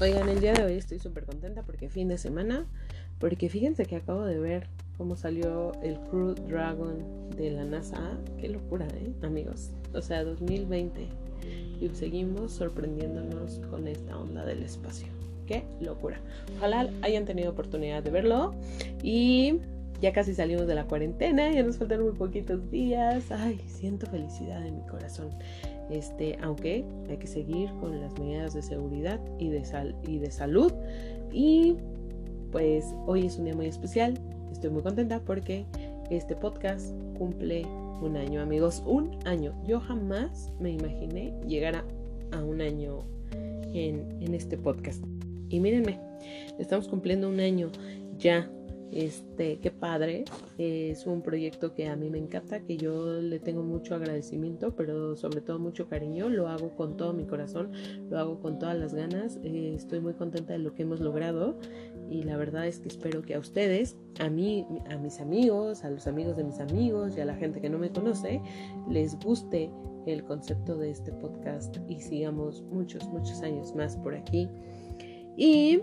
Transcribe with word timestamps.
Oigan, 0.00 0.28
el 0.28 0.40
día 0.40 0.52
de 0.52 0.64
hoy 0.64 0.74
estoy 0.74 1.00
súper 1.00 1.24
contenta 1.24 1.62
porque 1.62 1.88
fin 1.88 2.06
de 2.06 2.18
semana, 2.18 2.66
porque 3.18 3.48
fíjense 3.48 3.84
que 3.84 3.96
acabo 3.96 4.24
de 4.24 4.38
ver 4.38 4.68
cómo 4.96 5.16
salió 5.16 5.72
el 5.82 5.98
Crew 5.98 6.34
Dragon 6.46 7.30
de 7.36 7.50
la 7.50 7.64
NASA. 7.64 8.16
Qué 8.40 8.48
locura, 8.48 8.86
¿eh, 8.94 9.12
amigos? 9.22 9.70
O 9.92 10.00
sea, 10.00 10.22
2020 10.22 11.08
y 11.80 11.88
seguimos 11.88 12.52
sorprendiéndonos 12.52 13.58
con 13.70 13.88
esta 13.88 14.16
onda 14.16 14.44
del 14.44 14.62
espacio. 14.62 15.08
Qué 15.48 15.64
locura. 15.80 16.20
Ojalá 16.58 16.88
hayan 17.02 17.24
tenido 17.24 17.50
oportunidad 17.50 18.00
de 18.00 18.10
verlo 18.10 18.54
y 19.02 19.58
ya 20.00 20.12
casi 20.12 20.32
salimos 20.32 20.68
de 20.68 20.76
la 20.76 20.84
cuarentena, 20.84 21.50
ya 21.50 21.64
nos 21.64 21.76
faltan 21.76 22.02
muy 22.04 22.12
poquitos 22.12 22.70
días. 22.70 23.32
Ay, 23.32 23.60
siento 23.66 24.06
felicidad 24.06 24.64
en 24.64 24.76
mi 24.76 24.86
corazón. 24.86 25.30
Este, 25.90 26.36
aunque 26.42 26.84
hay 27.08 27.16
que 27.16 27.26
seguir 27.26 27.70
con 27.80 28.00
las 28.00 28.18
medidas 28.18 28.54
de 28.54 28.62
seguridad 28.62 29.20
y 29.38 29.48
de, 29.48 30.30
salud. 30.30 30.72
Y 31.32 31.76
pues 32.52 32.94
hoy 33.06 33.26
es 33.26 33.38
un 33.38 33.44
día 33.44 33.54
muy 33.54 33.66
especial. 33.66 34.18
Estoy 34.52 34.70
muy 34.70 34.82
contenta 34.82 35.20
porque 35.20 35.64
este 36.10 36.34
podcast 36.36 36.94
cumple 37.16 37.66
un 38.02 38.16
año, 38.16 38.40
amigos. 38.40 38.82
Un 38.86 39.16
año. 39.24 39.54
Yo 39.66 39.80
jamás 39.80 40.52
me 40.60 40.70
imaginé 40.70 41.34
llegar 41.46 41.84
a, 42.32 42.42
un 42.42 42.60
año 42.60 43.04
en 43.72 44.34
este 44.34 44.58
podcast. 44.58 45.02
Y 45.48 45.60
mírenme, 45.60 45.98
estamos 46.58 46.88
cumpliendo 46.88 47.28
un 47.28 47.40
año 47.40 47.70
ya 48.18 48.50
este, 48.92 49.58
qué 49.58 49.70
padre. 49.70 50.24
Es 50.56 51.06
un 51.06 51.22
proyecto 51.22 51.74
que 51.74 51.88
a 51.88 51.96
mí 51.96 52.10
me 52.10 52.18
encanta, 52.18 52.60
que 52.60 52.76
yo 52.76 53.20
le 53.20 53.38
tengo 53.38 53.62
mucho 53.62 53.94
agradecimiento, 53.94 54.74
pero 54.74 55.16
sobre 55.16 55.40
todo 55.40 55.58
mucho 55.58 55.88
cariño. 55.88 56.28
Lo 56.28 56.48
hago 56.48 56.74
con 56.76 56.96
todo 56.96 57.12
mi 57.12 57.24
corazón, 57.24 57.72
lo 58.10 58.18
hago 58.18 58.40
con 58.40 58.58
todas 58.58 58.78
las 58.78 58.94
ganas. 58.94 59.38
Eh, 59.42 59.74
estoy 59.74 60.00
muy 60.00 60.14
contenta 60.14 60.52
de 60.52 60.58
lo 60.60 60.74
que 60.74 60.82
hemos 60.82 61.00
logrado 61.00 61.58
y 62.10 62.22
la 62.22 62.36
verdad 62.36 62.66
es 62.66 62.80
que 62.80 62.88
espero 62.88 63.22
que 63.22 63.34
a 63.34 63.38
ustedes, 63.38 63.96
a 64.20 64.28
mí, 64.28 64.66
a 64.90 64.96
mis 64.96 65.20
amigos, 65.20 65.84
a 65.84 65.90
los 65.90 66.06
amigos 66.06 66.36
de 66.36 66.44
mis 66.44 66.58
amigos 66.60 67.16
y 67.16 67.20
a 67.20 67.24
la 67.24 67.34
gente 67.34 67.60
que 67.60 67.68
no 67.68 67.78
me 67.78 67.90
conoce, 67.90 68.40
les 68.88 69.18
guste 69.18 69.70
el 70.06 70.24
concepto 70.24 70.76
de 70.76 70.90
este 70.90 71.12
podcast 71.12 71.76
y 71.88 72.00
sigamos 72.00 72.62
muchos, 72.62 73.06
muchos 73.08 73.42
años 73.42 73.74
más 73.74 73.96
por 73.96 74.14
aquí. 74.14 74.48
Y 75.36 75.80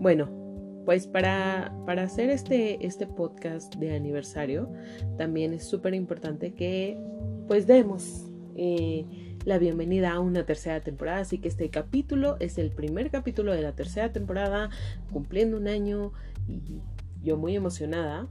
bueno, 0.00 0.41
pues 0.84 1.06
para, 1.06 1.74
para 1.86 2.02
hacer 2.02 2.30
este, 2.30 2.84
este 2.84 3.06
podcast 3.06 3.74
de 3.76 3.94
aniversario, 3.94 4.72
también 5.16 5.54
es 5.54 5.64
súper 5.64 5.94
importante 5.94 6.54
que 6.54 6.98
pues 7.46 7.66
demos 7.66 8.26
eh, 8.56 9.06
la 9.44 9.58
bienvenida 9.58 10.12
a 10.12 10.20
una 10.20 10.44
tercera 10.44 10.80
temporada. 10.80 11.20
Así 11.20 11.38
que 11.38 11.48
este 11.48 11.68
capítulo 11.70 12.36
es 12.40 12.58
el 12.58 12.70
primer 12.70 13.10
capítulo 13.10 13.52
de 13.52 13.62
la 13.62 13.72
tercera 13.72 14.12
temporada, 14.12 14.70
cumpliendo 15.12 15.56
un 15.56 15.68
año 15.68 16.12
y 16.48 16.80
yo 17.22 17.36
muy 17.36 17.56
emocionada. 17.56 18.28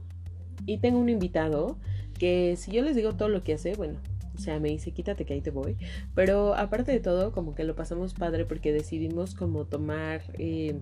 Y 0.66 0.78
tengo 0.78 0.98
un 0.98 1.08
invitado 1.08 1.78
que 2.18 2.56
si 2.56 2.72
yo 2.72 2.82
les 2.82 2.96
digo 2.96 3.14
todo 3.16 3.28
lo 3.28 3.42
que 3.42 3.54
hace, 3.54 3.74
bueno, 3.74 3.98
o 4.34 4.38
sea, 4.38 4.60
me 4.60 4.68
dice, 4.68 4.92
quítate 4.92 5.24
que 5.24 5.34
ahí 5.34 5.40
te 5.40 5.50
voy. 5.50 5.76
Pero 6.14 6.54
aparte 6.54 6.92
de 6.92 7.00
todo, 7.00 7.32
como 7.32 7.54
que 7.54 7.64
lo 7.64 7.74
pasamos 7.74 8.14
padre 8.14 8.44
porque 8.44 8.72
decidimos 8.72 9.34
como 9.34 9.64
tomar... 9.64 10.22
Eh, 10.38 10.80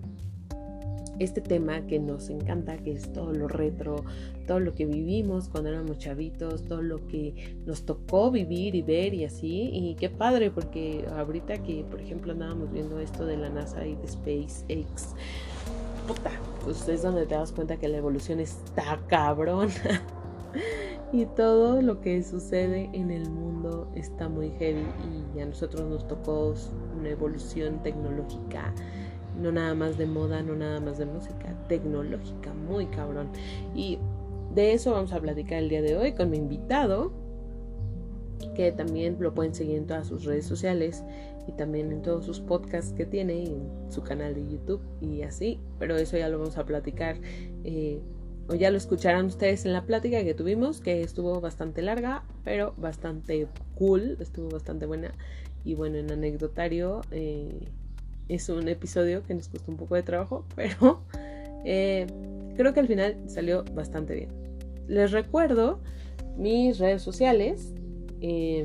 este 1.23 1.39
tema 1.39 1.85
que 1.85 1.99
nos 1.99 2.29
encanta, 2.29 2.77
que 2.77 2.93
es 2.93 3.13
todo 3.13 3.33
lo 3.33 3.47
retro, 3.47 4.03
todo 4.47 4.59
lo 4.59 4.73
que 4.73 4.85
vivimos 4.85 5.49
cuando 5.49 5.69
éramos 5.69 5.99
chavitos, 5.99 6.65
todo 6.65 6.81
lo 6.81 7.07
que 7.07 7.55
nos 7.65 7.83
tocó 7.83 8.31
vivir 8.31 8.73
y 8.73 8.81
ver 8.81 9.13
y 9.13 9.25
así. 9.25 9.69
Y 9.71 9.95
qué 9.95 10.09
padre, 10.09 10.49
porque 10.49 11.05
ahorita 11.15 11.61
que, 11.61 11.85
por 11.89 12.01
ejemplo, 12.01 12.31
andábamos 12.31 12.71
viendo 12.71 12.99
esto 12.99 13.25
de 13.25 13.37
la 13.37 13.49
NASA 13.49 13.85
y 13.85 13.95
de 13.95 14.07
SpaceX, 14.07 15.15
puta, 16.07 16.31
pues 16.63 16.87
es 16.87 17.03
donde 17.03 17.25
te 17.27 17.35
das 17.35 17.51
cuenta 17.51 17.77
que 17.77 17.87
la 17.87 17.97
evolución 17.97 18.39
está 18.39 18.99
cabrón. 19.07 19.69
y 21.13 21.25
todo 21.25 21.81
lo 21.81 22.01
que 22.01 22.23
sucede 22.23 22.89
en 22.93 23.11
el 23.11 23.29
mundo 23.29 23.91
está 23.95 24.27
muy 24.27 24.49
heavy 24.57 24.85
y 25.35 25.39
a 25.39 25.45
nosotros 25.45 25.87
nos 25.87 26.07
tocó 26.07 26.55
una 26.97 27.09
evolución 27.09 27.83
tecnológica 27.83 28.73
no 29.39 29.51
nada 29.51 29.73
más 29.75 29.97
de 29.97 30.05
moda, 30.05 30.41
no 30.41 30.55
nada 30.55 30.79
más 30.79 30.97
de 30.97 31.05
música, 31.05 31.55
tecnológica, 31.67 32.53
muy 32.53 32.87
cabrón. 32.87 33.29
Y 33.75 33.99
de 34.53 34.73
eso 34.73 34.91
vamos 34.91 35.13
a 35.13 35.19
platicar 35.19 35.59
el 35.59 35.69
día 35.69 35.81
de 35.81 35.95
hoy 35.95 36.13
con 36.13 36.29
mi 36.29 36.37
invitado, 36.37 37.11
que 38.55 38.71
también 38.71 39.17
lo 39.19 39.33
pueden 39.33 39.53
seguir 39.53 39.77
en 39.77 39.87
todas 39.87 40.07
sus 40.07 40.25
redes 40.25 40.45
sociales 40.45 41.03
y 41.47 41.51
también 41.53 41.91
en 41.91 42.01
todos 42.01 42.25
sus 42.25 42.39
podcasts 42.39 42.93
que 42.93 43.05
tiene, 43.05 43.43
en 43.45 43.69
su 43.89 44.01
canal 44.01 44.35
de 44.35 44.47
YouTube 44.47 44.81
y 44.99 45.21
así, 45.21 45.59
pero 45.79 45.95
eso 45.95 46.17
ya 46.17 46.29
lo 46.29 46.39
vamos 46.39 46.57
a 46.57 46.65
platicar. 46.65 47.17
Eh, 47.63 48.01
o 48.47 48.55
ya 48.55 48.69
lo 48.71 48.77
escucharán 48.77 49.27
ustedes 49.27 49.65
en 49.65 49.71
la 49.71 49.85
plática 49.85 50.23
que 50.23 50.33
tuvimos, 50.33 50.81
que 50.81 51.03
estuvo 51.03 51.39
bastante 51.39 51.81
larga, 51.81 52.23
pero 52.43 52.73
bastante 52.77 53.47
cool, 53.75 54.17
estuvo 54.19 54.49
bastante 54.49 54.85
buena. 54.85 55.13
Y 55.63 55.75
bueno, 55.75 55.97
en 55.97 56.11
anecdotario, 56.11 57.01
eh, 57.11 57.69
es 58.31 58.47
un 58.47 58.67
episodio 58.69 59.23
que 59.23 59.33
nos 59.33 59.49
costó 59.49 59.71
un 59.71 59.77
poco 59.77 59.95
de 59.95 60.03
trabajo, 60.03 60.45
pero 60.55 61.01
eh, 61.65 62.07
creo 62.55 62.73
que 62.73 62.79
al 62.79 62.87
final 62.87 63.17
salió 63.27 63.63
bastante 63.73 64.15
bien. 64.15 64.29
Les 64.87 65.11
recuerdo 65.11 65.79
mis 66.37 66.79
redes 66.79 67.01
sociales, 67.01 67.73
eh, 68.21 68.63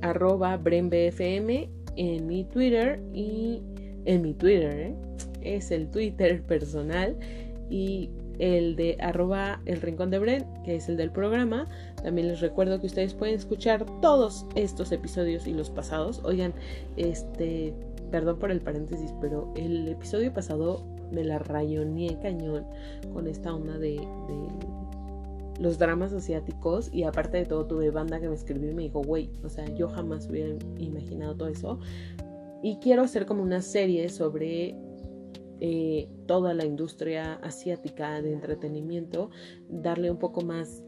arroba 0.00 0.56
BrenBFM 0.56 1.68
en 1.96 2.26
mi 2.26 2.44
Twitter 2.44 3.00
y 3.12 3.62
en 4.04 4.22
mi 4.22 4.32
Twitter, 4.34 4.78
¿eh? 4.78 4.94
es 5.42 5.70
el 5.70 5.90
Twitter 5.90 6.42
personal 6.46 7.16
y 7.68 8.10
el 8.38 8.76
de 8.76 8.96
arroba 9.00 9.60
el 9.64 9.80
rincón 9.80 10.10
de 10.10 10.18
Bren, 10.18 10.44
que 10.64 10.76
es 10.76 10.88
el 10.88 10.96
del 10.96 11.10
programa. 11.10 11.68
También 12.02 12.28
les 12.28 12.40
recuerdo 12.40 12.80
que 12.80 12.86
ustedes 12.86 13.14
pueden 13.14 13.34
escuchar 13.36 13.86
todos 14.00 14.46
estos 14.54 14.92
episodios 14.92 15.46
y 15.46 15.52
los 15.52 15.70
pasados. 15.70 16.20
Oigan, 16.24 16.52
este 16.96 17.72
perdón 18.10 18.38
por 18.38 18.50
el 18.50 18.60
paréntesis, 18.60 19.14
pero 19.20 19.52
el 19.56 19.88
episodio 19.88 20.32
pasado 20.32 20.84
me 21.10 21.24
la 21.24 21.38
rayoneé 21.38 22.18
cañón 22.18 22.66
con 23.12 23.26
esta 23.26 23.54
onda 23.54 23.78
de, 23.78 24.00
los 25.60 25.78
dramas 25.78 26.12
asiáticos 26.12 26.92
y 26.92 27.04
aparte 27.04 27.36
de 27.36 27.46
todo 27.46 27.66
tuve 27.66 27.90
banda 27.90 28.20
que 28.20 28.28
me 28.28 28.34
escribió 28.34 28.72
y 28.72 28.74
me 28.74 28.82
dijo, 28.82 29.02
güey, 29.02 29.30
o 29.44 29.48
sea, 29.48 29.64
yo 29.76 29.88
jamás 29.88 30.28
hubiera 30.28 30.56
imaginado 30.78 31.36
todo 31.36 31.48
eso. 31.48 31.78
Y 32.60 32.78
quiero 32.78 33.02
hacer 33.02 33.24
como 33.24 33.42
una 33.42 33.62
serie 33.62 34.08
sobre 34.08 34.74
eh, 35.60 36.08
toda 36.26 36.54
la 36.54 36.64
industria 36.64 37.34
asiática 37.34 38.20
de 38.20 38.32
entretenimiento, 38.32 39.30
darle 39.68 40.10
un 40.10 40.18
poco 40.18 40.40
más 40.40 40.82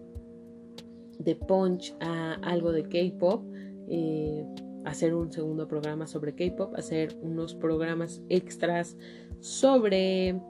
de 1.18 1.36
punch 1.36 1.94
a 2.00 2.34
algo 2.42 2.72
de 2.72 2.82
K-Pop. 2.82 3.44
Eh, 3.88 4.44
hacer 4.86 5.14
un 5.14 5.32
segundo 5.32 5.66
programa 5.66 6.06
sobre 6.06 6.34
K-Pop, 6.34 6.74
hacer 6.76 7.18
unos 7.20 7.54
programas 7.54 8.22
extras 8.28 8.96
sobre 9.40 10.40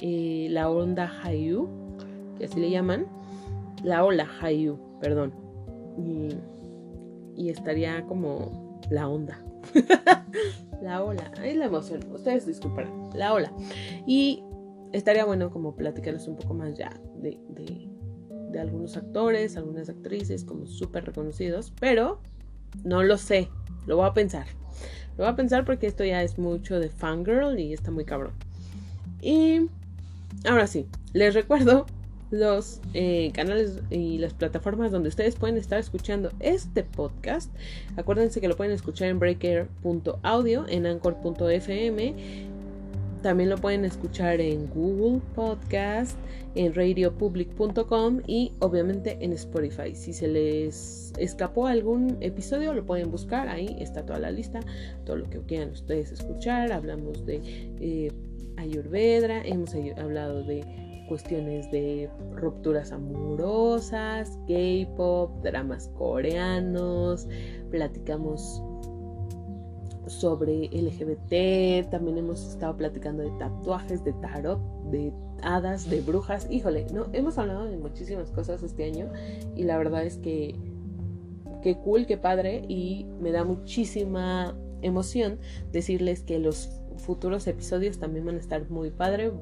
eh, 0.00 0.48
la 0.50 0.70
onda 0.70 1.10
Haiyu, 1.22 1.68
que 2.38 2.44
así 2.44 2.60
le 2.60 2.70
llaman, 2.70 3.06
la 3.82 4.04
ola 4.04 4.28
Haiyu, 4.40 4.78
perdón. 5.00 5.32
Y, 5.98 7.48
estaría 7.48 8.04
como 8.06 8.80
la 8.90 9.08
onda. 9.08 9.42
la 10.82 11.02
ola, 11.02 11.32
es 11.42 11.56
la 11.56 11.66
emoción, 11.66 12.00
ustedes 12.12 12.46
disculparán, 12.46 13.10
la 13.14 13.32
ola. 13.32 13.50
Y 14.06 14.42
estaría 14.92 15.24
bueno 15.24 15.50
como 15.50 15.74
platicarles 15.74 16.28
un 16.28 16.36
poco 16.36 16.52
más 16.52 16.76
ya 16.76 17.00
de, 17.16 17.38
de, 17.48 17.88
de 18.50 18.60
algunos 18.60 18.96
actores, 18.96 19.56
algunas 19.56 19.88
actrices 19.88 20.44
como 20.44 20.66
súper 20.66 21.06
reconocidos, 21.06 21.72
pero 21.80 22.20
no 22.84 23.02
lo 23.02 23.18
sé, 23.18 23.48
lo 23.86 23.96
voy 23.96 24.06
a 24.06 24.14
pensar. 24.14 24.46
Lo 25.16 25.24
voy 25.24 25.32
a 25.32 25.36
pensar 25.36 25.64
porque 25.64 25.86
esto 25.86 26.04
ya 26.04 26.22
es 26.22 26.38
mucho 26.38 26.78
de 26.78 26.90
fangirl 26.90 27.58
y 27.58 27.72
está 27.72 27.90
muy 27.90 28.04
cabrón. 28.04 28.32
Y 29.22 29.62
ahora 30.44 30.66
sí, 30.66 30.86
les 31.12 31.34
recuerdo 31.34 31.86
los 32.30 32.80
eh, 32.92 33.30
canales 33.32 33.80
y 33.90 34.18
las 34.18 34.34
plataformas 34.34 34.90
donde 34.90 35.08
ustedes 35.08 35.36
pueden 35.36 35.56
estar 35.56 35.78
escuchando 35.78 36.30
este 36.40 36.82
podcast. 36.82 37.50
Acuérdense 37.96 38.40
que 38.40 38.48
lo 38.48 38.56
pueden 38.56 38.72
escuchar 38.72 39.08
en 39.08 39.18
breaker.audio, 39.18 40.66
en 40.68 40.86
anchor.fm 40.86 42.55
también 43.22 43.50
lo 43.50 43.56
pueden 43.56 43.84
escuchar 43.84 44.40
en 44.40 44.68
Google 44.68 45.20
Podcast, 45.34 46.16
en 46.54 46.74
radiopublic.com 46.74 48.22
y 48.26 48.52
obviamente 48.60 49.18
en 49.20 49.32
Spotify. 49.32 49.94
Si 49.94 50.12
se 50.12 50.28
les 50.28 51.12
escapó 51.18 51.66
algún 51.66 52.16
episodio, 52.20 52.72
lo 52.74 52.84
pueden 52.84 53.10
buscar. 53.10 53.48
Ahí 53.48 53.76
está 53.80 54.04
toda 54.04 54.18
la 54.18 54.30
lista, 54.30 54.60
todo 55.04 55.16
lo 55.16 55.30
que 55.30 55.40
quieran 55.40 55.70
ustedes 55.70 56.12
escuchar. 56.12 56.72
Hablamos 56.72 57.24
de 57.26 57.40
eh, 57.80 58.12
Ayurveda, 58.56 59.42
hemos 59.42 59.74
hablado 59.74 60.42
de 60.44 60.64
cuestiones 61.08 61.70
de 61.70 62.10
rupturas 62.34 62.92
amorosas, 62.92 64.38
K-pop, 64.48 65.42
dramas 65.42 65.88
coreanos, 65.96 67.28
platicamos 67.70 68.62
sobre 70.06 70.68
LGBT, 70.68 71.90
también 71.90 72.18
hemos 72.18 72.46
estado 72.46 72.76
platicando 72.76 73.22
de 73.22 73.30
tatuajes, 73.38 74.04
de 74.04 74.12
tarot, 74.14 74.60
de 74.90 75.12
hadas, 75.42 75.88
de 75.90 76.00
brujas. 76.00 76.46
Híjole, 76.50 76.86
no, 76.92 77.06
hemos 77.12 77.38
hablado 77.38 77.64
de 77.66 77.76
muchísimas 77.76 78.30
cosas 78.30 78.62
este 78.62 78.84
año 78.84 79.10
y 79.54 79.64
la 79.64 79.78
verdad 79.78 80.04
es 80.04 80.18
que 80.18 80.54
qué 81.62 81.76
cool, 81.76 82.06
qué 82.06 82.16
padre 82.16 82.64
y 82.68 83.06
me 83.20 83.32
da 83.32 83.44
muchísima 83.44 84.56
emoción 84.82 85.38
decirles 85.72 86.22
que 86.22 86.38
los 86.38 86.70
futuros 86.98 87.46
episodios 87.46 87.98
también 87.98 88.24
van 88.24 88.36
a 88.36 88.40
estar 88.40 88.70
muy 88.70 88.90
padre. 88.90 89.32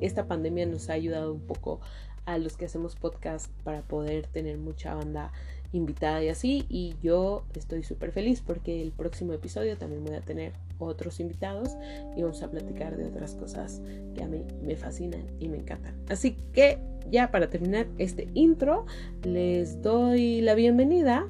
Esta 0.00 0.26
pandemia 0.26 0.66
nos 0.66 0.90
ha 0.90 0.94
ayudado 0.94 1.32
un 1.32 1.40
poco 1.40 1.80
a 2.26 2.38
los 2.38 2.56
que 2.56 2.66
hacemos 2.66 2.96
podcast 2.96 3.50
para 3.64 3.82
poder 3.82 4.26
tener 4.26 4.58
mucha 4.58 4.94
banda 4.94 5.32
invitada 5.76 6.22
y 6.22 6.28
así. 6.28 6.64
Y 6.68 6.94
yo 7.02 7.44
estoy 7.54 7.82
súper 7.82 8.12
feliz 8.12 8.42
porque 8.44 8.82
el 8.82 8.92
próximo 8.92 9.32
episodio 9.32 9.76
también 9.76 10.04
voy 10.04 10.14
a 10.14 10.20
tener 10.20 10.52
otros 10.78 11.20
invitados 11.20 11.70
y 12.16 12.22
vamos 12.22 12.42
a 12.42 12.50
platicar 12.50 12.96
de 12.96 13.06
otras 13.06 13.34
cosas 13.34 13.80
que 14.14 14.22
a 14.22 14.28
mí 14.28 14.44
me 14.62 14.76
fascinan 14.76 15.24
y 15.38 15.48
me 15.48 15.58
encantan. 15.58 15.94
Así 16.08 16.36
que 16.52 16.78
ya 17.10 17.30
para 17.30 17.50
terminar 17.50 17.86
este 17.98 18.28
intro, 18.34 18.86
les 19.22 19.82
doy 19.82 20.40
la 20.40 20.54
bienvenida 20.54 21.28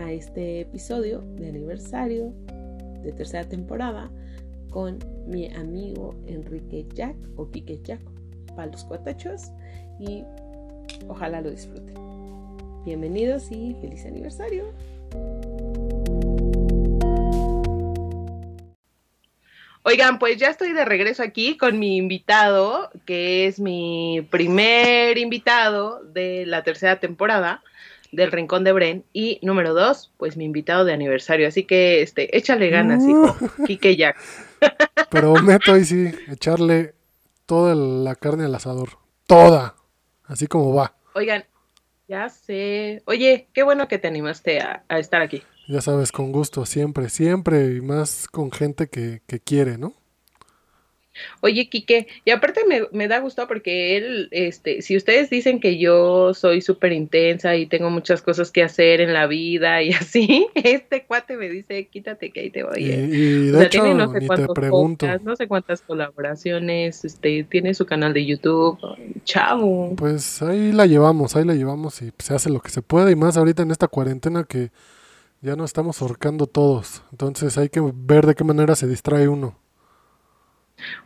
a 0.00 0.12
este 0.12 0.60
episodio 0.60 1.20
de 1.36 1.48
aniversario 1.48 2.32
de 3.02 3.12
tercera 3.12 3.44
temporada 3.44 4.10
con 4.70 4.98
mi 5.26 5.46
amigo 5.54 6.14
Enrique 6.26 6.86
Jack 6.94 7.16
o 7.36 7.48
Quique 7.50 7.80
Jack 7.84 8.00
para 8.56 8.72
los 8.72 8.84
cuatachos 8.84 9.52
y 10.00 10.24
ojalá 11.08 11.40
lo 11.40 11.50
disfruten. 11.50 12.13
Bienvenidos 12.84 13.50
y 13.50 13.74
feliz 13.80 14.04
aniversario. 14.04 14.64
Oigan, 19.84 20.18
pues 20.18 20.36
ya 20.36 20.48
estoy 20.48 20.74
de 20.74 20.84
regreso 20.84 21.22
aquí 21.22 21.56
con 21.56 21.78
mi 21.78 21.96
invitado, 21.96 22.90
que 23.06 23.46
es 23.46 23.58
mi 23.58 24.26
primer 24.30 25.16
invitado 25.16 26.04
de 26.04 26.44
la 26.44 26.62
tercera 26.62 27.00
temporada 27.00 27.62
del 28.12 28.30
Rincón 28.30 28.64
de 28.64 28.72
Bren. 28.72 29.04
Y 29.14 29.38
número 29.40 29.72
dos, 29.72 30.12
pues 30.18 30.36
mi 30.36 30.44
invitado 30.44 30.84
de 30.84 30.92
aniversario. 30.92 31.48
Así 31.48 31.64
que, 31.64 32.02
este, 32.02 32.36
échale 32.36 32.68
ganas, 32.68 33.02
hijo. 33.08 33.34
Quique 33.66 33.96
Jack. 33.96 34.18
Prometo 35.10 35.72
ahí 35.72 35.86
sí, 35.86 36.12
echarle 36.28 36.94
toda 37.46 37.74
la 37.74 38.14
carne 38.14 38.44
al 38.44 38.54
asador. 38.54 38.98
Toda. 39.26 39.74
Así 40.24 40.46
como 40.46 40.74
va. 40.74 40.94
Oigan, 41.14 41.44
ya 42.08 42.28
sé. 42.28 43.02
Oye, 43.06 43.48
qué 43.52 43.62
bueno 43.62 43.88
que 43.88 43.98
te 43.98 44.08
animaste 44.08 44.60
a, 44.60 44.84
estar 44.88 45.22
aquí. 45.22 45.42
Ya 45.68 45.80
sabes, 45.80 46.12
con 46.12 46.32
gusto, 46.32 46.66
siempre, 46.66 47.08
siempre, 47.08 47.76
y 47.76 47.80
más 47.80 48.28
con 48.28 48.52
gente 48.52 48.88
que, 48.88 49.22
que 49.26 49.40
quiere, 49.40 49.78
¿no? 49.78 49.94
Oye, 51.40 51.68
Quique, 51.68 52.06
y 52.24 52.30
aparte 52.30 52.62
me, 52.92 53.08
da 53.08 53.20
gusto 53.20 53.46
porque 53.46 53.96
él, 53.96 54.28
este, 54.30 54.82
si 54.82 54.96
ustedes 54.96 55.30
dicen 55.30 55.60
que 55.60 55.78
yo 55.78 56.34
soy 56.34 56.60
súper 56.60 56.92
intensa 56.92 57.56
y 57.56 57.66
tengo 57.66 57.90
muchas 57.90 58.22
cosas 58.22 58.50
que 58.50 58.62
hacer 58.62 59.00
en 59.00 59.12
la 59.12 59.26
vida 59.26 59.82
y 59.82 59.90
así, 59.92 60.46
este 60.54 61.04
cuate 61.04 61.36
me 61.36 61.48
dice, 61.48 61.86
quítate 61.86 62.30
que 62.30 62.40
ahí 62.40 62.50
te 62.50 62.62
voy. 62.62 62.84
Y, 62.84 63.50
de 63.50 63.64
hecho, 63.64 63.94
no 63.94 64.12
sé 64.12 64.26
no 65.22 65.36
sé 65.36 65.48
cuántas 65.48 65.82
colaboraciones, 65.82 67.04
este, 67.04 67.44
tiene 67.44 67.74
su 67.74 67.86
canal 67.86 68.12
de 68.12 68.24
YouTube, 68.24 68.78
chavo. 69.24 69.94
Pues 69.96 70.42
ahí 70.42 70.72
la 70.72 70.86
llevamos, 70.86 71.36
ahí 71.36 71.44
la 71.44 71.54
llevamos 71.54 72.02
y 72.02 72.12
se 72.18 72.34
hace 72.34 72.50
lo 72.50 72.60
que 72.60 72.70
se 72.70 72.82
puede 72.82 73.12
y 73.12 73.16
más 73.16 73.36
ahorita 73.36 73.62
en 73.62 73.70
esta 73.70 73.88
cuarentena 73.88 74.44
que 74.44 74.70
ya 75.40 75.56
no 75.56 75.64
estamos 75.64 76.00
ahorcando 76.00 76.46
todos, 76.46 77.02
entonces 77.12 77.58
hay 77.58 77.68
que 77.68 77.80
ver 77.94 78.26
de 78.26 78.34
qué 78.34 78.44
manera 78.44 78.74
se 78.74 78.86
distrae 78.86 79.28
uno. 79.28 79.63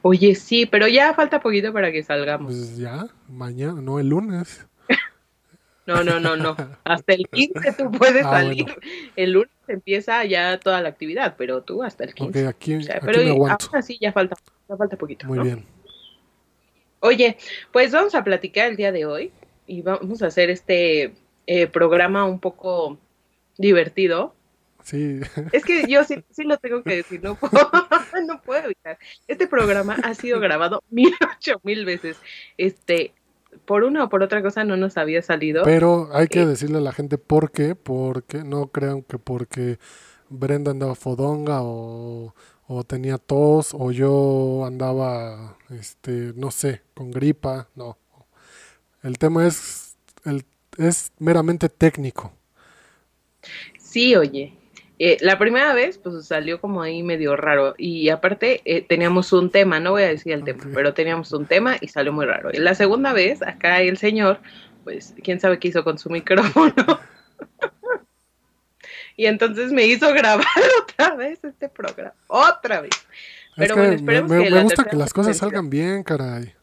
Oye, 0.03 0.35
sí, 0.35 0.67
pero 0.67 0.89
ya 0.89 1.15
falta 1.15 1.41
poquito 1.41 1.73
para 1.73 1.93
que 1.93 2.03
salgamos. 2.03 2.53
Pues 2.53 2.77
ya, 2.77 3.07
mañana, 3.29 3.81
no 3.81 3.99
el 4.01 4.09
lunes. 4.09 4.67
no, 5.87 6.03
no, 6.03 6.21
no, 6.21 6.37
no. 6.37 6.57
Hasta 6.85 7.13
el 7.13 7.29
15 7.29 7.73
tú 7.73 7.91
puedes 7.93 8.25
ah, 8.25 8.31
salir. 8.31 8.67
El 9.17 9.33
lunes 9.33 9.51
empieza 9.67 10.25
ya 10.25 10.59
toda 10.59 10.81
la 10.81 10.89
actividad, 10.89 11.35
pero 11.37 11.63
tú 11.63 11.83
hasta 11.83 12.05
el 12.05 12.15
15. 12.15 12.47
aquí, 12.47 12.79
pero 13.05 13.23
me 13.23 13.31
aguanto. 13.31 13.69
así 13.75 13.99
ya 14.01 14.13
falta, 14.13 14.37
ya 14.69 14.77
falta 14.77 14.97
poquito. 14.97 15.27
Muy 15.27 15.41
bien. 15.41 15.65
Oye, 17.01 17.37
pues 17.73 17.93
vamos 17.93 18.15
a 18.15 18.25
platicar 18.25 18.71
el 18.71 18.77
día 18.77 18.91
de 18.91 19.07
hoy 19.07 19.31
y 19.67 19.83
vamos 19.83 20.23
a 20.23 20.27
hacer 20.27 20.51
este 20.51 21.15
eh, 21.47 21.67
programa 21.69 22.25
un 22.25 22.41
poco 22.41 22.99
divertido 23.57 24.35
es 25.53 25.65
que 25.65 25.87
yo 25.89 26.05
sí, 26.05 26.25
sí 26.31 26.45
lo 26.45 26.57
tengo 26.59 26.83
que 26.83 26.97
decir, 26.97 27.23
no 27.23 27.35
puedo, 27.35 27.53
no 28.27 28.41
puedo 28.43 28.65
evitar. 28.65 28.99
Este 29.27 29.47
programa 29.47 29.97
ha 30.03 30.15
sido 30.15 30.41
grabado 30.41 30.83
mil 30.91 31.15
ocho 31.37 31.61
mil 31.63 31.85
veces. 31.85 32.17
Este, 32.57 33.13
por 33.65 33.85
una 33.85 34.05
o 34.05 34.09
por 34.09 34.23
otra 34.23 34.43
cosa 34.43 34.65
no 34.65 34.77
nos 34.77 34.97
había 34.97 35.23
salido. 35.23 35.65
Pero 35.65 36.11
hay 36.13 36.29
que 36.29 36.43
eh, 36.43 36.47
decirle 36.47 36.79
a 36.79 36.83
la 36.83 36.93
gente 36.93 37.19
por 37.19 37.51
qué, 37.51 37.75
porque 37.75 38.45
no 38.45 38.69
crean 38.69 39.03
que 39.03 39.19
porque 39.19 39.79
Brenda 40.29 40.71
andaba 40.71 40.95
fodonga 40.95 41.63
o, 41.63 42.35
o 42.67 42.85
tenía 42.85 43.19
tos 43.19 43.75
o 43.75 43.91
yo 43.91 44.65
andaba, 44.67 45.57
este, 45.71 46.33
no 46.37 46.51
sé, 46.51 46.83
con 46.95 47.11
gripa, 47.11 47.69
no. 47.75 47.99
El 49.03 49.19
tema 49.19 49.47
es, 49.47 49.97
el, 50.25 50.45
es 50.77 51.13
meramente 51.19 51.69
técnico. 51.69 52.33
Sí, 53.79 54.17
oye, 54.17 54.53
eh, 55.01 55.17
la 55.21 55.39
primera 55.39 55.75
vez, 55.75 55.97
pues 55.99 56.27
salió 56.27 56.61
como 56.61 56.83
ahí 56.83 57.03
medio 57.03 57.37
raro. 57.37 57.75
Y 57.79 58.09
aparte, 58.09 58.63
eh, 58.65 58.83
teníamos 58.83 59.33
un 59.33 59.51
tema, 59.51 59.79
no 59.79 59.93
voy 59.93 60.03
a 60.03 60.09
decir 60.09 60.33
el 60.33 60.43
tema, 60.43 60.65
pero 60.75 60.93
teníamos 60.93 61.33
un 61.33 61.47
tema 61.47 61.77
y 61.81 61.89
salió 61.89 62.13
muy 62.13 62.27
raro. 62.27 62.51
Y 62.53 62.59
la 62.59 62.75
segunda 62.75 63.13
vez, 63.13 63.41
acá 63.43 63.81
el 63.81 63.97
señor, 63.97 64.41
pues 64.83 65.15
quién 65.23 65.39
sabe 65.39 65.61
qué 65.61 65.69
hizo 65.69 65.85
con 65.85 65.99
su 65.99 66.11
micrófono. 66.11 66.75
y 69.17 69.27
entonces 69.27 69.71
me 69.71 69.87
hizo 69.87 70.13
grabar 70.13 70.47
otra 70.83 71.15
vez 71.15 71.45
este 71.45 71.69
programa. 71.69 72.15
Otra 72.27 72.81
vez. 72.81 72.91
Pero 73.55 73.77
bueno, 73.77 73.93
esperemos 73.93 74.31
me, 74.31 74.45
que 74.45 74.51
me 74.51 74.63
gusta 74.63 74.85
que 74.85 74.97
las 74.97 75.13
cosas 75.13 75.37
salgan 75.37 75.71
bien, 75.71 76.03
caray. 76.03 76.55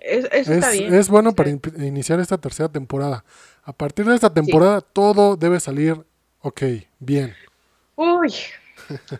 Es, 0.00 0.28
eso 0.32 0.54
está 0.54 0.70
bien. 0.70 0.92
Es 0.92 1.08
bueno 1.08 1.34
para 1.34 1.50
iniciar 1.50 2.18
esta 2.18 2.38
tercera 2.38 2.68
temporada. 2.68 3.24
A 3.62 3.72
partir 3.72 4.06
de 4.06 4.14
esta 4.14 4.32
temporada, 4.32 4.80
todo 4.80 5.36
debe 5.36 5.58
salir 5.58 6.04
Ok, 6.46 6.62
bien. 7.00 7.34
Uy, 7.96 8.32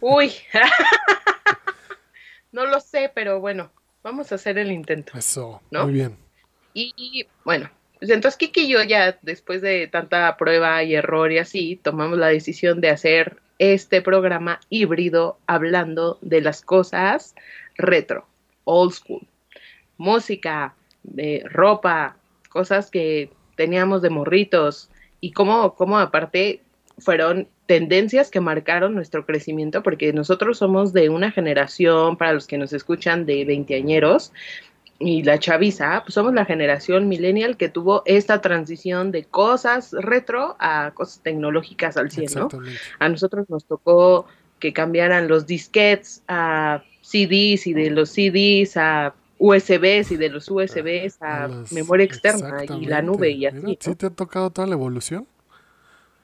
uy. 0.00 0.32
no 2.52 2.66
lo 2.66 2.78
sé, 2.78 3.10
pero 3.12 3.40
bueno, 3.40 3.72
vamos 4.04 4.30
a 4.30 4.36
hacer 4.36 4.58
el 4.58 4.70
intento. 4.70 5.18
Eso, 5.18 5.60
muy 5.72 5.92
bien. 5.92 6.16
Y, 6.72 7.26
bueno, 7.44 7.68
pues 7.98 8.12
entonces 8.12 8.38
Kiki 8.38 8.66
y 8.66 8.68
yo 8.68 8.82
ya 8.84 9.18
después 9.22 9.60
de 9.60 9.88
tanta 9.88 10.36
prueba 10.36 10.84
y 10.84 10.94
error 10.94 11.32
y 11.32 11.38
así, 11.38 11.80
tomamos 11.82 12.16
la 12.16 12.28
decisión 12.28 12.80
de 12.80 12.90
hacer 12.90 13.38
este 13.58 14.02
programa 14.02 14.60
híbrido 14.68 15.36
hablando 15.48 16.18
de 16.20 16.42
las 16.42 16.62
cosas 16.62 17.34
retro, 17.74 18.24
old 18.62 18.92
school, 18.92 19.26
música, 19.96 20.76
de 21.02 21.42
ropa, 21.50 22.18
cosas 22.50 22.88
que 22.88 23.30
teníamos 23.56 24.00
de 24.00 24.10
morritos 24.10 24.90
y 25.20 25.32
cómo, 25.32 25.74
cómo 25.74 25.98
aparte 25.98 26.62
fueron 26.98 27.48
tendencias 27.66 28.30
que 28.30 28.40
marcaron 28.40 28.94
nuestro 28.94 29.26
crecimiento, 29.26 29.82
porque 29.82 30.12
nosotros 30.12 30.58
somos 30.58 30.92
de 30.92 31.08
una 31.08 31.30
generación, 31.30 32.16
para 32.16 32.32
los 32.32 32.46
que 32.46 32.58
nos 32.58 32.72
escuchan, 32.72 33.26
de 33.26 33.44
veinteañeros, 33.44 34.32
y 34.98 35.22
la 35.24 35.38
chaviza, 35.38 36.02
pues 36.04 36.14
somos 36.14 36.32
la 36.32 36.46
generación 36.46 37.08
millennial 37.08 37.56
que 37.56 37.68
tuvo 37.68 38.02
esta 38.06 38.40
transición 38.40 39.12
de 39.12 39.24
cosas 39.24 39.92
retro 39.92 40.56
a 40.58 40.92
cosas 40.94 41.20
tecnológicas 41.22 41.98
al 41.98 42.10
cielo. 42.10 42.48
¿no? 42.50 42.60
A 42.98 43.08
nosotros 43.08 43.50
nos 43.50 43.66
tocó 43.66 44.26
que 44.58 44.72
cambiaran 44.72 45.28
los 45.28 45.46
disquets 45.46 46.22
a 46.28 46.82
CDs 47.02 47.66
y 47.66 47.74
de 47.74 47.90
los 47.90 48.10
CDs 48.10 48.78
a 48.78 49.14
USBs 49.38 50.12
y 50.12 50.16
de 50.16 50.30
los 50.30 50.50
USBs 50.50 51.20
a, 51.20 51.48
memoria 51.72 52.04
externa 52.04 52.64
y 52.64 52.86
la 52.86 53.02
nube 53.02 53.30
y 53.30 53.44
así. 53.44 53.78
¿Sí 53.78 53.94
te 53.94 54.06
ha 54.06 54.10
tocado 54.10 54.48
toda 54.48 54.66
la 54.66 54.74
evolución? 54.74 55.26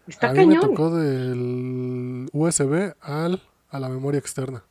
Está 0.07 0.31
a 0.31 0.33
mí 0.33 0.47
me 0.47 0.57
tocó 0.59 0.91
del 0.95 2.29
USB 2.33 2.95
al, 3.01 3.41
a 3.71 3.81
la 3.81 3.89
memoria 3.89 4.19
externa. 4.19 4.65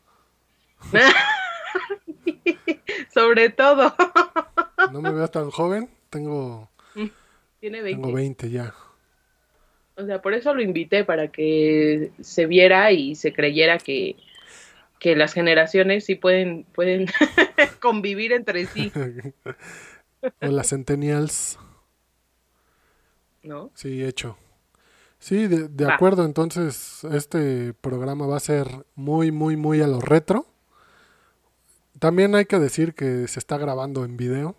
Sobre 3.13 3.49
todo. 3.49 3.93
no 4.91 5.01
me 5.01 5.11
veas 5.11 5.31
tan 5.31 5.49
joven, 5.49 5.89
tengo, 6.09 6.69
Tiene 7.59 7.81
20. 7.81 8.01
tengo 8.01 8.13
20 8.13 8.49
ya. 8.49 8.73
O 9.95 10.05
sea, 10.05 10.21
por 10.21 10.33
eso 10.33 10.53
lo 10.53 10.61
invité, 10.61 11.03
para 11.03 11.29
que 11.29 12.11
se 12.21 12.45
viera 12.45 12.91
y 12.91 13.15
se 13.15 13.33
creyera 13.33 13.77
que, 13.77 14.15
que 14.99 15.15
las 15.15 15.33
generaciones 15.33 16.05
sí 16.05 16.15
pueden, 16.15 16.63
pueden 16.73 17.07
convivir 17.79 18.31
entre 18.33 18.65
sí. 18.65 18.91
o 20.41 20.47
las 20.47 20.69
centennials. 20.69 21.59
¿No? 23.43 23.71
Sí, 23.75 24.03
hecho. 24.03 24.37
Sí, 25.21 25.47
de, 25.47 25.85
acuerdo. 25.85 26.25
Entonces, 26.25 27.03
este 27.03 27.75
programa 27.75 28.25
va 28.25 28.37
a 28.37 28.39
ser 28.39 28.67
muy, 28.95 29.31
muy, 29.31 29.55
muy 29.55 29.79
a 29.79 29.85
lo 29.85 30.01
retro. 30.01 30.47
También 31.99 32.33
hay 32.33 32.45
que 32.45 32.57
decir 32.57 32.95
que 32.95 33.27
se 33.27 33.37
está 33.37 33.59
grabando 33.59 34.03
en 34.03 34.17
video. 34.17 34.55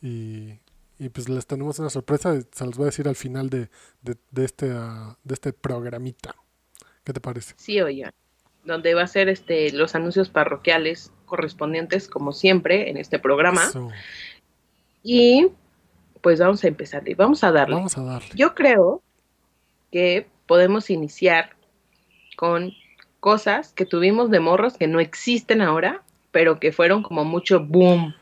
Y, 0.00 0.58
y 0.98 1.10
pues 1.10 1.28
les 1.28 1.46
tenemos 1.46 1.78
una 1.78 1.90
sorpresa. 1.90 2.40
Se 2.50 2.64
los 2.64 2.78
voy 2.78 2.84
a 2.84 2.86
decir 2.86 3.06
al 3.06 3.14
final 3.14 3.50
de, 3.50 3.68
de, 4.00 4.16
de 4.30 4.44
este, 4.46 4.70
ah, 4.74 5.18
de 5.22 5.34
este 5.34 5.52
programita. 5.52 6.34
¿Qué 7.04 7.12
te 7.12 7.20
parece? 7.20 7.52
Sí, 7.58 7.78
oigan. 7.78 8.14
Donde 8.64 8.94
va 8.94 9.02
a 9.02 9.06
ser 9.06 9.28
este 9.28 9.70
los 9.72 9.94
anuncios 9.94 10.30
parroquiales 10.30 11.12
correspondientes, 11.26 12.08
como 12.08 12.32
siempre, 12.32 12.88
en 12.88 12.96
este 12.96 13.18
programa. 13.18 13.66
Eso. 13.66 13.90
Y 15.02 15.48
pues 16.22 16.40
vamos 16.40 16.64
a 16.64 16.68
empezar. 16.68 17.06
y 17.06 17.12
Vamos 17.12 17.44
a 17.44 17.52
darle. 17.52 17.74
Vamos 17.74 17.98
a 17.98 18.02
darle. 18.02 18.30
Yo 18.34 18.54
creo 18.54 19.02
que 19.92 20.26
podemos 20.46 20.90
iniciar 20.90 21.50
con 22.36 22.72
cosas 23.20 23.72
que 23.72 23.86
tuvimos 23.86 24.30
de 24.30 24.40
morros 24.40 24.76
que 24.76 24.88
no 24.88 24.98
existen 24.98 25.62
ahora, 25.62 26.02
pero 26.32 26.58
que 26.58 26.72
fueron 26.72 27.02
como 27.04 27.24
mucho 27.24 27.60
boom 27.64 28.14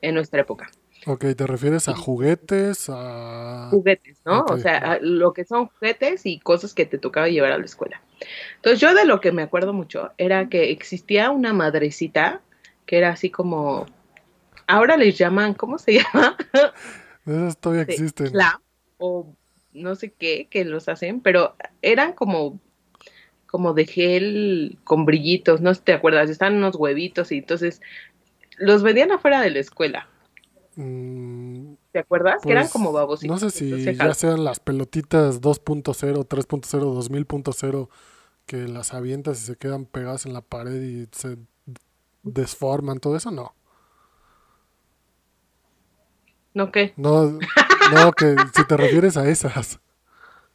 en 0.00 0.14
nuestra 0.14 0.40
época. 0.40 0.70
Ok, 1.04 1.24
¿te 1.36 1.46
refieres 1.46 1.88
a 1.88 1.94
juguetes? 1.94 2.86
A... 2.88 3.68
Juguetes, 3.70 4.22
¿no? 4.24 4.44
O 4.48 4.56
sea, 4.56 4.78
a- 4.78 4.98
lo 5.00 5.32
que 5.34 5.44
son 5.44 5.66
juguetes 5.66 6.24
y 6.26 6.40
cosas 6.40 6.74
que 6.74 6.86
te 6.86 6.98
tocaba 6.98 7.28
llevar 7.28 7.52
a 7.52 7.58
la 7.58 7.64
escuela. 7.64 8.00
Entonces 8.56 8.80
yo 8.80 8.94
de 8.94 9.04
lo 9.04 9.20
que 9.20 9.30
me 9.30 9.42
acuerdo 9.42 9.72
mucho 9.72 10.12
era 10.18 10.48
que 10.48 10.70
existía 10.70 11.30
una 11.30 11.52
madrecita 11.52 12.40
que 12.86 12.98
era 12.98 13.10
así 13.10 13.30
como, 13.30 13.86
ahora 14.66 14.96
les 14.96 15.18
llaman, 15.18 15.54
¿cómo 15.54 15.78
se 15.78 15.94
llama? 16.00 16.36
Esas 17.26 17.58
todavía 17.58 17.82
existen. 17.82 18.30
clam 18.30 18.60
o 18.98 19.34
no 19.76 19.94
sé 19.94 20.12
qué 20.12 20.48
que 20.50 20.64
los 20.64 20.88
hacen, 20.88 21.20
pero 21.20 21.54
eran 21.82 22.12
como 22.14 22.58
como 23.46 23.74
de 23.74 23.86
gel 23.86 24.78
con 24.84 25.04
brillitos, 25.06 25.60
no 25.60 25.72
sé 25.72 25.78
si 25.78 25.84
te 25.84 25.92
acuerdas, 25.94 26.28
están 26.30 26.56
unos 26.56 26.76
huevitos 26.76 27.32
y 27.32 27.38
entonces 27.38 27.80
los 28.58 28.82
vendían 28.82 29.12
afuera 29.12 29.40
de 29.40 29.50
la 29.50 29.60
escuela, 29.60 30.08
Mm, 30.76 31.74
¿te 31.92 32.00
acuerdas? 32.00 32.42
que 32.42 32.52
eran 32.52 32.64
Pues, 32.64 32.72
como 32.72 32.92
babositos. 32.92 33.42
No 33.42 33.48
sé 33.50 33.56
si 33.56 33.64
entonces, 33.64 33.96
ya 33.98 34.12
sean 34.14 34.44
las 34.44 34.60
pelotitas 34.60 35.40
2.0, 35.40 36.26
3.0, 36.26 36.92
2000.0 36.92 37.88
que 38.44 38.68
las 38.68 38.92
avientas 38.92 39.40
y 39.42 39.46
se 39.46 39.56
quedan 39.56 39.86
pegadas 39.86 40.26
en 40.26 40.34
la 40.34 40.42
pared 40.42 40.82
y 40.82 41.08
se 41.12 41.38
desforman, 42.22 43.00
todo 43.00 43.16
eso, 43.16 43.30
no. 43.30 43.54
¿No 46.54 46.72
qué? 46.72 46.92
No, 46.96 47.38
no, 47.90 48.12
que 48.12 48.36
si 48.52 48.64
te 48.64 48.76
refieres 48.76 49.16
a 49.16 49.28
esas. 49.28 49.80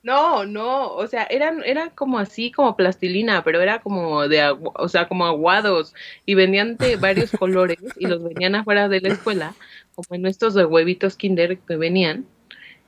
No, 0.04 0.46
no, 0.46 0.88
o 0.94 1.06
sea, 1.06 1.26
eran, 1.26 1.62
eran 1.64 1.92
como 1.92 2.18
así, 2.18 2.52
como 2.52 2.76
plastilina, 2.76 3.44
pero 3.44 3.62
era 3.62 3.82
como 3.82 4.28
de, 4.28 4.42
agu- 4.44 4.72
o 4.76 4.88
sea, 4.90 5.08
como 5.08 5.26
aguados 5.28 5.94
y 6.26 6.34
vendían 6.34 6.78
de 6.78 6.96
varios 6.96 7.30
colores 7.32 7.78
y 8.00 8.08
los 8.08 8.24
vendían 8.24 8.56
afuera 8.56 8.90
de 8.90 9.00
la 9.00 9.10
escuela, 9.10 9.54
como 9.94 10.16
en 10.16 10.26
estos 10.26 10.56
de 10.56 10.66
huevitos 10.66 11.16
Kinder 11.18 11.60
que 11.60 11.76
venían 11.78 12.26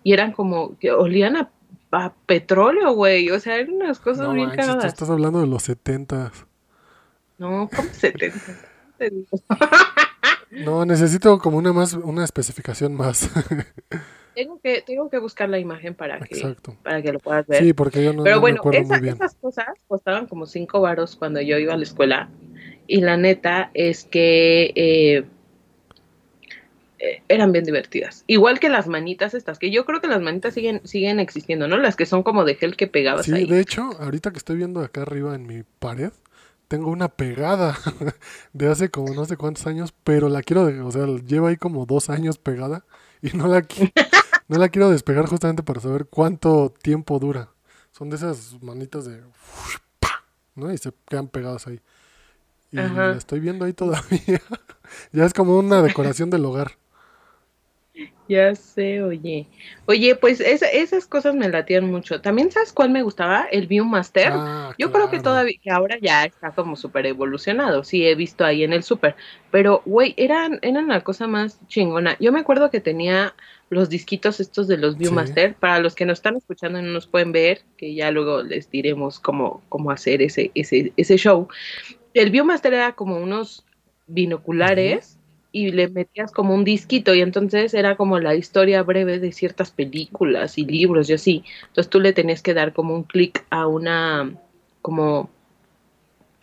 y 0.04 0.14
eran 0.14 0.32
como 0.32 0.76
que 0.80 0.92
olían 0.92 1.36
a, 1.38 1.52
a 1.92 2.14
petróleo, 2.26 2.94
güey, 2.94 3.30
o 3.30 3.40
sea, 3.40 3.58
eran 3.58 3.74
unas 3.76 4.00
cosas 4.00 4.26
No 4.28 4.34
bien 4.34 4.48
manches, 4.48 4.66
tú 4.66 4.72
cagadas. 4.72 4.94
estás 4.94 5.10
hablando 5.12 5.40
de 5.40 5.46
los 5.48 5.62
70 5.62 6.32
No, 7.38 7.70
¿cómo 7.76 7.90
70? 7.94 8.38
Te 8.98 9.10
digo. 9.12 9.28
No, 10.50 10.84
necesito 10.86 11.38
como 11.38 11.58
una 11.58 11.74
más, 11.74 11.94
una 11.94 12.24
especificación 12.24 12.96
más. 12.96 13.30
Tengo 14.36 14.60
que, 14.60 14.82
tengo 14.82 15.10
que 15.10 15.20
buscar 15.20 15.50
la 15.50 15.60
imagen 15.60 15.96
para 15.96 16.20
que, 16.20 16.56
para 16.84 17.02
que 17.02 17.12
lo 17.14 17.20
puedas 17.20 17.46
ver. 17.48 17.64
Sí, 17.64 17.74
porque 17.74 18.04
yo 18.04 18.14
no, 18.14 18.24
Pero 18.24 18.36
no 18.36 18.42
bueno, 18.42 18.60
acuerdo 18.60 18.82
esa- 18.82 18.96
muy 18.96 19.02
bien. 19.04 19.16
esas 19.16 19.36
cosas 19.36 19.68
costaban 19.88 20.28
como 20.28 20.46
cinco 20.46 20.82
varos 20.82 21.16
cuando 21.16 21.42
yo 21.42 21.58
iba 21.58 21.74
a 21.74 21.78
la 21.78 21.84
escuela. 21.84 22.30
Y 22.88 23.02
la 23.02 23.16
neta 23.18 23.72
es 23.74 24.04
que 24.06 24.74
eh, 24.76 25.24
eh, 27.00 27.22
eran 27.28 27.52
bien 27.52 27.66
divertidas. 27.66 28.24
Igual 28.28 28.60
que 28.60 28.70
las 28.70 28.88
manitas 28.88 29.34
estas, 29.34 29.60
que 29.60 29.72
yo 29.72 29.86
creo 29.86 30.02
que 30.02 30.08
las 30.08 30.22
manitas 30.22 30.54
siguen, 30.54 30.82
siguen 30.86 31.20
existiendo, 31.20 31.68
¿no? 31.68 31.78
Las 31.78 31.96
que 31.96 32.06
son 32.06 32.24
como 32.24 32.46
de 32.46 32.56
gel 32.56 32.76
que 32.76 32.88
pegabas 32.88 33.26
Sí, 33.26 33.34
ahí. 33.34 33.46
de 33.46 33.60
hecho, 33.60 33.90
ahorita 34.00 34.32
que 34.32 34.38
estoy 34.38 34.58
viendo 34.58 34.82
acá 34.82 35.02
arriba 35.02 35.36
en 35.36 35.46
mi 35.48 35.64
pared, 35.80 36.12
tengo 36.68 36.90
una 36.90 37.10
pegada 37.10 37.78
de 38.54 38.68
hace 38.68 38.90
como 38.90 39.14
no 39.14 39.26
sé 39.26 39.38
cuántos 39.38 39.68
años, 39.68 39.94
pero 40.04 40.30
la 40.30 40.42
quiero, 40.44 40.64
o 40.88 40.92
sea, 40.92 41.06
lleva 41.26 41.50
ahí 41.50 41.58
como 41.58 41.86
dos 41.86 42.10
años 42.10 42.38
pegada 42.38 42.86
y 43.22 43.36
no 43.36 43.48
la, 43.48 43.62
qui- 43.62 43.92
no 44.54 44.60
la 44.60 44.70
quiero 44.70 44.92
despegar 44.92 45.26
justamente 45.26 45.64
para 45.64 45.82
saber 45.82 46.06
cuánto 46.06 46.72
tiempo 46.82 47.18
dura. 47.18 47.50
Son 47.92 48.12
de 48.12 48.18
esas 48.18 48.62
manitas 48.62 49.04
de... 49.06 49.24
¿no? 50.54 50.72
Y 50.72 50.78
se 50.78 50.94
quedan 51.10 51.28
pegadas 51.28 51.66
ahí. 51.66 51.82
Y 52.72 52.78
Ajá. 52.78 53.08
la 53.08 53.18
estoy 53.18 53.40
viendo 53.40 53.66
ahí 53.66 53.74
todavía. 53.74 54.42
ya 55.12 55.26
es 55.26 55.34
como 55.34 55.58
una 55.58 55.82
decoración 55.82 56.30
del 56.30 56.46
hogar. 56.46 56.74
Ya 58.34 58.56
sé, 58.56 59.04
oye. 59.04 59.46
Oye, 59.86 60.16
pues 60.16 60.40
esa- 60.40 60.68
esas 60.72 61.06
cosas 61.06 61.36
me 61.36 61.50
latían 61.50 61.86
mucho. 61.92 62.20
También, 62.20 62.50
¿sabes 62.52 62.74
cuál 62.74 62.90
me 62.90 63.04
gustaba? 63.04 63.46
El 63.52 63.68
Viewmaster. 63.68 64.32
Ah, 64.34 64.74
Yo 64.80 64.92
creo 64.92 65.10
que 65.12 65.20
todavía, 65.20 65.56
que 65.62 65.70
ahora 65.70 66.00
ya 66.02 66.26
está 66.26 66.50
como 66.52 66.76
súper 66.76 67.06
evolucionado, 67.06 67.84
sí 67.84 68.08
he 68.08 68.16
visto 68.16 68.44
ahí 68.44 68.64
en 68.64 68.74
el 68.74 68.82
súper, 68.82 69.16
pero 69.52 69.84
güey, 69.86 70.16
eran, 70.18 70.58
eran 70.64 70.88
la 70.88 71.02
cosa 71.02 71.28
más 71.28 71.60
chingona. 71.68 72.18
Yo 72.20 72.32
me 72.32 72.40
acuerdo 72.40 72.72
que 72.72 72.80
tenía 72.80 73.36
los 73.70 73.90
disquitos 73.90 74.40
estos 74.40 74.68
de 74.68 74.78
los 74.78 74.98
Viewmaster, 74.98 75.54
para 75.56 75.78
los 75.80 75.94
que 75.94 76.06
nos 76.08 76.18
están 76.18 76.36
escuchando 76.38 76.80
y 76.80 76.82
no 76.82 76.90
nos 76.90 77.06
pueden 77.06 77.32
ver, 77.32 77.62
que 77.78 77.94
ya 77.94 78.10
luego 78.10 78.42
les 78.42 78.72
diremos 78.72 79.20
cómo, 79.20 79.62
cómo 79.70 79.92
hacer 79.92 80.24
ese, 80.24 80.50
ese, 80.56 80.92
ese 80.98 81.18
show. 81.18 81.48
El 82.16 82.32
Viewmaster 82.32 82.74
era 82.74 82.94
como 82.94 83.18
unos 83.18 83.64
binoculares 84.08 85.20
y 85.54 85.72
le 85.72 85.88
metías 85.88 86.32
como 86.34 86.56
un 86.56 86.66
disquito 86.66 87.14
y 87.14 87.22
entonces 87.22 87.76
era 87.76 87.96
como 87.96 88.20
la 88.20 88.36
historia 88.36 88.82
breve 88.84 89.20
de 89.20 89.32
ciertas 89.32 89.72
películas 89.72 90.58
y 90.58 90.66
libros 90.66 91.10
y 91.10 91.14
así. 91.14 91.46
Entonces 91.68 91.90
tú 91.92 92.00
le 92.02 92.12
tenías 92.12 92.42
que 92.42 92.56
dar 92.56 92.74
como 92.74 92.96
un 92.96 93.04
clic 93.04 93.46
a 93.52 93.68
una, 93.68 94.34
como, 94.82 95.30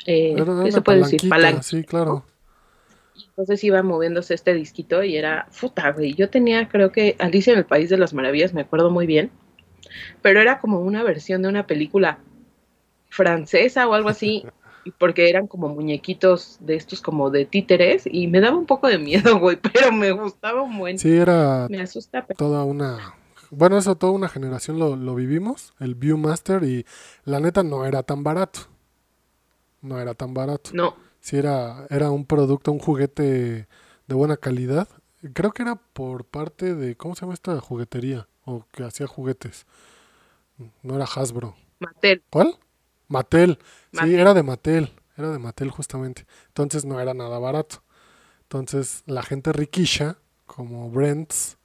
eh, 0.06 0.34
Era 0.36 0.54
¿qué 0.62 0.70
una 0.70 0.70
se 0.70 0.82
puede 0.82 0.98
decir? 1.00 1.26
Palanca. 1.28 1.62
sí, 1.62 1.84
claro. 1.84 2.24
Entonces 3.30 3.64
iba 3.64 3.82
moviéndose 3.82 4.34
este 4.34 4.54
disquito 4.54 5.02
y 5.02 5.16
era, 5.16 5.48
puta, 5.60 5.90
güey. 5.92 6.14
Yo 6.14 6.30
tenía, 6.30 6.68
creo 6.68 6.92
que 6.92 7.16
Alicia 7.18 7.52
en 7.52 7.58
el 7.58 7.66
País 7.66 7.90
de 7.90 7.98
las 7.98 8.14
Maravillas, 8.14 8.54
me 8.54 8.60
acuerdo 8.62 8.90
muy 8.90 9.06
bien, 9.06 9.32
pero 10.22 10.40
era 10.40 10.60
como 10.60 10.80
una 10.80 11.02
versión 11.02 11.42
de 11.42 11.48
una 11.48 11.66
película 11.66 12.20
francesa 13.08 13.88
o 13.88 13.94
algo 13.94 14.08
así, 14.08 14.44
porque 14.98 15.28
eran 15.28 15.46
como 15.46 15.68
muñequitos 15.68 16.56
de 16.60 16.76
estos 16.76 17.00
como 17.00 17.30
de 17.30 17.44
títeres 17.44 18.04
y 18.10 18.26
me 18.28 18.40
daba 18.40 18.56
un 18.56 18.66
poco 18.66 18.88
de 18.88 18.98
miedo, 18.98 19.38
güey, 19.38 19.56
pero 19.72 19.92
me 19.92 20.12
gustaba 20.12 20.62
un 20.62 20.78
buen. 20.78 20.98
Sí, 20.98 21.12
era 21.16 21.66
Me 21.68 21.80
asusta, 21.80 22.26
pero 22.26 22.36
toda 22.36 22.64
una... 22.64 23.14
Bueno, 23.50 23.76
eso 23.78 23.96
toda 23.96 24.12
una 24.12 24.28
generación 24.28 24.78
lo, 24.78 24.94
lo 24.96 25.14
vivimos, 25.14 25.74
el 25.80 25.96
Viewmaster, 25.96 26.62
y 26.62 26.86
la 27.24 27.40
neta 27.40 27.64
no 27.64 27.84
era 27.84 28.04
tan 28.04 28.22
barato. 28.22 28.60
No 29.82 30.00
era 30.00 30.14
tan 30.14 30.34
barato. 30.34 30.70
no. 30.72 30.94
Sí, 31.20 31.36
era, 31.36 31.86
era 31.90 32.10
un 32.10 32.24
producto, 32.24 32.72
un 32.72 32.78
juguete 32.78 33.68
de 34.06 34.14
buena 34.14 34.36
calidad. 34.38 34.88
Creo 35.34 35.52
que 35.52 35.62
era 35.62 35.76
por 35.76 36.24
parte 36.24 36.74
de, 36.74 36.96
¿cómo 36.96 37.14
se 37.14 37.22
llama 37.22 37.34
esta 37.34 37.60
juguetería? 37.60 38.26
O 38.44 38.64
que 38.72 38.84
hacía 38.84 39.06
juguetes. 39.06 39.66
No 40.82 40.96
era 40.96 41.04
Hasbro. 41.04 41.56
Mattel. 41.78 42.22
¿Cuál? 42.30 42.56
Mattel. 43.10 43.58
Sí, 43.92 44.14
era 44.14 44.32
de 44.32 44.42
Mattel. 44.42 44.90
Era 45.16 45.30
de 45.30 45.38
Mattel 45.38 45.70
justamente. 45.70 46.26
Entonces 46.46 46.84
no 46.84 47.00
era 47.00 47.12
nada 47.12 47.38
barato. 47.38 47.82
Entonces 48.42 49.02
la 49.06 49.22
gente 49.22 49.52
riquilla, 49.52 50.16
como 50.46 50.90
Brents, 50.90 51.58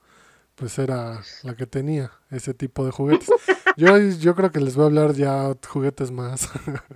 pues 0.56 0.78
era 0.80 1.22
la 1.44 1.56
que 1.56 1.68
tenía 1.68 2.12
ese 2.32 2.54
tipo 2.54 2.84
de 2.86 2.92
juguetes. 2.92 3.30
Yo, 3.78 3.98
yo 3.98 4.36
creo 4.36 4.54
que 4.54 4.62
les 4.62 4.78
voy 4.78 4.84
a 4.84 4.86
hablar 4.86 5.14
ya 5.16 5.54
juguetes 5.68 6.10
más. 6.10 6.50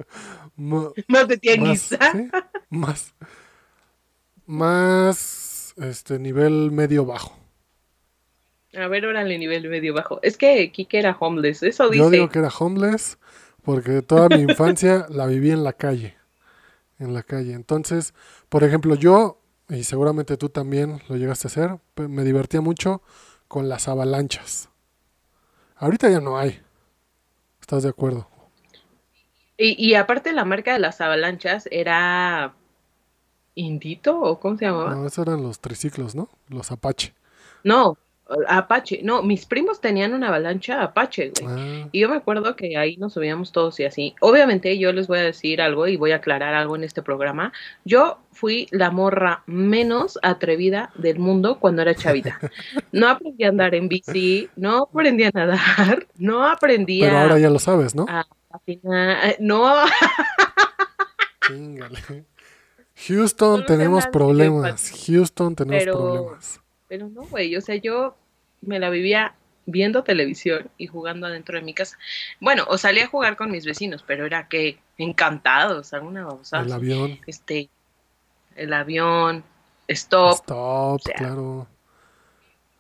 Más 0.56 1.28
de 1.28 1.38
tianguis. 1.38 1.92
más, 1.92 2.12
¿sí? 2.14 2.30
más, 2.70 3.14
más, 4.46 5.74
este, 5.76 6.20
nivel 6.20 6.72
medio 6.72 7.06
bajo. 7.06 7.38
A 8.78 8.88
ver, 8.88 9.06
órale, 9.06 9.38
nivel 9.38 9.68
medio 9.68 9.94
bajo. 9.94 10.22
Es 10.22 10.38
que 10.38 10.72
Kike 10.72 11.00
era 11.00 11.18
homeless, 11.20 11.64
eso 11.64 11.90
dice. 11.90 11.98
Yo 11.98 12.10
digo 12.10 12.30
que 12.30 12.40
era 12.40 12.48
homeless 12.48 13.18
porque 13.64 14.02
toda 14.02 14.30
mi 14.30 14.42
infancia 14.42 15.06
la 15.10 15.26
viví 15.26 15.52
en 15.52 15.64
la 15.64 15.74
calle, 15.74 16.18
en 17.00 17.14
la 17.14 17.24
calle. 17.24 17.54
Entonces, 17.54 18.14
por 18.50 18.64
ejemplo, 18.64 18.96
yo, 18.96 19.42
y 19.70 19.84
seguramente 19.84 20.38
tú 20.38 20.50
también 20.50 21.02
lo 21.08 21.18
llegaste 21.18 21.48
a 21.48 21.50
hacer, 21.50 21.80
me 21.96 22.24
divertía 22.24 22.62
mucho 22.62 23.02
con 23.48 23.70
las 23.70 23.88
avalanchas. 23.88 24.70
Ahorita 25.76 26.10
ya 26.10 26.20
no 26.20 26.38
hay. 26.38 26.62
¿Estás 27.62 27.84
de 27.84 27.90
acuerdo? 27.90 28.28
Y, 29.58 29.76
y 29.84 29.96
aparte 29.96 30.32
la 30.34 30.46
marca 30.46 30.74
de 30.74 30.80
las 30.80 31.02
avalanchas 31.02 31.68
era 31.72 32.56
Indito 33.56 34.20
o 34.20 34.40
cómo 34.40 34.58
se 34.58 34.66
llamaba? 34.66 34.96
No, 34.96 35.06
esos 35.06 35.28
eran 35.28 35.44
los 35.44 35.60
triciclos, 35.60 36.16
¿no? 36.16 36.30
Los 36.48 36.72
Apache. 36.72 37.14
No, 37.64 37.98
Apache. 38.48 39.02
No, 39.04 39.24
mis 39.24 39.46
primos 39.46 39.82
tenían 39.82 40.14
una 40.14 40.28
avalancha 40.28 40.82
Apache, 40.84 41.32
güey. 41.42 41.48
Ah, 41.84 41.88
Y 41.92 42.00
yo 42.02 42.10
me 42.10 42.16
acuerdo 42.18 42.56
que 42.56 42.78
ahí 42.78 42.96
nos 42.98 43.14
subíamos 43.14 43.52
todos 43.52 43.80
y 43.80 43.86
así. 43.86 44.16
Obviamente 44.22 44.78
yo 44.78 44.92
les 44.94 45.08
voy 45.08 45.20
a 45.20 45.24
decir 45.24 45.62
algo 45.62 45.88
y 45.88 45.98
voy 45.98 46.12
a 46.12 46.18
aclarar 46.18 46.54
algo 46.54 46.76
en 46.76 46.84
este 46.84 47.02
programa. 47.02 47.52
Yo 47.86 48.20
fui 48.32 48.68
la 48.72 48.92
morra 48.92 49.44
menos 49.48 50.20
atrevida 50.22 50.92
del 50.96 51.20
mundo 51.20 51.60
cuando 51.60 51.82
era 51.82 51.96
chavita. 51.96 52.40
No 52.92 53.08
aprendí 53.10 53.44
a 53.44 53.50
andar 53.50 53.76
en 53.76 53.88
bici, 53.88 54.50
no 54.56 54.84
aprendí 54.92 55.24
a 55.24 55.32
nadar, 55.32 56.08
no 56.18 56.44
aprendí 56.48 57.02
pero 57.02 57.18
a, 57.18 57.22
ahora 57.22 57.38
ya 57.40 57.50
lo 57.52 57.60
sabes, 57.60 57.94
¿no? 57.94 58.06
a 58.10 58.26
no, 59.40 59.76
Chingale. 61.48 62.26
Houston, 63.08 63.66
tenemos 63.66 64.08
problemas. 64.08 64.92
Houston, 65.06 65.56
tenemos 65.56 65.84
Pero- 65.84 65.98
problemas. 65.98 66.62
Pero 66.90 67.08
no, 67.08 67.22
güey. 67.22 67.56
O 67.56 67.62
sea, 67.62 67.76
yo 67.76 68.18
me 68.62 68.80
la 68.80 68.90
vivía 68.90 69.36
viendo 69.66 70.04
televisión 70.04 70.70
y 70.78 70.88
jugando 70.88 71.28
adentro 71.28 71.58
de 71.58 71.64
mi 71.64 71.74
casa. 71.74 71.98
Bueno, 72.42 72.66
o 72.68 72.78
salía 72.78 73.06
a 73.06 73.08
jugar 73.08 73.38
con 73.38 73.52
mis 73.52 73.66
vecinos, 73.66 74.04
pero 74.06 74.26
era 74.26 74.50
que 74.50 74.80
encantados, 74.98 75.94
alguna 75.94 76.26
babosada. 76.26 76.64
El 76.64 76.74
avión. 76.74 77.20
este, 77.28 77.70
el 78.56 78.74
avión, 78.74 79.44
stop, 79.88 80.34
Stop, 80.42 81.02
sea, 81.02 81.14
claro. 81.16 81.68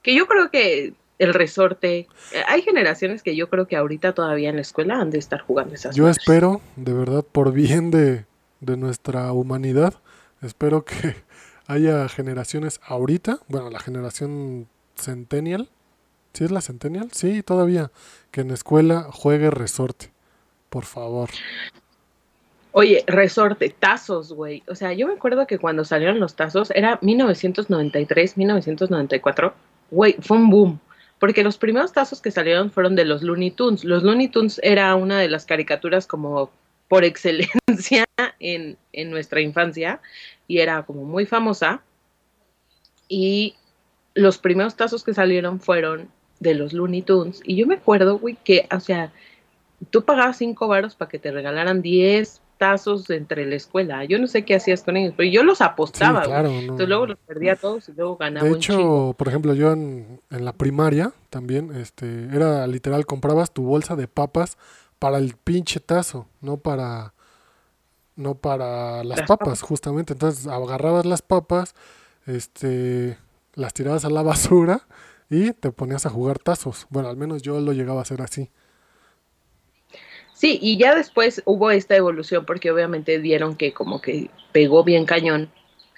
que 0.01 0.15
yo 0.15 0.27
creo 0.27 0.49
que 0.49 0.93
el 1.19 1.33
resorte, 1.33 2.07
eh, 2.31 2.43
hay 2.47 2.61
generaciones 2.61 3.23
que 3.23 3.35
yo 3.35 3.49
creo 3.49 3.67
que 3.67 3.75
ahorita 3.75 4.13
todavía 4.13 4.49
en 4.49 4.55
la 4.55 4.61
escuela 4.61 4.99
han 4.99 5.11
de 5.11 5.19
estar 5.19 5.41
jugando 5.41 5.75
esas 5.75 5.95
Yo 5.95 6.03
madres. 6.03 6.17
espero, 6.17 6.61
de 6.75 6.93
verdad, 6.93 7.23
por 7.23 7.51
bien 7.51 7.91
de, 7.91 8.25
de 8.61 8.77
nuestra 8.77 9.31
humanidad, 9.31 9.93
espero 10.41 10.83
que 10.85 11.15
haya 11.69 12.09
generaciones 12.09 12.81
ahorita, 12.83 13.39
bueno, 13.47 13.69
la 13.69 13.79
generación 13.79 14.67
centennial, 14.95 15.69
¿sí 16.33 16.43
es 16.43 16.51
la 16.51 16.61
centennial? 16.61 17.09
Sí, 17.11 17.43
todavía, 17.43 17.91
que 18.31 18.41
en 18.41 18.49
escuela 18.49 19.07
juegue 19.11 19.51
resorte, 19.51 20.09
por 20.71 20.85
favor. 20.85 21.29
Oye, 22.71 23.03
resorte, 23.05 23.69
tazos, 23.69 24.33
güey. 24.33 24.63
O 24.67 24.73
sea, 24.73 24.93
yo 24.93 25.07
me 25.07 25.13
acuerdo 25.13 25.45
que 25.45 25.59
cuando 25.59 25.85
salieron 25.85 26.19
los 26.19 26.35
tazos 26.35 26.71
era 26.71 26.97
1993, 27.03 28.37
1994. 28.37 29.53
Güey, 29.91 30.15
fue 30.21 30.37
un 30.37 30.49
boom. 30.49 30.79
Porque 31.19 31.43
los 31.43 31.57
primeros 31.59 31.93
tazos 31.93 32.19
que 32.19 32.31
salieron 32.31 32.71
fueron 32.71 32.95
de 32.95 33.05
los 33.05 33.21
Looney 33.21 33.51
Tunes. 33.51 33.83
Los 33.83 34.01
Looney 34.03 34.29
Tunes 34.29 34.59
era 34.63 34.95
una 34.95 35.19
de 35.19 35.29
las 35.29 35.45
caricaturas 35.45 36.07
como 36.07 36.49
por 36.87 37.03
excelencia 37.03 38.05
en, 38.39 38.77
en 38.93 39.11
nuestra 39.11 39.41
infancia 39.41 39.99
y 40.49 40.57
era 40.59 40.83
como 40.83 41.05
muy 41.05 41.25
famosa. 41.25 41.81
Y 43.07 43.55
los 44.15 44.39
primeros 44.39 44.75
tazos 44.75 45.03
que 45.03 45.13
salieron 45.13 45.61
fueron 45.61 46.09
de 46.39 46.55
los 46.55 46.73
Looney 46.73 47.03
Tunes. 47.03 47.39
Y 47.45 47.55
yo 47.55 47.67
me 47.67 47.75
acuerdo, 47.75 48.17
güey, 48.17 48.35
que, 48.43 48.67
o 48.75 48.79
sea, 48.79 49.13
tú 49.91 50.03
pagabas 50.03 50.37
cinco 50.37 50.67
varos 50.67 50.95
para 50.95 51.09
que 51.09 51.19
te 51.19 51.31
regalaran 51.31 51.81
10 51.81 52.41
tazos 52.57 53.09
entre 53.11 53.45
la 53.45 53.55
escuela. 53.55 54.03
Yo 54.05 54.17
no 54.19 54.25
sé 54.27 54.43
qué 54.43 54.55
hacías 54.55 54.83
con 54.83 54.97
ellos, 54.97 55.13
pero 55.15 55.29
yo 55.29 55.43
los 55.43 55.59
Sí, 55.59 55.63
apostaba, 55.63 56.19
güey. 56.19 56.29
claro. 56.31 56.49
no, 56.49 56.59
Entonces 56.59 56.87
luego 56.89 57.05
los 57.05 57.17
perdía 57.19 57.55
todos 57.55 57.87
y 57.87 57.93
luego 57.93 58.17
ganaba 58.17 58.45
De 58.45 58.51
un 58.51 58.57
hecho, 58.57 59.15
por 59.17 59.27
ejemplo, 59.27 59.53
yo 59.53 59.71
en, 59.71 60.19
en 60.31 60.45
la 60.45 60.53
primaria 60.53 61.13
también, 61.29 61.73
este, 61.75 62.25
era 62.33 62.65
literal, 62.67 63.05
comprabas 63.05 63.53
tu 63.53 63.63
bolsa 63.63 63.95
de 63.95 64.07
papas 64.07 64.57
para 64.97 65.19
el 65.19 65.35
pinche 65.35 65.79
tazo, 65.79 66.27
no 66.41 66.57
para, 66.57 67.13
no 68.19 68.35
para 68.35 69.03
las 69.03 69.23
papas, 69.23 69.61
justamente. 69.61 70.13
Entonces 70.13 70.45
agarrabas 70.45 71.05
las 71.05 71.21
papas, 71.21 71.73
este, 72.27 73.17
las 73.55 73.73
tirabas 73.73 74.05
a 74.05 74.09
la 74.09 74.21
basura 74.21 74.81
y 75.29 75.53
te 75.53 75.71
ponías 75.71 76.05
a 76.05 76.09
jugar 76.09 76.37
tazos. 76.37 76.85
Bueno, 76.89 77.09
al 77.09 77.17
menos 77.17 77.41
yo 77.41 77.59
lo 77.61 77.71
llegaba 77.71 77.99
a 77.99 78.03
hacer 78.03 78.21
así. 78.21 78.49
Sí, 80.33 80.59
y 80.61 80.77
ya 80.77 80.95
después 80.95 81.41
hubo 81.45 81.71
esta 81.71 81.95
evolución 81.95 82.45
porque 82.45 82.71
obviamente 82.71 83.17
vieron 83.17 83.55
que 83.55 83.73
como 83.73 84.01
que 84.01 84.29
pegó 84.51 84.83
bien 84.83 85.05
cañón 85.05 85.49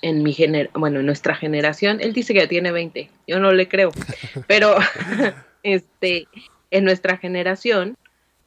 en 0.01 0.23
mi 0.23 0.33
gener 0.33 0.69
bueno, 0.73 0.99
en 0.99 1.05
nuestra 1.07 1.35
generación. 1.35 1.99
Él 2.01 2.13
dice 2.13 2.33
que 2.33 2.41
ya 2.41 2.47
tiene 2.47 2.71
20, 2.71 3.09
yo 3.27 3.39
no 3.39 3.51
le 3.51 3.67
creo, 3.67 3.91
pero 4.47 4.75
este 5.63 6.27
en 6.69 6.85
nuestra 6.85 7.17
generación 7.17 7.97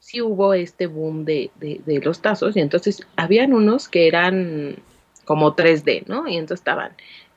sí 0.05 0.21
hubo 0.21 0.53
este 0.53 0.85
boom 0.85 1.25
de, 1.25 1.49
de, 1.55 1.81
de 1.83 1.99
los 1.99 2.21
tazos 2.21 2.55
y 2.55 2.59
entonces 2.59 3.01
habían 3.15 3.53
unos 3.53 3.89
que 3.89 4.07
eran 4.07 4.75
como 5.25 5.55
3D, 5.55 6.05
¿no? 6.05 6.27
Y 6.27 6.37
entonces 6.37 6.59
estaban, 6.59 6.91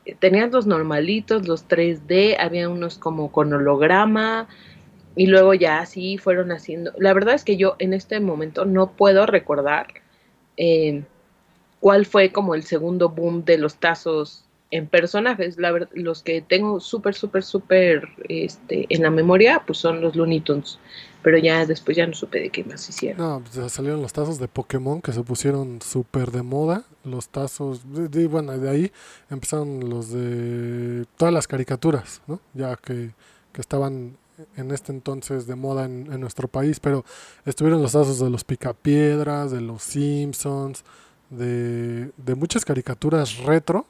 eh, 0.05 0.15
tenían 0.19 0.51
los 0.51 0.67
normalitos, 0.67 1.49
los 1.49 1.67
3D, 1.67 2.37
había 2.39 2.69
unos 2.69 2.99
como 2.99 3.33
con 3.33 3.55
holograma, 3.55 4.49
y 5.17 5.29
luego 5.29 5.55
ya 5.55 5.79
así 5.79 6.19
fueron 6.19 6.53
haciendo. 6.53 6.93
La 6.99 7.15
verdad 7.15 7.37
es 7.37 7.43
que 7.43 7.57
yo 7.57 7.75
en 7.79 7.95
este 7.95 8.21
momento 8.21 8.67
no 8.67 8.91
puedo 8.93 9.25
recordar 9.25 9.87
eh, 10.59 11.05
cuál 11.81 12.05
fue 12.05 12.33
como 12.33 12.55
el 12.55 12.65
segundo 12.65 13.09
boom 13.09 13.47
de 13.47 13.57
los 13.57 13.77
tazos 13.77 14.45
en 14.71 14.87
personajes. 14.87 15.59
La 15.59 15.89
los 15.95 16.23
que 16.23 16.41
tengo 16.43 16.81
súper, 16.81 17.15
súper, 17.15 17.43
súper 17.43 18.09
este, 18.29 18.87
en 18.89 19.03
la 19.03 19.11
memoria, 19.11 19.63
pues 19.67 19.79
son 19.79 20.01
los 20.01 20.17
Looney 20.17 20.41
Tunes. 20.41 20.79
Pero 21.23 21.37
ya 21.39 21.67
después 21.67 21.97
ya 21.97 22.07
no 22.07 22.15
supe 22.15 22.39
de 22.41 22.51
qué 22.51 22.63
más 22.65 22.89
hicieron. 22.89 23.19
No, 23.19 23.43
pues 23.43 23.73
salieron 23.73 24.01
los 24.01 24.13
tazos 24.13 24.39
de 24.39 24.47
Pokémon 24.47 25.03
que 25.03 25.13
se 25.13 25.23
pusieron 25.23 25.83
súper 25.83 26.31
de 26.31 26.43
moda. 26.43 26.85
Los 27.05 27.29
tazos, 27.29 27.93
de, 27.93 28.09
de- 28.09 28.29
bueno, 28.29 28.57
de 28.57 28.71
ahí 28.71 28.93
empezaron 29.29 29.91
los 29.91 30.11
de 30.11 31.07
todas 31.17 31.35
las 31.35 31.49
caricaturas, 31.49 32.23
¿no? 32.29 32.41
Ya 32.55 32.77
que, 32.77 33.11
que 33.53 33.61
estaban 33.61 34.17
en 34.57 34.71
este 34.71 34.93
entonces 34.93 35.49
de 35.49 35.57
moda 35.57 35.87
en, 35.87 36.13
en 36.13 36.21
nuestro 36.21 36.47
país, 36.47 36.79
pero 36.79 37.05
estuvieron 37.45 37.83
los 37.83 37.93
tazos 37.93 38.21
de 38.21 38.31
los 38.31 38.45
Picapiedras, 38.45 39.51
de 39.51 39.61
los 39.61 39.83
Simpsons, 39.83 40.85
de, 41.31 42.13
de 42.17 42.35
muchas 42.37 42.65
caricaturas 42.65 43.39
retro. 43.39 43.87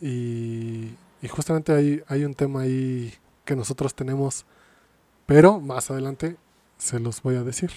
Y, 0.00 0.94
y 1.22 1.28
justamente 1.28 1.72
hay, 1.72 2.02
hay 2.08 2.24
un 2.24 2.34
tema 2.34 2.62
ahí 2.62 3.12
que 3.44 3.54
nosotros 3.56 3.94
tenemos, 3.94 4.46
pero 5.26 5.60
más 5.60 5.90
adelante 5.90 6.36
se 6.78 6.98
los 7.00 7.22
voy 7.22 7.36
a 7.36 7.42
decir. 7.42 7.70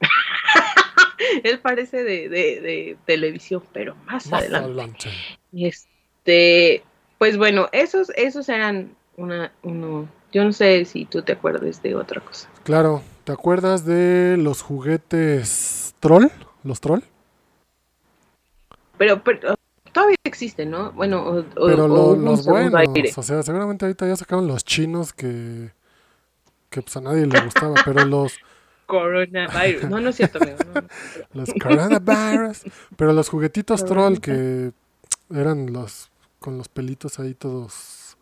Él 1.44 1.58
parece 1.60 2.04
de, 2.04 2.28
de, 2.28 2.60
de 2.60 2.96
televisión, 3.06 3.62
pero 3.72 3.94
más, 4.06 4.26
Más 4.30 4.42
adelante. 4.42 4.66
adelante. 4.68 5.10
Este, 5.52 6.84
pues 7.18 7.36
bueno, 7.36 7.68
esos, 7.72 8.10
esos 8.16 8.48
eran 8.48 8.94
una, 9.16 9.52
uno. 9.62 10.08
Yo 10.32 10.44
no 10.44 10.52
sé 10.52 10.84
si 10.84 11.04
tú 11.06 11.22
te 11.22 11.32
acuerdas 11.32 11.82
de 11.82 11.94
otra 11.94 12.20
cosa. 12.20 12.48
Claro, 12.64 13.02
¿te 13.24 13.32
acuerdas 13.32 13.84
de 13.84 14.36
los 14.38 14.62
juguetes 14.62 15.94
troll? 16.00 16.26
¿Los 16.62 16.80
troll? 16.80 17.00
Pero, 18.98 19.22
pero 19.22 19.55
todavía 19.96 20.16
existen, 20.24 20.70
¿no? 20.70 20.92
Bueno, 20.92 21.22
o, 21.22 21.38
o- 21.40 21.66
Pero 21.66 21.84
o 21.86 21.88
lo- 21.88 22.16
los 22.16 22.44
buenos, 22.44 22.74
aire. 22.94 23.12
o 23.16 23.22
sea, 23.22 23.42
seguramente 23.42 23.86
ahorita 23.86 24.06
ya 24.06 24.14
sacaron 24.16 24.46
los 24.46 24.62
chinos 24.64 25.12
que, 25.14 25.72
que 26.70 26.82
pues 26.82 26.96
a 26.96 27.00
nadie 27.00 27.26
le 27.26 27.40
gustaba, 27.40 27.74
pero 27.84 28.04
los, 28.04 28.34
Coronavirus. 28.86 29.84
No, 29.90 30.00
no 30.00 30.10
es 30.10 30.16
cierto, 30.16 30.38
amigo. 30.40 30.58
no, 30.72 30.80
no. 30.82 30.86
los 31.32 31.50
coronavirus, 31.60 32.64
pero 32.96 33.12
los 33.12 33.28
juguetitos 33.28 33.84
troll 33.84 34.18
que 34.20 34.72
eran 35.30 35.72
los 35.72 36.10
con 36.38 36.58
los 36.58 36.68
pelitos 36.68 37.18
ahí 37.18 37.34
todos 37.34 38.16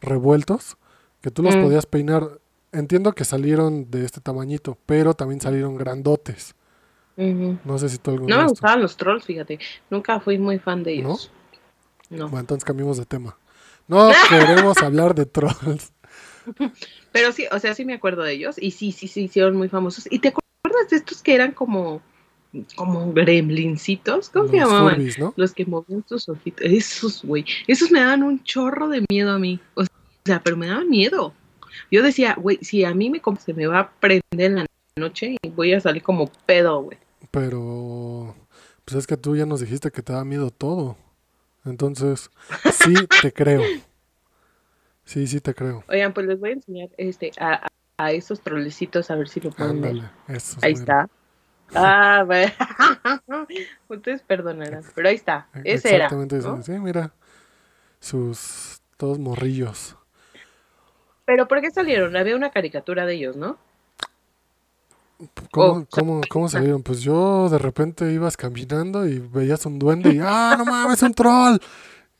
revueltos, 0.00 0.76
que 1.20 1.30
tú 1.30 1.42
los 1.42 1.56
Mm. 1.56 1.62
podías 1.64 1.84
peinar. 1.86 2.38
Entiendo 2.72 3.12
que 3.12 3.24
salieron 3.24 3.90
de 3.90 4.04
este 4.04 4.20
tamañito, 4.20 4.78
pero 4.86 5.14
también 5.14 5.40
salieron 5.40 5.76
grandotes. 5.76 6.54
No 7.16 7.78
sé 7.78 7.88
si 7.88 7.98
tú 7.98 8.10
alguna 8.10 8.36
No 8.36 8.42
me 8.42 8.48
gustaban 8.48 8.82
los 8.82 8.96
trolls, 8.96 9.24
fíjate. 9.24 9.58
Nunca 9.90 10.20
fui 10.20 10.38
muy 10.38 10.58
fan 10.58 10.82
de 10.82 10.94
ellos. 10.94 11.30
No. 12.10 12.28
Bueno, 12.28 12.40
entonces 12.40 12.64
cambiamos 12.64 12.98
de 12.98 13.06
tema. 13.06 13.36
No 13.88 14.10
queremos 14.28 14.76
hablar 14.78 15.14
de 15.14 15.26
trolls. 15.26 15.92
Pero 17.12 17.32
sí, 17.32 17.46
o 17.50 17.58
sea, 17.58 17.74
sí 17.74 17.84
me 17.84 17.94
acuerdo 17.94 18.22
de 18.22 18.34
ellos. 18.34 18.56
Y 18.58 18.72
sí, 18.72 18.92
sí, 18.92 19.08
sí, 19.08 19.24
hicieron 19.24 19.56
muy 19.56 19.68
famosos. 19.68 20.06
¿Y 20.10 20.18
te 20.18 20.28
acuerdas 20.28 20.90
de 20.90 20.96
estos 20.96 21.22
que 21.22 21.34
eran 21.34 21.52
como, 21.52 22.02
como 22.74 23.12
gremlincitos? 23.12 24.28
¿Cómo 24.28 24.48
se 24.48 24.58
llamaban? 24.58 24.96
Furbies, 24.96 25.18
¿no? 25.18 25.32
Los 25.36 25.52
que 25.52 25.64
movían 25.64 26.04
sus 26.06 26.28
ojitos. 26.28 26.66
Esos, 26.66 27.22
güey. 27.24 27.44
Esos 27.66 27.90
me 27.90 28.00
daban 28.00 28.22
un 28.22 28.42
chorro 28.44 28.88
de 28.88 29.04
miedo 29.08 29.32
a 29.32 29.38
mí. 29.38 29.58
O 29.74 29.84
sea, 30.24 30.42
pero 30.42 30.56
me 30.56 30.66
daban 30.66 30.90
miedo. 30.90 31.32
Yo 31.90 32.02
decía, 32.02 32.34
güey, 32.38 32.58
si 32.62 32.84
a 32.84 32.94
mí 32.94 33.10
me 33.10 33.22
se 33.44 33.54
me 33.54 33.66
va 33.66 33.80
a 33.80 33.90
prender 33.90 34.22
en 34.50 34.54
la 34.56 34.66
noche 34.96 35.36
y 35.42 35.48
voy 35.48 35.72
a 35.72 35.80
salir 35.80 36.02
como 36.02 36.30
pedo, 36.46 36.82
güey. 36.82 36.98
Pero, 37.30 38.34
pues 38.84 38.96
es 38.96 39.06
que 39.06 39.16
tú 39.16 39.36
ya 39.36 39.46
nos 39.46 39.60
dijiste 39.60 39.90
que 39.90 40.02
te 40.02 40.12
da 40.12 40.24
miedo 40.24 40.50
todo. 40.50 40.96
Entonces, 41.64 42.30
sí 42.72 42.94
te 43.20 43.32
creo. 43.32 43.62
Sí, 45.04 45.26
sí 45.26 45.40
te 45.40 45.54
creo. 45.54 45.84
Oigan, 45.88 46.12
pues 46.12 46.26
les 46.26 46.40
voy 46.40 46.50
a 46.50 46.52
enseñar 46.54 46.88
este 46.96 47.30
a, 47.38 47.66
a, 47.96 48.12
esos 48.12 48.40
trolecitos 48.40 49.10
a 49.10 49.16
ver 49.16 49.28
si 49.28 49.40
lo 49.40 49.50
pueden 49.50 49.80
ver. 49.80 50.10
Eso. 50.28 50.58
Ahí 50.62 50.72
está. 50.72 51.08
Ah, 51.74 52.24
bueno. 52.26 52.52
Ustedes 53.88 54.22
perdonarán, 54.22 54.84
pero 54.94 55.08
ahí 55.08 55.14
está. 55.14 55.48
Ese 55.64 55.88
era. 55.88 56.06
Exactamente 56.06 56.38
eso. 56.38 56.56
¿no? 56.56 56.62
Sí, 56.62 56.72
mira. 56.72 57.12
Sus 58.00 58.80
todos 58.96 59.18
morrillos. 59.18 59.96
Pero 61.24 61.48
¿por 61.48 61.60
qué 61.60 61.70
salieron? 61.70 62.16
Había 62.16 62.36
una 62.36 62.50
caricatura 62.50 63.04
de 63.04 63.14
ellos, 63.14 63.36
¿no? 63.36 63.58
¿Cómo, 65.50 65.72
Oh, 65.78 65.86
cómo, 65.90 66.20
cómo 66.28 66.48
salieron? 66.48 66.82
Pues 66.82 67.00
yo 67.00 67.48
de 67.48 67.58
repente 67.58 68.12
ibas 68.12 68.36
caminando 68.36 69.06
y 69.06 69.18
veías 69.18 69.64
un 69.66 69.78
duende 69.78 70.12
y 70.12 70.18
¡ah, 70.22 70.56
no 70.58 70.64
mames, 70.66 71.02
un 71.02 71.14
troll! 71.14 71.58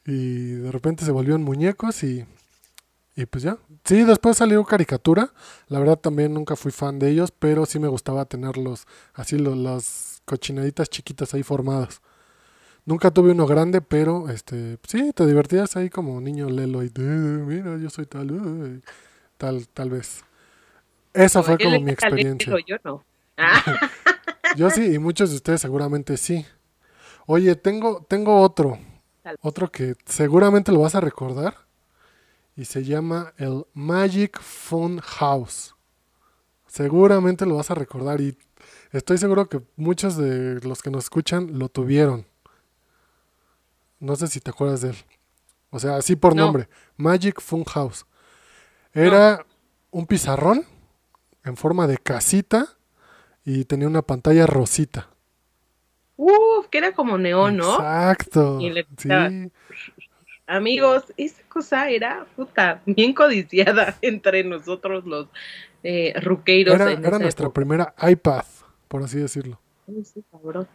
Y 0.07 0.53
de 0.53 0.73
repente 0.73 1.05
se 1.05 1.11
volvían 1.13 1.43
muñecos 1.43 2.03
y, 2.05 2.25
y 3.17 3.27
pues 3.27 3.45
ya. 3.45 3.59
Sí, 3.85 4.05
después 4.05 4.37
salió 4.39 4.65
caricatura. 4.65 5.33
La 5.69 5.79
verdad 5.81 5.99
también 5.99 6.35
nunca 6.35 6.57
fui 6.57 6.73
fan 6.73 6.99
de 6.99 7.11
ellos, 7.11 7.33
pero 7.33 7.67
sí 7.67 7.79
me 7.79 7.89
gustaba 7.89 8.25
tenerlos 8.27 8.87
así, 9.15 9.39
lo- 9.39 9.55
las 9.57 10.23
cochinaditas 10.27 10.91
chiquitas 10.91 11.35
ahí 11.35 11.43
formadas. 11.43 12.03
Nunca 12.87 13.11
tuve 13.13 13.33
uno 13.33 13.47
grande, 13.47 13.81
pero 13.83 14.29
este 14.31 14.79
sí, 14.89 15.13
te 15.15 15.27
divertías 15.27 15.77
ahí 15.77 15.91
como 15.91 16.21
niño 16.21 16.51
lelo 16.51 16.85
y 16.85 16.89
"Eh, 16.89 16.93
mira, 16.99 17.79
yo 17.79 17.91
soy 17.91 18.07
tal, 18.07 18.31
eh", 18.31 18.81
tal, 19.39 19.69
tal 19.69 19.91
vez. 19.91 20.25
Esa 21.17 21.43
fue 21.43 21.59
como 21.59 21.81
mi 21.81 21.91
experiencia. 21.93 22.55
Yo 22.67 22.77
no. 22.85 23.05
Ah, 23.37 23.63
Yo 24.57 24.71
sí, 24.71 24.95
y 24.95 24.99
muchos 24.99 25.31
de 25.31 25.37
ustedes 25.37 25.61
seguramente 25.61 26.17
sí. 26.17 26.47
Oye, 27.27 27.57
tengo, 27.57 28.05
tengo 28.09 28.41
otro, 28.41 28.79
otro 29.41 29.71
que 29.71 29.95
seguramente 30.07 30.73
lo 30.73 30.81
vas 30.81 30.95
a 30.95 31.01
recordar 31.01 31.57
y 32.57 32.65
se 32.65 32.85
llama 32.85 33.35
el 33.37 33.67
Magic 33.75 34.41
Fun 34.41 35.01
House. 35.01 35.75
Seguramente 36.69 37.45
lo 37.45 37.57
vas 37.57 37.71
a 37.71 37.75
recordar 37.75 38.21
y 38.21 38.39
estoy 38.93 39.19
seguro 39.19 39.49
que 39.49 39.61
muchos 39.77 40.17
de 40.17 40.61
los 40.61 40.83
que 40.83 40.91
nos 40.91 41.05
escuchan 41.05 41.59
lo 41.59 41.69
tuvieron. 41.69 42.25
No 43.99 44.15
sé 44.17 44.29
si 44.29 44.41
te 44.41 44.51
acuerdas 44.51 44.83
de 44.83 44.91
él. 44.91 44.97
O 45.71 45.79
sea, 45.81 45.97
así 45.97 46.17
por 46.17 46.35
No. 46.37 46.45
nombre. 46.45 46.69
Magic 46.97 47.41
Fun 47.41 47.65
House. 47.65 48.07
Era 48.93 49.45
un 49.91 50.07
pizarrón 50.07 50.65
en 51.47 51.57
forma 51.57 51.87
de 51.87 51.97
casita 51.99 52.67
y 53.45 53.65
tenía 53.65 53.87
una 53.89 54.03
pantalla 54.03 54.47
rosita. 54.47 55.09
uf, 56.17 56.67
que 56.71 56.79
era 56.79 56.93
como 56.93 57.19
neón, 57.19 57.57
¿no? 57.59 57.75
Exacto. 57.75 58.59
Y 58.61 58.71
le 58.71 58.83
Sí. 58.83 58.89
quitaba. 59.03 59.31
Amigos, 60.49 61.05
esa 61.17 61.43
cosa 61.49 61.91
era 61.91 62.25
puta, 62.37 62.81
bien 62.87 63.13
codiciada 63.15 63.97
entre 64.03 64.45
nosotros 64.45 65.05
los 65.05 65.29
eh, 65.83 66.15
ruqueiros. 66.23 66.75
Era, 66.75 66.93
en 66.93 67.05
era 67.05 67.19
nuestra 67.19 67.45
época. 67.47 67.55
primera 67.55 67.95
iPad, 68.09 68.45
por 68.89 69.03
así 69.03 69.19
decirlo. 69.19 69.61
Sí, 70.05 70.23
cabrón. 70.31 70.67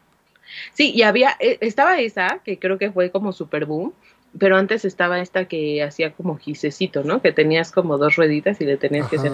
Sí, 0.73 0.91
y 0.93 1.03
había, 1.03 1.35
eh, 1.39 1.57
estaba 1.61 1.99
esa, 1.99 2.39
que 2.43 2.59
creo 2.59 2.77
que 2.77 2.91
fue 2.91 3.11
como 3.11 3.31
super 3.31 3.65
boom, 3.65 3.93
pero 4.37 4.57
antes 4.57 4.83
estaba 4.85 5.19
esta 5.21 5.45
que 5.45 5.81
hacía 5.83 6.13
como 6.13 6.37
gisecito, 6.37 7.03
¿no? 7.03 7.21
Que 7.21 7.31
tenías 7.31 7.71
como 7.71 7.97
dos 7.97 8.15
rueditas 8.17 8.59
y 8.61 8.65
le 8.65 8.75
tenías 8.77 9.07
que 9.09 9.17
hacer 9.17 9.31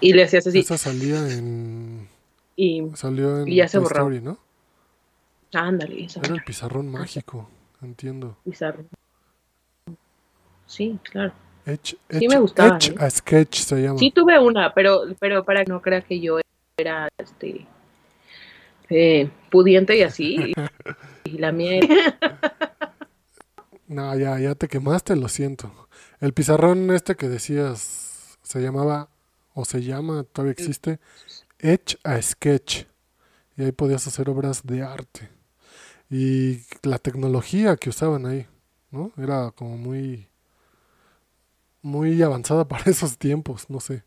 y 0.00 0.12
le 0.12 0.24
hacías 0.24 0.46
así, 0.46 0.60
Esa 0.60 0.78
salía 0.78 1.28
en. 1.32 2.08
y 2.56 2.82
Salió 2.94 3.40
en 3.40 3.48
Y 3.48 3.56
ya 3.56 3.68
se 3.68 3.78
borró. 3.78 3.96
Story, 3.96 4.20
¿no? 4.20 4.38
ándale, 5.52 6.04
esa 6.04 6.20
Era 6.20 6.34
el 6.34 6.44
pizarrón 6.44 6.90
mágico. 6.90 7.48
Entiendo. 7.82 8.36
pizarra. 8.44 8.82
Sí, 10.66 10.98
claro. 11.02 11.32
Etch, 11.66 11.94
Sí 12.10 12.28
me 12.28 12.38
gustaba, 12.38 12.76
Etch 12.76 12.90
¿eh? 12.90 12.94
a 12.98 13.10
Sketch 13.10 13.56
se 13.56 13.82
llama. 13.82 13.98
Sí 13.98 14.10
tuve 14.10 14.38
una, 14.38 14.72
pero, 14.72 15.02
pero 15.18 15.44
para 15.44 15.64
que 15.64 15.72
no 15.72 15.82
crea 15.82 16.00
que 16.02 16.20
yo 16.20 16.38
era 16.76 17.08
este 17.18 17.66
eh, 18.88 19.30
pudiente 19.50 19.96
y 19.96 20.02
así. 20.02 20.36
Y, 20.36 20.54
y 21.24 21.38
la 21.38 21.52
mía 21.52 21.80
No, 23.88 24.16
ya, 24.16 24.38
ya 24.38 24.54
te 24.54 24.68
quemaste, 24.68 25.16
lo 25.16 25.28
siento. 25.28 25.88
El 26.20 26.32
pizarrón 26.32 26.90
este 26.92 27.16
que 27.16 27.28
decías 27.28 28.38
se 28.42 28.60
llamaba, 28.60 29.08
o 29.54 29.64
se 29.64 29.82
llama, 29.82 30.24
todavía 30.24 30.52
existe, 30.52 30.98
Etch 31.58 31.96
a 32.04 32.20
Sketch. 32.20 32.84
Y 33.56 33.64
ahí 33.64 33.72
podías 33.72 34.06
hacer 34.06 34.30
obras 34.30 34.64
de 34.64 34.82
arte. 34.82 35.28
Y 36.08 36.60
la 36.82 36.98
tecnología 36.98 37.76
que 37.76 37.90
usaban 37.90 38.26
ahí, 38.26 38.46
¿no? 38.90 39.12
Era 39.16 39.50
como 39.52 39.76
muy, 39.76 40.28
muy 41.82 42.22
avanzada 42.22 42.64
para 42.68 42.84
esos 42.90 43.18
tiempos, 43.18 43.68
no 43.68 43.80
sé. 43.80 44.02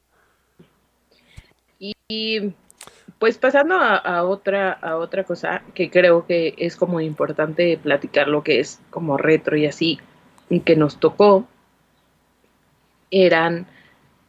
Y 1.79 2.53
pues 3.19 3.37
pasando 3.37 3.75
a, 3.75 3.97
a 3.97 4.23
otra, 4.23 4.71
a 4.73 4.97
otra 4.97 5.23
cosa 5.23 5.63
que 5.73 5.89
creo 5.89 6.25
que 6.25 6.55
es 6.57 6.75
como 6.75 6.99
importante 7.01 7.77
platicar 7.77 8.27
lo 8.27 8.43
que 8.43 8.59
es 8.59 8.79
como 8.89 9.17
retro 9.17 9.57
y 9.57 9.65
así, 9.65 9.99
y 10.49 10.61
que 10.61 10.75
nos 10.75 10.99
tocó, 10.99 11.47
eran 13.11 13.67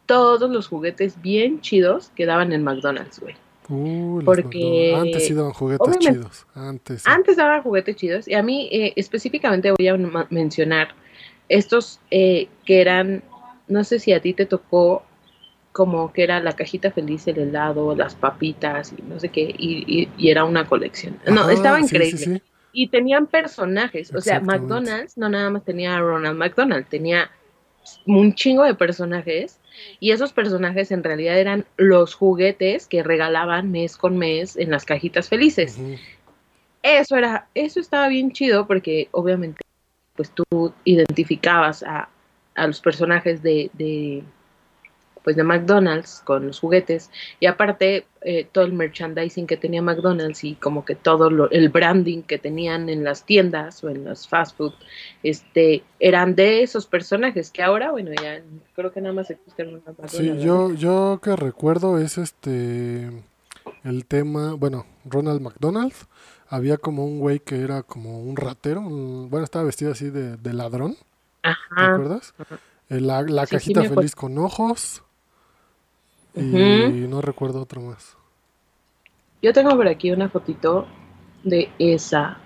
todos 0.05 0.49
los 0.49 0.67
juguetes 0.67 1.21
bien 1.21 1.61
chidos 1.61 2.11
que 2.15 2.25
daban 2.25 2.53
en 2.53 2.63
McDonald's, 2.63 3.19
güey. 3.19 3.35
Uh, 3.67 4.21
Porque, 4.23 4.91
McDonald's. 4.93 5.01
Antes 5.15 5.27
sí 5.27 5.33
daban 5.33 5.53
juguetes 5.53 5.99
chidos. 5.99 6.45
Antes. 6.53 7.01
sí. 7.01 7.09
Antes 7.09 7.37
daban 7.37 7.61
juguetes 7.63 7.95
chidos 7.95 8.27
y 8.27 8.33
a 8.35 8.43
mí 8.43 8.69
eh, 8.71 8.93
específicamente 8.95 9.71
voy 9.71 9.87
a 9.87 9.97
mencionar 10.29 10.89
estos 11.49 11.99
eh, 12.11 12.47
que 12.65 12.81
eran, 12.81 13.23
no 13.67 13.83
sé 13.83 13.99
si 13.99 14.13
a 14.13 14.19
ti 14.21 14.33
te 14.33 14.45
tocó 14.45 15.03
como 15.71 16.13
que 16.13 16.23
era 16.23 16.39
la 16.39 16.53
cajita 16.53 16.91
feliz, 16.91 17.27
el 17.27 17.37
helado, 17.39 17.95
las 17.95 18.15
papitas 18.15 18.93
y 18.97 19.01
no 19.01 19.19
sé 19.19 19.29
qué, 19.29 19.41
y, 19.57 19.83
y- 19.87 20.09
y 20.17 20.29
era 20.29 20.45
una 20.45 20.65
colección. 20.67 21.19
No, 21.27 21.41
Ajá, 21.41 21.51
estaba 21.53 21.79
increíble. 21.81 22.17
sí, 22.17 22.33
sí. 22.35 22.41
Y 22.71 22.87
tenían 22.89 23.27
personajes, 23.27 24.13
o 24.13 24.21
sea. 24.21 24.39
McDonald's 24.41 25.17
no 25.17 25.27
nada 25.29 25.49
más 25.49 25.63
tenía 25.65 25.95
a 25.97 25.99
Ronald 26.01 26.37
McDonald, 26.37 26.85
tenía 26.87 27.29
un 28.05 28.33
chingo 28.35 28.63
de 28.63 28.73
personajes 28.75 29.59
y 29.99 30.11
esos 30.11 30.33
personajes 30.33 30.91
en 30.91 31.03
realidad 31.03 31.37
eran 31.37 31.65
los 31.77 32.13
juguetes 32.13 32.87
que 32.87 33.03
regalaban 33.03 33.71
mes 33.71 33.97
con 33.97 34.17
mes 34.17 34.55
en 34.57 34.71
las 34.71 34.85
cajitas 34.85 35.29
felices. 35.29 35.79
Eso 36.83 37.15
era, 37.15 37.47
eso 37.55 37.79
estaba 37.79 38.07
bien 38.07 38.31
chido 38.31 38.67
porque 38.67 39.09
obviamente 39.11 39.61
pues 40.15 40.31
tú 40.31 40.45
identificabas 40.85 41.83
a, 41.83 42.09
a 42.55 42.67
los 42.67 42.79
personajes 42.79 43.41
de, 43.41 43.69
de 43.73 44.23
pues 45.25 45.35
de 45.35 45.43
McDonald's 45.43 46.21
con 46.23 46.47
los 46.47 46.59
juguetes. 46.61 47.11
Y 47.41 47.47
aparte 47.47 48.05
eh, 48.21 48.47
todo 48.51 48.63
el 48.63 48.71
merchandising 48.73 49.45
que 49.47 49.57
tenía 49.57 49.81
McDonald's 49.81 50.43
y 50.45 50.55
como 50.55 50.85
que 50.85 50.95
todo 50.95 51.29
lo- 51.29 51.49
el 51.51 51.67
branding 51.69 52.21
que 52.21 52.37
tenían 52.37 52.87
en 52.89 53.03
las 53.03 53.25
tiendas 53.25 53.83
o 53.83 53.89
en 53.89 54.05
las 54.05 54.27
fast 54.27 54.55
food 54.57 54.73
este 55.21 55.83
eran 55.99 56.33
de 56.35 56.63
esos 56.63 56.87
personajes 56.87 57.51
que 57.51 57.61
ahora 57.61 57.91
bueno 57.91 58.11
ya 58.19 58.41
creo 58.75 58.91
que 58.91 59.01
nada 59.01 59.13
más 59.13 59.29
existen 59.29 59.67
unos 59.69 59.83
McDonald's 59.85 60.15
Sí, 60.17 60.39
yo, 60.39 60.73
yo 60.73 61.19
que 61.21 61.35
recuerdo 61.35 61.99
es 61.99 62.17
este 62.17 63.11
el 63.83 64.05
tema, 64.07 64.53
bueno, 64.53 64.87
Ronald 65.05 65.41
McDonald, 65.41 65.93
había 66.47 66.77
como 66.77 67.05
un 67.05 67.19
güey 67.19 67.39
que 67.39 67.61
era 67.61 67.83
como 67.83 68.19
un 68.23 68.35
ratero, 68.35 68.81
un- 68.81 69.29
bueno, 69.29 69.43
estaba 69.43 69.65
vestido 69.65 69.91
así 69.91 70.09
de, 70.09 70.37
de 70.37 70.53
ladrón, 70.53 70.95
¿te 70.95 71.49
Ajá. 71.49 71.93
acuerdas? 71.93 72.33
Eh, 72.89 72.99
La, 72.99 73.21
la 73.21 73.45
Sí, 73.45 73.49
sí, 73.59 73.73
cajita 73.73 73.83
feliz 73.83 74.15
con 74.15 74.37
ojos 74.39 75.03
y 76.35 77.07
no 77.07 77.21
recuerdo 77.21 77.61
otro 77.61 77.81
más. 77.81 78.17
Yo 79.41 79.53
tengo 79.53 79.75
por 79.75 79.87
aquí 79.87 80.11
una 80.11 80.29
fotito 80.29 80.87
de 81.43 81.69
esa. 81.79 82.37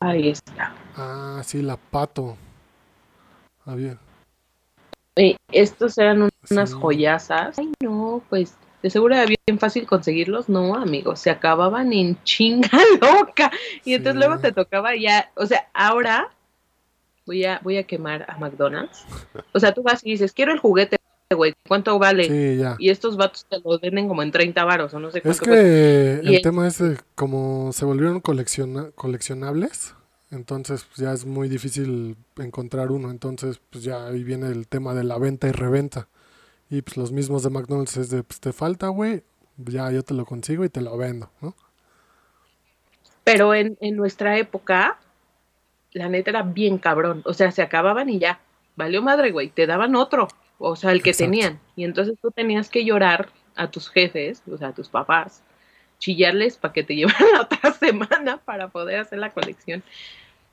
Ahí 0.00 0.28
está. 0.30 0.74
Ah, 0.96 1.40
sí, 1.44 1.62
la 1.62 1.76
pato. 1.76 2.36
Había. 3.64 3.98
Eh, 5.16 5.36
estos 5.50 5.98
eran 5.98 6.22
un- 6.22 6.30
unas 6.50 6.72
joyazas. 6.74 7.58
Ay, 7.58 7.72
no, 7.82 8.22
pues 8.28 8.56
de 8.82 8.90
seguro 8.90 9.14
era 9.14 9.26
bien 9.26 9.58
fácil 9.58 9.86
conseguirlos. 9.86 10.48
No, 10.48 10.74
amigos, 10.74 11.20
se 11.20 11.30
acababan 11.30 11.92
en 11.92 12.20
chinga 12.24 12.70
loca. 13.00 13.50
Y 13.84 13.94
entonces 13.94 14.18
luego 14.18 14.40
te 14.40 14.52
tocaba 14.52 14.96
ya, 14.96 15.30
o 15.36 15.46
sea, 15.46 15.68
ahora 15.74 16.30
voy 17.26 17.44
a, 17.44 17.60
voy 17.62 17.76
a 17.76 17.84
quemar 17.84 18.24
a 18.28 18.38
McDonald's. 18.38 19.04
O 19.52 19.60
sea, 19.60 19.72
tú 19.72 19.82
vas 19.82 20.04
y 20.04 20.10
dices, 20.12 20.32
quiero 20.32 20.52
el 20.52 20.58
juguete, 20.58 20.96
güey, 21.34 21.54
¿cuánto 21.66 21.98
vale? 21.98 22.24
Sí, 22.24 22.58
ya. 22.58 22.76
Y 22.78 22.90
estos 22.90 23.16
vatos 23.16 23.44
te 23.48 23.58
los 23.60 23.80
venden 23.80 24.08
como 24.08 24.22
en 24.22 24.30
30 24.30 24.64
varos 24.64 24.92
o 24.94 25.00
no 25.00 25.10
sé 25.10 25.18
Es 25.18 25.22
cuánto 25.22 25.44
cuesta. 25.44 25.54
que 25.54 26.10
el 26.22 26.42
tema 26.42 26.66
es 26.66 26.82
como 27.14 27.72
se 27.72 27.84
volvieron 27.84 28.20
colecciona- 28.20 28.90
coleccionables, 28.94 29.94
entonces 30.30 30.84
pues, 30.84 30.96
ya 30.98 31.12
es 31.12 31.24
muy 31.26 31.48
difícil 31.48 32.16
encontrar 32.38 32.90
uno, 32.90 33.10
entonces 33.10 33.60
pues 33.70 33.84
ya 33.84 34.06
ahí 34.06 34.24
viene 34.24 34.48
el 34.48 34.66
tema 34.68 34.94
de 34.94 35.04
la 35.04 35.18
venta 35.18 35.48
y 35.48 35.52
reventa. 35.52 36.08
Y 36.70 36.80
pues 36.82 36.96
los 36.96 37.12
mismos 37.12 37.42
de 37.42 37.50
McDonald's 37.50 37.96
es 37.98 38.08
de, 38.08 38.22
pues 38.22 38.40
te 38.40 38.52
falta, 38.54 38.88
güey, 38.88 39.22
ya 39.58 39.90
yo 39.90 40.02
te 40.02 40.14
lo 40.14 40.24
consigo 40.24 40.64
y 40.64 40.70
te 40.70 40.80
lo 40.80 40.96
vendo, 40.96 41.30
¿no? 41.42 41.54
Pero 43.24 43.54
en, 43.54 43.76
en 43.80 43.94
nuestra 43.96 44.38
época, 44.38 44.98
la 45.92 46.08
neta 46.08 46.30
era 46.30 46.42
bien 46.42 46.78
cabrón. 46.78 47.22
O 47.24 47.34
sea, 47.34 47.52
se 47.52 47.62
acababan 47.62 48.08
y 48.08 48.18
ya. 48.18 48.40
Valió 48.74 49.02
madre, 49.02 49.30
güey. 49.30 49.50
Te 49.50 49.66
daban 49.66 49.94
otro. 49.94 50.28
O 50.64 50.76
sea, 50.76 50.92
el 50.92 51.02
que 51.02 51.10
Exacto. 51.10 51.30
tenían. 51.30 51.60
Y 51.76 51.84
entonces 51.84 52.16
tú 52.22 52.30
tenías 52.30 52.70
que 52.70 52.84
llorar 52.84 53.30
a 53.56 53.70
tus 53.70 53.90
jefes, 53.90 54.42
o 54.50 54.56
sea, 54.56 54.68
a 54.68 54.74
tus 54.74 54.88
papás, 54.88 55.42
chillarles 55.98 56.56
para 56.56 56.72
que 56.72 56.84
te 56.84 56.94
llevaran 56.96 57.32
la 57.32 57.42
otra 57.42 57.72
semana 57.72 58.38
para 58.38 58.68
poder 58.68 59.00
hacer 59.00 59.18
la 59.18 59.30
colección. 59.30 59.82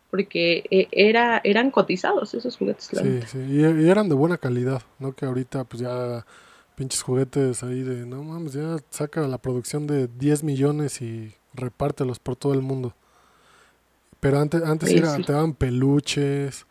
porque 0.10 0.64
eh, 0.72 0.88
era, 0.92 1.40
eran 1.44 1.70
cotizados 1.70 2.34
esos 2.34 2.58
juguetes. 2.58 2.90
Sí, 2.92 3.22
sí, 3.28 3.38
y, 3.38 3.62
y 3.62 3.90
eran 3.90 4.10
de 4.10 4.16
buena 4.16 4.38
calidad, 4.38 4.82
¿no? 4.98 5.14
Que 5.14 5.26
ahorita 5.26 5.66
pues 5.66 5.84
ya 5.84 6.26
pinches 6.76 7.04
juguetes 7.04 7.62
ahí 7.62 7.84
de, 7.84 8.06
no 8.06 8.24
mames, 8.24 8.54
ya 8.54 8.78
saca 8.90 9.28
la 9.28 9.38
producción 9.38 9.86
de 9.86 10.08
10 10.08 10.44
millones 10.44 11.02
y 11.02 11.36
repártelos 11.54 12.18
por 12.20 12.36
todo 12.36 12.54
el 12.54 12.62
mundo. 12.62 12.96
Pero 14.20 14.40
antes, 14.40 14.64
antes 14.64 14.90
era, 14.90 15.16
sí. 15.16 15.24
te 15.24 15.34
daban 15.34 15.54
peluches, 15.54 16.66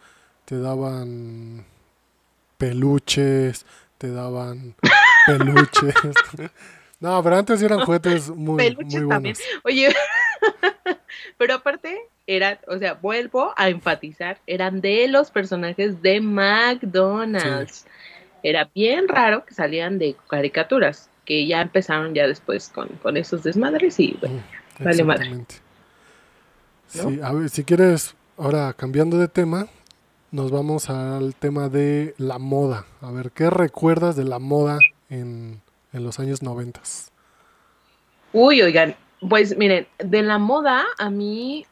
te 0.46 0.59
daban 0.59 1.64
peluches, 2.59 3.64
te 3.99 4.11
daban 4.11 4.75
peluches. 5.27 5.94
No, 7.01 7.23
pero 7.23 7.37
antes 7.37 7.62
eran 7.62 7.79
juguetes 7.85 8.29
muy, 8.29 8.57
Peluches 8.57 9.03
muy 9.03 9.09
también. 9.09 9.37
buenos. 9.37 9.64
Oye, 9.64 9.94
pero 11.38 11.55
aparte, 11.55 11.97
era, 12.27 12.59
o 12.66 12.77
sea, 12.77 12.94
vuelvo 12.94 13.55
a 13.57 13.68
enfatizar, 13.68 14.38
eran 14.49 14.81
de 14.81 15.07
los 15.07 15.31
personajes 15.31 16.03
de 16.03 16.21
McDonald's. 16.21 17.87
Era 18.42 18.68
bien 18.75 19.07
raro 19.07 19.44
que 19.44 19.55
salían 19.55 20.01
de 20.01 20.16
caricaturas, 20.29 21.09
que 21.25 21.47
ya 21.47 21.61
empezaron 21.61 22.14
ya 22.14 22.27
después 22.27 22.68
con, 22.68 22.88
con 23.01 23.16
esos 23.16 23.44
desmadres 23.44 24.01
y 24.01 24.16
bueno, 24.21 24.42
Vale 24.81 25.05
madre. 25.05 25.31
¿No? 25.31 25.47
Sí, 26.88 27.21
a 27.23 27.33
ver, 27.33 27.49
si 27.49 27.62
quieres, 27.62 28.16
ahora 28.37 28.73
cambiando 28.73 29.18
de 29.18 29.29
tema, 29.29 29.68
nos 30.30 30.50
vamos 30.50 30.90
al 30.90 31.34
tema 31.34 31.68
de 31.68 32.14
la 32.18 32.38
moda. 32.38 32.84
A 33.00 33.10
ver, 33.10 33.30
¿qué 33.30 33.50
recuerdas 33.50 34.16
de 34.16 34.24
la 34.24 34.38
moda 34.38 34.78
en, 35.08 35.60
en 35.92 36.04
los 36.04 36.18
años 36.20 36.42
noventas? 36.42 37.10
Uy, 38.32 38.60
oigan, 38.62 38.94
pues 39.28 39.56
miren, 39.56 39.86
de 39.98 40.22
la 40.22 40.38
moda 40.38 40.84
a 40.98 41.10
mí 41.10 41.66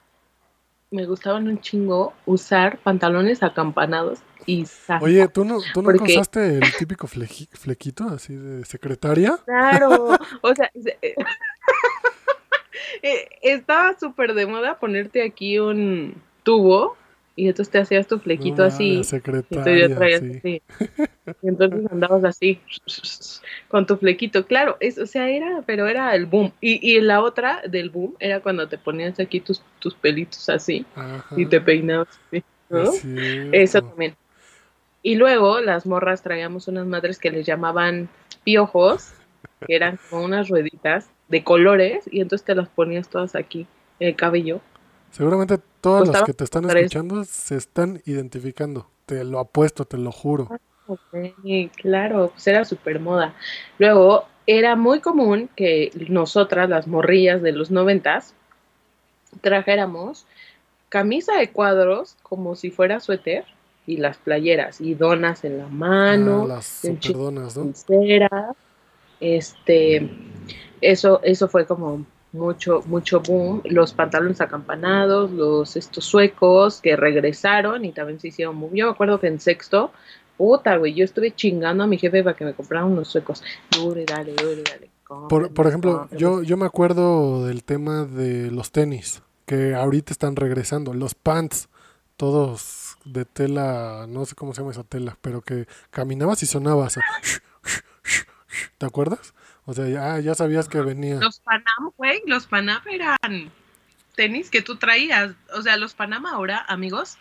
me 0.91 1.05
gustaban 1.05 1.49
un 1.49 1.61
chingo 1.61 2.15
usar 2.25 2.79
pantalones 2.79 3.43
acampanados 3.43 4.21
y 4.47 4.65
sacos. 4.65 5.07
Oye, 5.09 5.29
¿tú 5.29 5.45
no, 5.45 5.59
tú 5.75 5.83
nunca 5.83 5.99
Porque- 5.99 6.13
usaste 6.15 6.59
el 6.59 6.75
típico 6.79 7.07
fleji- 7.09 7.49
flequito 7.53 8.05
así 8.09 8.35
de 8.35 8.65
secretaria? 8.65 9.39
Claro, 9.45 10.17
o 10.43 10.55
sea, 10.55 10.71
se- 10.83 10.99
eh, 13.03 13.29
estaba 13.43 13.99
súper 13.99 14.33
de 14.35 14.47
moda 14.47 14.79
ponerte 14.79 15.23
aquí 15.23 15.59
un 15.59 16.15
tubo 16.43 16.97
y 17.37 17.49
entonces 17.49 17.71
te 17.71 17.79
hacías 17.79 18.07
tu 18.07 18.19
flequito 18.19 18.65
así 18.65 18.95
y 18.95 18.97
tú 18.97 19.05
secretaria, 19.05 19.89
ya 19.89 19.95
traías 19.95 20.21
sí. 20.21 20.33
así. 20.39 20.63
Y 21.43 21.49
entonces 21.49 21.93
andabas 21.93 22.25
así 22.25 22.61
con 23.69 23.87
tu 23.87 23.99
flequito, 23.99 24.47
claro, 24.47 24.79
es, 24.81 24.97
o 24.97 25.07
sea, 25.07 25.29
era, 25.29 25.63
pero 25.67 25.87
era 25.87 26.15
el 26.15 26.25
boom. 26.25 26.53
Y, 26.63 26.81
y 26.81 26.99
la 27.01 27.21
otra 27.23 27.61
del 27.69 27.91
boom 27.91 28.15
era 28.21 28.41
cuando 28.41 28.67
te 28.69 28.79
ponías 28.79 29.21
aquí 29.21 29.41
tus, 29.41 29.63
tus 29.81 29.95
pelitos 29.95 30.49
así 30.49 30.87
Ajá, 30.95 31.27
y 31.37 31.45
te 31.45 31.61
peinabas 31.61 32.09
así, 32.09 32.43
¿no? 32.71 32.91
Eso 33.53 33.83
también. 33.83 34.17
Y 35.03 35.17
luego 35.17 35.61
las 35.61 35.85
morras 35.85 36.23
traíamos 36.23 36.69
unas 36.69 36.87
madres 36.87 37.19
que 37.19 37.31
les 37.31 37.47
llamaban 37.47 38.09
piojos, 38.45 39.13
que 39.67 39.77
eran 39.77 39.99
como 40.09 40.25
unas 40.25 40.49
rueditas 40.49 41.11
de 41.29 41.45
colores, 41.45 42.09
y 42.11 42.23
entonces 42.23 42.47
te 42.47 42.55
las 42.55 42.69
ponías 42.69 43.09
todas 43.09 43.35
aquí 43.35 43.67
en 44.01 44.09
el 44.09 44.17
cabello. 44.17 44.61
Seguramente 45.17 45.59
todas 45.81 46.07
las 46.09 46.25
que 46.25 46.35
te 46.35 46.45
están 46.45 46.69
escuchando 46.69 47.25
se 47.25 47.57
están 47.57 48.03
identificando. 48.05 48.91
Te 49.07 49.25
lo 49.25 49.39
apuesto, 49.39 49.87
te 49.87 49.97
lo 49.97 50.13
juro. 50.13 50.51
Ok, 50.89 51.01
claro, 51.75 52.33
pues 52.35 52.47
era 52.47 52.67
súper 52.67 53.01
moda. 53.01 53.35
Luego, 53.79 54.27
era 54.47 54.77
muy 54.77 55.01
común 55.01 55.49
que 55.57 55.91
nosotras, 56.11 56.69
las 56.69 56.87
morrillas 56.87 57.41
de 57.41 57.53
los 57.53 57.71
noventas, 57.71 58.35
trajéramos 59.41 60.27
camisa 60.91 61.39
de 61.39 61.51
cuadros 61.51 62.17
como 62.23 62.55
si 62.55 62.71
fuera 62.71 63.01
suéter 63.01 63.47
y 63.87 63.97
las 63.97 64.19
playeras 64.19 64.83
y 64.83 64.93
donas 64.93 65.45
en 65.45 65.57
la 65.57 65.69
mano, 65.69 66.43
Ah, 66.45 66.49
las 66.49 66.85
un 66.85 67.01
chico 67.01 67.21
superdonas, 67.21 67.57
¿no? 67.57 67.63
sincera. 67.65 68.55
Este, 69.21 70.11
eso, 70.83 71.21
eso 71.23 71.49
fue 71.49 71.67
como 71.67 72.05
mucho, 72.33 72.83
mucho 72.87 73.21
boom. 73.21 73.63
Los 73.65 73.93
pantalones 73.93 74.41
acampanados, 74.41 75.31
los 75.31 75.77
estos 75.77 76.05
suecos 76.05 76.81
que 76.81 76.97
regresaron 76.97 77.85
y 77.85 77.93
también 77.93 78.21
se 78.21 78.29
hicieron 78.29 78.61
boom. 78.61 78.75
Yo 78.75 78.87
me 78.87 78.93
acuerdo 78.93 79.21
que 79.21 79.29
en 79.29 79.41
sexto, 79.41 79.93
puta, 80.37 80.77
güey, 80.77 80.95
yo 80.95 81.05
estuve 81.05 81.35
chingando 81.35 81.85
a 81.85 81.87
mi 81.87 81.99
jefe 81.99 82.23
para 82.23 82.37
que 82.37 82.45
me 82.45 82.55
comprara 82.55 82.85
unos 82.85 83.09
suecos. 83.09 83.43
Dure, 83.71 84.05
dale, 84.05 84.35
dure, 84.35 84.63
dale. 84.63 84.91
Por, 85.29 85.55
por 85.55 85.67
ejemplo, 85.69 86.09
yo, 86.11 86.43
yo 86.43 86.57
me 86.57 86.67
acuerdo 86.67 87.47
del 87.47 87.63
tema 87.63 88.05
de 88.05 88.51
los 88.51 88.73
tenis, 88.73 89.23
que 89.47 89.75
ahorita 89.75 90.13
están 90.13 90.35
regresando. 90.35 90.95
Los 90.95 91.15
pants, 91.15 91.69
todos 92.17 92.97
de 93.05 93.25
tela, 93.25 94.07
no 94.09 94.27
sé 94.27 94.35
cómo 94.35 94.53
se 94.53 94.61
llama 94.61 94.73
esa 94.73 94.83
tela, 94.83 95.17
pero 95.21 95.43
que 95.43 95.67
caminabas 95.91 96.43
y 96.43 96.47
sonabas. 96.47 96.99
¿Te 98.79 98.87
acuerdas? 98.87 99.33
O 99.67 99.75
sea, 99.75 99.89
ya, 99.89 100.19
ya 100.21 100.35
sabías 100.35 100.69
que 100.69 100.81
venía. 100.81 101.17
Los 101.17 101.41
Panam, 101.41 101.91
güey, 101.97 102.23
los 102.27 102.47
Panam 102.47 102.81
eran 102.89 103.51
tenis 104.15 104.49
que 104.51 104.63
tú 104.63 104.77
traías. 104.77 105.33
O 105.57 105.63
sea, 105.63 105.77
los 105.77 105.95
Panam 105.95 106.25
ahora, 106.27 106.65
amigos, 106.69 107.19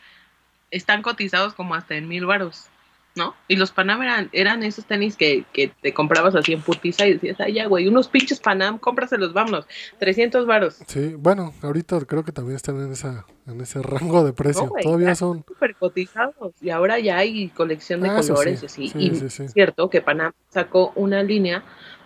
están 0.72 1.02
cotizados 1.02 1.54
como 1.54 1.74
hasta 1.76 1.96
en 1.96 2.08
mil 2.08 2.26
varos, 2.28 2.68
¿no? 3.16 3.34
Y 3.48 3.56
los 3.56 3.72
Panam 3.72 4.02
eran, 4.04 4.30
eran 4.32 4.62
esos 4.62 4.86
tenis 4.86 5.16
que, 5.18 5.44
que 5.54 5.70
te 5.82 5.94
comprabas 5.94 6.36
así 6.36 6.54
en 6.54 6.62
putiza 6.62 7.08
y 7.08 7.14
decías, 7.14 7.40
ay, 7.40 7.54
ya, 7.54 7.66
güey, 7.66 7.88
unos 7.88 8.08
pinches 8.10 8.40
Panam, 8.40 8.78
cómpraselos, 8.78 9.34
vámonos, 9.34 9.66
300 10.00 10.46
varos. 10.46 10.78
Sí, 10.88 11.16
bueno, 11.18 11.52
ahorita 11.64 12.00
creo 12.06 12.24
que 12.24 12.32
también 12.32 12.58
están 12.58 12.80
en 12.80 12.92
esa, 12.92 13.26
en 13.48 13.60
ese 13.62 13.82
rango 13.82 14.24
de 14.24 14.34
precio. 14.34 14.66
No, 14.66 14.72
Todavía 14.84 15.16
son. 15.16 15.44
Súper 15.48 15.76
cotizados. 15.76 16.54
Y 16.62 16.70
ahora 16.70 17.00
ya 17.00 17.18
hay 17.18 17.48
colección 17.50 18.02
de 18.02 18.10
Ah, 18.10 18.22
colores 18.22 18.60
sí, 18.60 18.66
y 18.66 18.66
así. 18.68 18.88
sí, 18.90 18.98
y 19.00 19.16
sí, 19.16 19.30
sí. 19.32 19.44
es 19.46 19.54
cierto 19.54 19.90
que 19.90 20.02
Panam 20.02 20.32
sacó 20.50 20.92
una 20.96 21.24
línea 21.24 21.64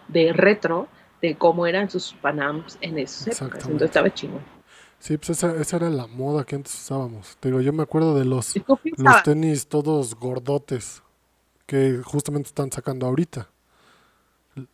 de 0.09 0.33
retro 0.33 0.87
de 1.21 1.35
cómo 1.35 1.65
eran 1.65 1.89
sus 1.89 2.13
Panams 2.13 2.77
en 2.81 2.97
esas 2.97 3.39
épocas. 3.39 3.63
Entonces 3.63 3.87
estaba 3.87 4.13
chingón. 4.13 4.41
Sí, 4.99 5.17
pues 5.17 5.29
esa, 5.29 5.55
esa 5.55 5.77
era 5.77 5.89
la 5.89 6.07
moda 6.07 6.43
que 6.43 6.55
antes 6.55 6.73
usábamos. 6.73 7.37
Te 7.39 7.49
digo, 7.49 7.61
yo 7.61 7.71
me 7.71 7.83
acuerdo 7.83 8.17
de 8.19 8.25
los, 8.25 8.55
¿Y 8.55 8.59
tú 8.59 8.77
los 8.97 9.23
tenis 9.23 9.67
todos 9.67 10.15
gordotes 10.15 11.01
que 11.65 12.01
justamente 12.03 12.47
están 12.47 12.71
sacando 12.71 13.05
ahorita. 13.05 13.47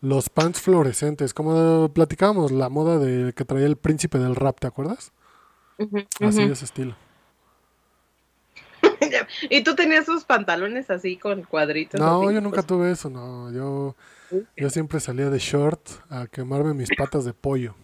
Los 0.01 0.29
pants 0.29 0.61
fluorescentes, 0.61 1.33
como 1.33 1.89
platicábamos, 1.93 2.51
la 2.51 2.69
moda 2.69 2.97
de 2.97 3.33
que 3.33 3.43
traía 3.43 3.65
el 3.65 3.75
príncipe 3.75 4.17
del 4.17 4.35
rap, 4.35 4.59
¿te 4.59 4.67
acuerdas? 4.67 5.11
Así 6.21 6.47
de 6.47 6.53
ese 6.53 6.65
estilo. 6.65 6.95
Y 9.49 9.63
tú 9.63 9.75
tenías 9.75 10.05
sus 10.05 10.23
pantalones 10.23 10.89
así 10.89 11.17
con 11.17 11.43
cuadritos. 11.43 11.99
No, 11.99 12.23
así, 12.23 12.35
yo 12.35 12.41
nunca 12.41 12.63
tuve 12.63 12.91
eso, 12.91 13.09
no. 13.09 13.51
Yo. 13.51 13.95
Yo 14.57 14.69
siempre 14.69 14.99
salía 14.99 15.29
de 15.29 15.39
short 15.39 15.81
a 16.09 16.27
quemarme 16.27 16.73
mis 16.73 16.89
patas 16.97 17.25
de 17.25 17.33
pollo. 17.33 17.75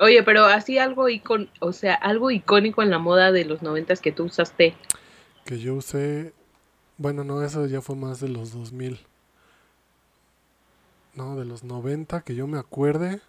Oye, 0.00 0.22
pero 0.22 0.44
así 0.44 0.78
algo 0.78 1.08
icon, 1.08 1.48
o 1.60 1.72
sea, 1.72 1.94
algo 1.94 2.30
icónico 2.30 2.82
en 2.82 2.90
la 2.90 2.98
moda 2.98 3.32
de 3.32 3.44
los 3.44 3.62
noventas 3.62 4.00
que 4.00 4.12
tú 4.12 4.24
usaste. 4.24 4.74
Que 5.44 5.58
yo 5.58 5.74
usé, 5.74 6.34
bueno, 6.98 7.22
no, 7.22 7.42
eso 7.42 7.66
ya 7.66 7.80
fue 7.80 7.96
más 7.96 8.20
de 8.20 8.28
los 8.28 8.52
2000. 8.52 8.98
No, 11.14 11.36
de 11.36 11.44
los 11.44 11.62
90, 11.62 12.22
que 12.22 12.34
yo 12.34 12.46
me 12.46 12.58
acuerde. 12.58 13.20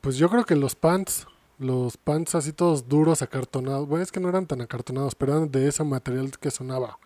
Pues 0.00 0.16
yo 0.16 0.30
creo 0.30 0.44
que 0.44 0.56
los 0.56 0.74
pants, 0.74 1.26
los 1.58 1.98
pants 1.98 2.34
así 2.34 2.52
todos 2.52 2.88
duros, 2.88 3.20
acartonados. 3.20 3.86
Bueno, 3.86 4.02
es 4.02 4.12
que 4.12 4.20
no 4.20 4.30
eran 4.30 4.46
tan 4.46 4.62
acartonados, 4.62 5.14
pero 5.14 5.36
eran 5.36 5.50
de 5.50 5.68
ese 5.68 5.84
material 5.84 6.30
que 6.38 6.50
sonaba. 6.50 6.98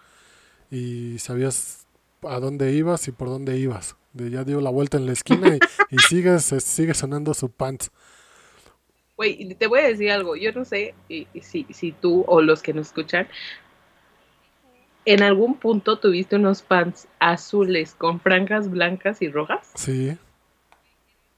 Y 0.71 1.19
sabías 1.19 1.86
a 2.29 2.41
dónde 2.41 2.73
ibas 2.73 3.07
y 3.09 3.13
por 3.13 3.29
dónde 3.29 3.57
ibas. 3.59 3.97
De 4.13 4.31
ya 4.31 4.45
dio 4.45 4.61
la 4.61 4.71
vuelta 4.71 4.97
en 4.97 5.07
la 5.07 5.13
esquina 5.13 5.49
y, 5.57 5.59
y 5.95 5.99
sigue, 5.99 6.39
se- 6.39 6.61
sigue 6.61 6.95
sonando 6.95 7.35
su 7.35 7.51
pants. 7.51 7.91
Güey, 9.17 9.55
te 9.55 9.67
voy 9.67 9.81
a 9.81 9.89
decir 9.89 10.11
algo, 10.11 10.37
yo 10.37 10.53
no 10.53 10.65
sé 10.65 10.95
y- 11.09 11.27
y 11.33 11.41
si, 11.41 11.67
si 11.71 11.93
tú 11.93 12.25
o 12.27 12.41
los 12.43 12.63
que 12.63 12.73
nos 12.75 12.89
escuchan, 12.89 13.29
en 15.05 15.23
algún 15.23 15.59
punto 15.59 15.99
tuviste 15.99 16.37
unos 16.37 16.63
pants 16.63 17.07
azules 17.21 17.95
con 17.95 18.21
franjas 18.21 18.71
blancas 18.71 19.23
y 19.23 19.29
rojas. 19.29 19.71
Sí, 19.75 20.17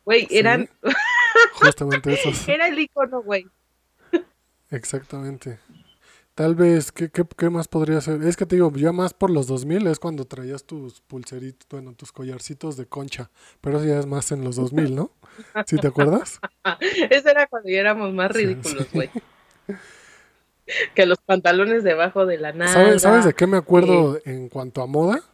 Güey, 0.04 0.26
Sí. 0.26 0.38
eran, 0.38 0.70
justamente 1.54 2.14
esos. 2.14 2.48
era 2.48 2.66
el 2.68 2.78
icono, 2.78 3.22
güey. 3.22 3.46
Exactamente. 4.70 5.58
Tal 6.38 6.54
vez, 6.54 6.92
¿qué, 6.92 7.10
qué, 7.10 7.24
qué 7.36 7.50
más 7.50 7.66
podría 7.66 8.00
ser? 8.00 8.22
Es 8.22 8.36
que 8.36 8.46
te 8.46 8.54
digo, 8.54 8.72
ya 8.76 8.92
más 8.92 9.12
por 9.12 9.28
los 9.28 9.48
2000 9.48 9.88
es 9.88 9.98
cuando 9.98 10.24
traías 10.24 10.62
tus 10.62 11.00
pulseritos, 11.00 11.66
bueno, 11.68 11.94
tus 11.94 12.12
collarcitos 12.12 12.76
de 12.76 12.86
concha, 12.86 13.28
pero 13.60 13.78
eso 13.78 13.88
ya 13.88 13.98
es 13.98 14.06
más 14.06 14.30
en 14.30 14.44
los 14.44 14.54
2000, 14.54 14.94
¿no? 14.94 15.10
¿Sí 15.66 15.78
te 15.78 15.88
acuerdas? 15.88 16.38
Eso 17.10 17.28
era 17.28 17.48
cuando 17.48 17.68
ya 17.68 17.80
éramos 17.80 18.14
más 18.14 18.30
ridículos, 18.30 18.84
sí. 18.84 18.88
güey. 18.94 19.10
Que 20.94 21.06
los 21.06 21.18
pantalones 21.18 21.82
debajo 21.82 22.24
de 22.24 22.38
la. 22.38 22.52
¿Sabes, 22.68 23.02
¿Sabes 23.02 23.24
de 23.24 23.34
qué 23.34 23.48
me 23.48 23.56
acuerdo 23.56 24.20
en 24.24 24.48
cuanto 24.48 24.80
a 24.82 24.86
moda? 24.86 25.24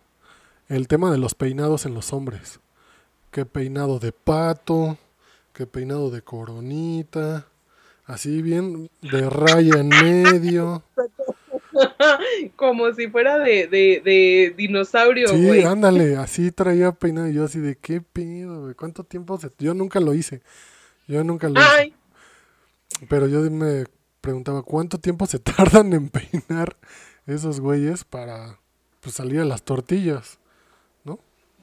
El 0.69 0.89
tema 0.89 1.13
de 1.13 1.19
los 1.19 1.35
peinados 1.35 1.85
en 1.85 1.93
los 1.93 2.15
hombres. 2.15 2.61
Qué 3.31 3.45
peinado 3.45 3.99
de 3.99 4.13
pato, 4.13 4.97
qué 5.53 5.67
peinado 5.67 6.09
de 6.09 6.23
coronita. 6.23 7.47
Así 8.07 8.43
bien 8.43 8.91
de 9.03 9.29
raya 9.31 9.81
en 9.81 9.89
medio. 9.89 10.83
Como 12.57 12.93
si 12.93 13.09
fuera 13.09 13.39
de, 13.39 13.67
de, 13.67 14.01
de 14.05 14.55
dinosaurio, 14.57 15.29
Sí, 15.29 15.45
güey. 15.47 15.65
ándale, 15.65 16.17
así 16.19 16.53
traía 16.53 16.93
peinado 16.93 17.29
y 17.29 17.35
yo 17.35 17.45
así 17.45 17.59
de 17.59 17.77
qué 17.77 18.01
pedo, 18.01 18.63
güey, 18.63 18.75
cuánto 18.75 19.05
tiempo 19.05 19.39
se... 19.39 19.51
Yo 19.59 19.75
nunca 19.75 20.01
lo 20.01 20.15
hice, 20.15 20.43
yo 21.09 21.25
nunca 21.25 21.49
lo 21.49 21.61
hice, 21.61 21.69
Ay, 21.71 21.95
pero 23.09 23.27
yo 23.27 23.41
me 23.51 23.85
preguntaba 24.21 24.63
cuánto 24.63 24.99
tiempo 24.99 25.27
se 25.27 25.39
tardan 25.41 25.93
en 25.93 26.09
peinar 26.09 26.77
esos 27.27 27.61
güeyes 27.61 28.05
para 28.05 28.59
pues, 29.01 29.17
salir 29.17 29.41
a 29.41 29.45
las 29.45 29.63
tortillas. 29.63 30.39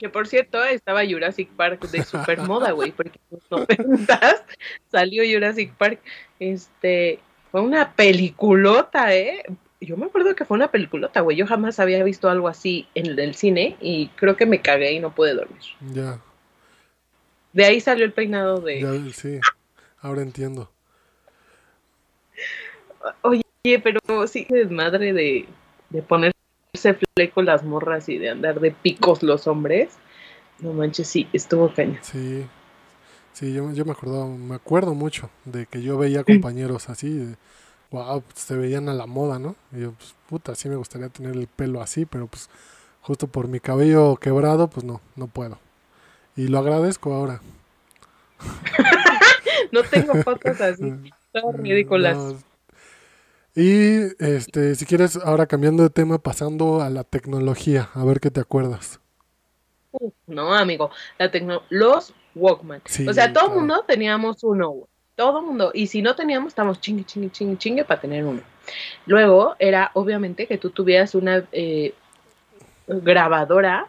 Que 0.02 0.10
por 0.10 0.28
cierto, 0.28 0.64
estaba 0.64 1.06
Jurassic 1.06 1.48
Park 1.52 1.88
de 1.92 2.04
super 2.04 2.42
moda, 2.42 2.72
güey, 2.72 2.92
porque 2.92 3.20
en 3.30 3.38
los 3.38 3.52
noventas 3.52 4.44
salió 4.92 5.24
Jurassic 5.32 5.76
Park. 5.76 6.00
Este, 6.40 7.20
fue 7.52 7.62
una 7.62 7.94
peliculota, 7.94 9.16
¿eh? 9.16 9.44
Yo 9.80 9.98
me 9.98 10.08
acuerdo 10.08 10.34
que 10.34 10.44
fue 10.44 10.58
una 10.58 10.72
peliculota, 10.72 11.22
güey. 11.22 11.38
Yo 11.38 11.46
jamás 11.46 11.80
había 11.80 12.04
visto 12.04 12.32
algo 12.32 12.48
así 12.48 12.88
en 12.96 13.20
el 13.20 13.36
cine 13.36 13.78
y 13.80 14.08
creo 14.16 14.36
que 14.36 14.48
me 14.48 14.60
cagué 14.60 14.94
y 14.94 15.00
no 15.00 15.14
pude 15.14 15.36
dormir. 15.36 15.62
Ya, 15.94 16.20
De 17.54 17.66
ahí 17.66 17.80
salió 17.80 18.04
el 18.04 18.14
peinado 18.14 18.60
de... 18.60 18.82
ya, 18.82 19.14
sí, 19.14 19.40
ahora 20.00 20.24
entiendo. 20.24 20.72
Oye, 23.22 23.44
pero 23.84 24.00
sí 24.26 24.46
que 24.46 24.56
desmadre 24.56 25.14
de, 25.14 25.46
de 25.92 26.02
ponerse 26.72 27.06
fleco 27.16 27.42
las 27.42 27.64
morras 27.64 28.08
y 28.10 28.18
de 28.18 28.30
andar 28.30 28.60
de 28.60 28.72
picos 28.72 29.24
los 29.24 29.48
hombres. 29.48 29.90
No 30.60 30.74
manches, 30.74 31.08
sí, 31.08 31.28
estuvo 31.34 31.74
caña. 31.74 32.00
Sí, 32.02 32.46
sí, 33.34 33.54
yo, 33.54 33.72
yo 33.74 33.86
me 33.86 33.92
acordaba, 33.92 34.28
me 34.28 34.56
acuerdo 34.56 34.94
mucho 34.94 35.30
de 35.46 35.66
que 35.66 35.82
yo 35.82 35.98
veía 35.98 36.24
compañeros 36.24 36.90
así, 36.90 37.36
wow, 37.90 38.24
se 38.36 38.56
veían 38.56 38.88
a 38.90 38.94
la 38.94 39.06
moda, 39.06 39.40
¿no? 39.40 39.56
Y 39.72 39.82
yo, 39.82 39.92
pues, 39.94 40.16
puta, 40.30 40.56
sí 40.56 40.70
me 40.70 40.76
gustaría 40.76 41.10
tener 41.10 41.36
el 41.36 41.48
pelo 41.48 41.82
así, 41.82 42.06
pero 42.06 42.28
pues 42.28 42.50
justo 43.02 43.28
por 43.28 43.48
mi 43.48 43.60
cabello 43.60 44.16
quebrado, 44.18 44.70
pues 44.70 44.86
no, 44.86 45.02
no 45.16 45.28
puedo. 45.28 45.58
Y 46.36 46.48
lo 46.48 46.60
agradezco 46.60 47.14
ahora. 47.14 47.42
No 49.72 49.84
tengo 49.84 50.16
fotos 50.24 50.60
así, 50.60 50.92
todas 51.32 51.56
ridículas. 51.56 52.18
No. 52.18 52.51
Y 53.56 54.24
este, 54.24 54.76
si 54.76 54.86
quieres, 54.86 55.18
ahora 55.18 55.46
cambiando 55.46 55.84
de 55.84 55.90
tema, 55.90 56.20
pasando 56.20 56.82
a 56.82 56.90
la 56.90 57.04
tecnología, 57.04 57.90
a 57.94 58.06
ver 58.06 58.20
qué 58.20 58.32
te 58.32 58.40
acuerdas. 58.40 59.02
No, 60.28 60.54
amigo, 60.54 60.92
la 61.18 61.30
tecno 61.32 61.64
los 61.70 62.14
Walkman. 62.36 62.82
Sí, 62.86 63.08
o 63.08 63.14
sea, 63.14 63.34
todo 63.34 63.46
el 63.46 63.52
claro. 63.52 63.60
mundo 63.60 63.86
teníamos 63.86 64.44
uno. 64.44 64.88
Todo 65.16 65.42
mundo. 65.42 65.72
Y 65.74 65.88
si 65.88 66.02
no 66.02 66.16
teníamos, 66.16 66.50
estamos 66.50 66.80
chingue, 66.80 67.04
chingue, 67.04 67.30
chingue, 67.30 67.58
chingue 67.58 67.84
para 67.84 68.00
tener 68.00 68.24
uno. 68.24 68.42
Luego 69.06 69.56
era, 69.60 69.92
obviamente, 69.94 70.48
que 70.48 70.58
tú 70.58 70.70
tuvieras 70.70 71.14
una 71.14 71.46
eh, 71.52 71.94
grabadora, 72.88 73.88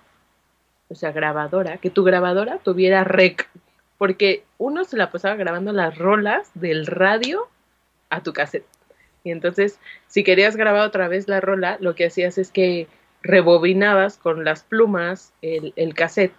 o 0.89 0.95
sea, 0.95 1.13
grabadora, 1.13 1.79
que 1.79 1.91
tu 1.91 2.03
grabadora 2.03 2.59
tuviera 2.59 3.05
rec. 3.05 3.49
Porque 3.97 4.45
uno 4.59 4.85
se 4.85 4.97
la 4.97 5.13
pasaba 5.13 5.37
grabando 5.37 5.73
las 5.73 5.97
rolas 5.97 6.51
del 6.55 6.87
radio 6.87 7.49
a 8.11 8.23
tu 8.23 8.33
cassette. 8.33 8.67
Y 9.25 9.31
entonces, 9.31 9.79
si 10.09 10.25
querías 10.25 10.57
grabar 10.57 10.87
otra 10.87 11.09
vez 11.09 11.29
la 11.29 11.41
rola, 11.41 11.77
lo 11.81 11.95
que 11.95 12.07
hacías 12.07 12.39
es 12.39 12.51
que 12.51 12.89
rebobinabas 13.23 14.17
con 14.19 14.45
las 14.45 14.63
plumas 14.65 15.33
el, 15.43 15.73
el 15.77 15.95
cassette. 15.95 16.33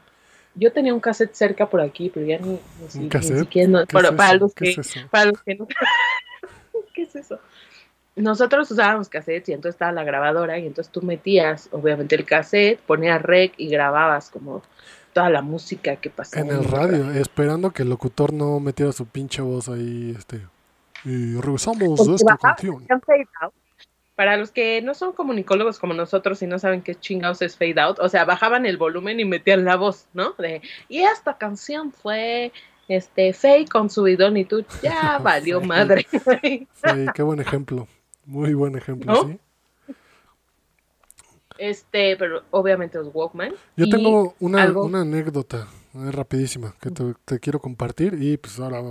Yo 0.56 0.72
tenía 0.72 0.94
un 0.94 1.00
cassette 1.00 1.34
cerca 1.34 1.70
por 1.70 1.82
aquí, 1.82 2.12
pero 2.14 2.26
ya 2.26 2.38
ni, 2.40 2.60
ni 2.94 3.06
¿Un 3.06 3.10
ni 3.10 3.22
siquiera 3.40 3.70
no- 3.70 3.86
¿Qué 3.88 3.94
para, 3.94 4.10
es 4.10 4.16
para 4.16 4.34
los 4.36 4.54
¿Qué 4.54 4.66
que, 4.66 4.72
es 4.72 4.78
eso? 4.80 5.00
para 5.10 5.26
los 5.26 5.42
que 5.42 5.56
no. 5.56 5.68
¿Qué 6.94 7.04
es 7.04 7.16
eso? 7.16 7.40
Nosotros 8.16 8.70
usábamos 8.70 9.10
cassettes 9.10 9.50
y 9.50 9.54
entonces 9.54 9.76
estaba 9.76 9.92
la 9.92 10.04
grabadora 10.04 10.60
y 10.60 10.68
entonces 10.68 10.92
tú 10.92 11.02
metías, 11.02 11.70
obviamente, 11.72 12.16
el 12.16 12.26
cassette, 12.26 12.80
ponías 12.82 13.20
rec 13.22 13.54
y 13.58 13.70
grababas 13.70 14.30
como 14.30 14.62
toda 15.14 15.32
la 15.32 15.42
música 15.42 15.96
que 15.96 16.12
pasaba. 16.12 16.46
En 16.46 16.52
el 16.56 16.64
radio, 16.66 17.10
esperando 17.12 17.72
que 17.72 17.82
el 17.82 17.90
locutor 17.90 18.32
no 18.34 18.60
metiera 18.60 18.92
su 18.92 19.08
pinche 19.08 19.42
voz 19.42 19.68
ahí, 19.70 20.14
este. 20.16 20.42
Y 21.06 21.36
regresamos 21.40 21.80
de 21.80 21.96
Porque 21.98 22.16
esta 22.16 22.38
canción. 22.38 22.88
Para 24.16 24.38
los 24.38 24.52
que 24.52 24.82
no 24.84 24.94
son 24.94 25.14
comunicólogos 25.14 25.80
como 25.80 25.94
nosotros 25.96 26.42
y 26.44 26.48
no 26.48 26.60
saben 26.60 26.82
qué 26.84 26.94
chingados 26.96 27.42
es 27.42 27.58
fade 27.58 27.80
out, 27.82 27.98
o 28.00 28.08
sea, 28.10 28.26
bajaban 28.26 28.66
el 28.68 28.78
volumen 28.78 29.20
y 29.20 29.26
metían 29.26 29.66
la 29.66 29.76
voz, 29.76 30.06
¿no? 30.14 30.34
De, 30.38 30.62
y 30.88 31.00
esta 31.00 31.38
canción 31.38 31.92
fue 31.92 32.52
este 32.88 33.34
Faye 33.34 33.66
con 33.68 33.90
su 33.90 34.04
bidón 34.04 34.38
y 34.38 34.46
tú 34.46 34.64
ya 34.84 35.18
valió 35.24 35.62
madre. 35.62 36.06
Sí, 36.12 37.06
qué 37.16 37.24
buen 37.24 37.40
ejemplo. 37.40 37.88
Muy 38.26 38.54
buen 38.54 38.78
ejemplo, 38.78 39.12
¿No? 39.14 39.24
sí. 39.24 39.40
Este, 41.58 42.16
pero 42.18 42.44
obviamente 42.52 42.98
los 42.98 43.10
Walkman. 43.14 43.54
Yo 43.78 43.88
tengo 43.90 44.36
una, 44.40 44.64
algo- 44.64 44.86
una 44.86 45.02
anécdota 45.02 45.68
eh, 45.94 46.12
rapidísima 46.12 46.76
que 46.82 46.90
te, 46.92 47.14
te 47.26 47.40
quiero 47.40 47.60
compartir 47.60 48.16
y 48.20 48.38
pues 48.38 48.60
ahora 48.60 48.82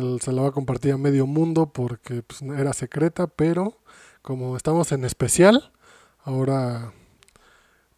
te- 0.00 0.18
se 0.24 0.32
la 0.32 0.42
va 0.42 0.48
a 0.48 0.52
compartir 0.52 0.92
a 0.92 0.98
medio 0.98 1.26
mundo 1.26 1.72
porque 1.72 2.22
pues, 2.22 2.42
era 2.42 2.72
secreta, 2.72 3.26
pero 3.26 3.78
como 4.22 4.56
estamos 4.56 4.92
en 4.92 5.04
especial, 5.04 5.72
ahora 6.24 6.92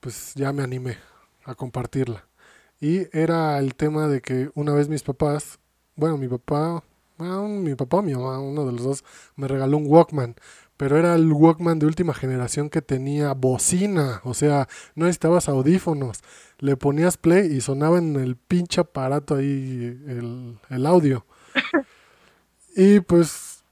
pues 0.01 0.33
ya 0.35 0.53
me 0.53 0.63
animé 0.63 0.97
a 1.45 1.55
compartirla. 1.55 2.27
Y 2.81 3.07
era 3.17 3.59
el 3.59 3.75
tema 3.75 4.09
de 4.09 4.21
que 4.21 4.51
una 4.55 4.73
vez 4.75 4.89
mis 4.89 5.03
papás, 5.03 5.59
bueno, 5.97 6.17
mi 6.17 6.29
papá, 6.29 6.85
bueno, 7.17 7.49
mi 7.49 7.75
papá 7.75 7.99
o 7.99 8.03
mi 8.03 8.15
mamá, 8.15 8.39
uno 8.39 8.65
de 8.67 8.73
los 8.73 8.85
dos, 8.85 9.05
me 9.37 9.49
regaló 9.49 9.77
un 9.79 9.87
Walkman. 9.87 10.37
Pero 10.77 10.97
era 10.97 11.15
el 11.17 11.33
Walkman 11.33 11.81
de 11.81 11.87
última 11.87 12.15
generación 12.15 12.71
que 12.71 12.83
tenía 12.83 13.35
bocina, 13.35 14.21
o 14.25 14.33
sea, 14.35 14.69
no 14.95 15.07
necesitabas 15.07 15.49
audífonos. 15.49 16.21
Le 16.59 16.77
ponías 16.77 17.17
play 17.17 17.53
y 17.53 17.61
sonaba 17.61 17.99
en 17.99 18.15
el 18.17 18.37
pinche 18.37 18.81
aparato 18.83 19.35
ahí 19.37 20.01
el, 20.07 20.59
el 20.71 20.87
audio. 20.87 21.27
Y 22.81 23.01
pues 23.01 23.65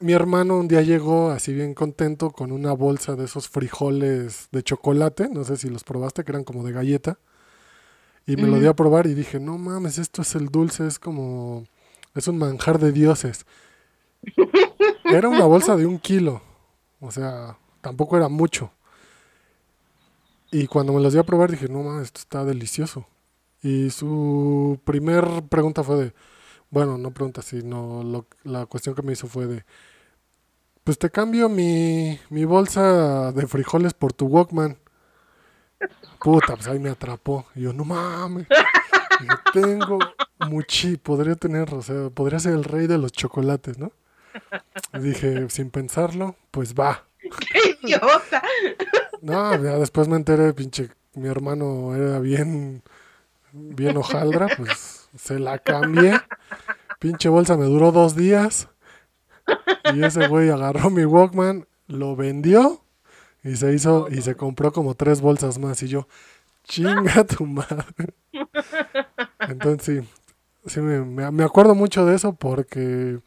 mi 0.00 0.12
hermano 0.12 0.58
un 0.58 0.68
día 0.68 0.82
llegó 0.82 1.30
así 1.30 1.54
bien 1.54 1.72
contento 1.72 2.30
con 2.30 2.52
una 2.52 2.74
bolsa 2.74 3.16
de 3.16 3.24
esos 3.24 3.48
frijoles 3.48 4.48
de 4.52 4.62
chocolate, 4.62 5.30
no 5.30 5.44
sé 5.44 5.56
si 5.56 5.70
los 5.70 5.82
probaste, 5.82 6.24
que 6.24 6.32
eran 6.32 6.44
como 6.44 6.62
de 6.62 6.72
galleta. 6.72 7.18
Y 8.26 8.36
me 8.36 8.46
lo 8.48 8.58
Ujú. 8.58 8.60
dio 8.60 8.70
a 8.70 8.76
probar 8.76 9.06
y 9.06 9.14
dije, 9.14 9.40
no 9.40 9.58
mames, 9.58 9.98
esto 9.98 10.22
es 10.22 10.34
el 10.34 10.48
dulce, 10.48 10.86
es 10.86 10.98
como, 10.98 11.64
es 12.14 12.28
un 12.28 12.38
manjar 12.38 12.78
de 12.78 12.92
dioses. 12.92 13.46
Era 15.08 15.28
una 15.28 15.44
bolsa 15.44 15.76
de 15.76 15.84
un 15.86 15.98
kilo, 15.98 16.40
o 17.00 17.10
sea, 17.10 17.58
tampoco 17.82 18.16
era 18.16 18.28
mucho. 18.28 18.72
Y 20.50 20.66
cuando 20.66 20.92
me 20.92 21.00
los 21.00 21.12
dio 21.12 21.22
a 21.22 21.24
probar 21.24 21.50
dije, 21.50 21.68
no 21.68 21.82
mames, 21.82 22.04
esto 22.06 22.20
está 22.20 22.44
delicioso. 22.44 23.06
Y 23.62 23.90
su 23.90 24.80
primer 24.84 25.24
pregunta 25.48 25.84
fue 25.84 25.96
de, 25.96 26.14
bueno, 26.70 26.98
no 26.98 27.12
pregunta, 27.12 27.42
sino 27.42 28.02
lo- 28.04 28.26
la 28.44 28.66
cuestión 28.66 28.94
que 28.94 29.02
me 29.02 29.12
hizo 29.12 29.26
fue 29.26 29.46
de, 29.46 29.64
pues 30.84 30.98
te 30.98 31.10
cambio 31.10 31.48
mi, 31.48 32.18
mi 32.30 32.44
bolsa 32.44 33.32
de 33.32 33.46
frijoles 33.46 33.94
por 33.94 34.12
tu 34.12 34.26
Walkman. 34.26 34.78
Puta, 36.22 36.54
pues 36.54 36.68
ahí 36.68 36.78
me 36.78 36.90
atrapó. 36.90 37.46
Y 37.54 37.62
yo, 37.62 37.72
no 37.72 37.84
mames. 37.84 38.46
Yo 38.50 39.36
tengo 39.52 39.98
muchi, 40.38 40.96
podría 40.96 41.34
tener, 41.36 41.72
o 41.74 41.82
sea, 41.82 42.10
podría 42.10 42.38
ser 42.40 42.54
el 42.54 42.64
rey 42.64 42.86
de 42.86 42.98
los 42.98 43.12
chocolates, 43.12 43.78
¿no? 43.78 43.92
Y 44.94 44.98
dije, 44.98 45.48
sin 45.50 45.70
pensarlo, 45.70 46.36
pues 46.50 46.74
va. 46.74 47.06
¡Qué 47.20 47.76
idiota! 47.86 48.42
No, 49.22 49.62
ya 49.62 49.78
después 49.78 50.08
me 50.08 50.16
enteré, 50.16 50.52
pinche, 50.54 50.90
mi 51.14 51.28
hermano 51.28 51.94
era 51.94 52.18
bien, 52.18 52.82
bien 53.52 53.96
hojaldra, 53.96 54.48
pues 54.56 55.08
se 55.16 55.38
la 55.38 55.58
cambié. 55.58 56.20
Pinche 57.00 57.28
bolsa 57.28 57.56
me 57.56 57.64
duró 57.64 57.90
dos 57.90 58.14
días. 58.14 58.68
Y 59.84 60.02
ese 60.02 60.22
güey 60.22 60.50
agarró 60.50 60.90
mi 60.90 61.04
Walkman, 61.04 61.66
lo 61.86 62.16
vendió 62.16 62.82
y 63.44 63.56
se 63.56 63.74
hizo, 63.74 64.08
y 64.10 64.22
se 64.22 64.36
compró 64.36 64.72
como 64.72 64.94
tres 64.96 65.20
bolsas 65.20 65.58
más. 65.58 65.82
Y 65.82 65.88
yo, 65.88 66.08
chinga 66.64 67.24
tu 67.26 67.46
madre. 67.46 68.14
Entonces 69.46 70.04
sí, 70.04 70.08
sí 70.66 70.80
me, 70.80 71.30
me- 71.32 71.44
acuerdo 71.44 71.74
mucho 71.74 72.06
de 72.06 72.16
eso 72.16 72.34
porque 72.34 73.20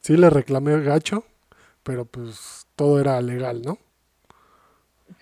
sí 0.00 0.16
le 0.16 0.30
reclamé 0.30 0.80
gacho, 0.82 1.24
pero 1.82 2.04
pues 2.06 2.66
todo 2.76 3.00
era 3.00 3.20
legal, 3.22 3.62
¿no? 3.62 3.78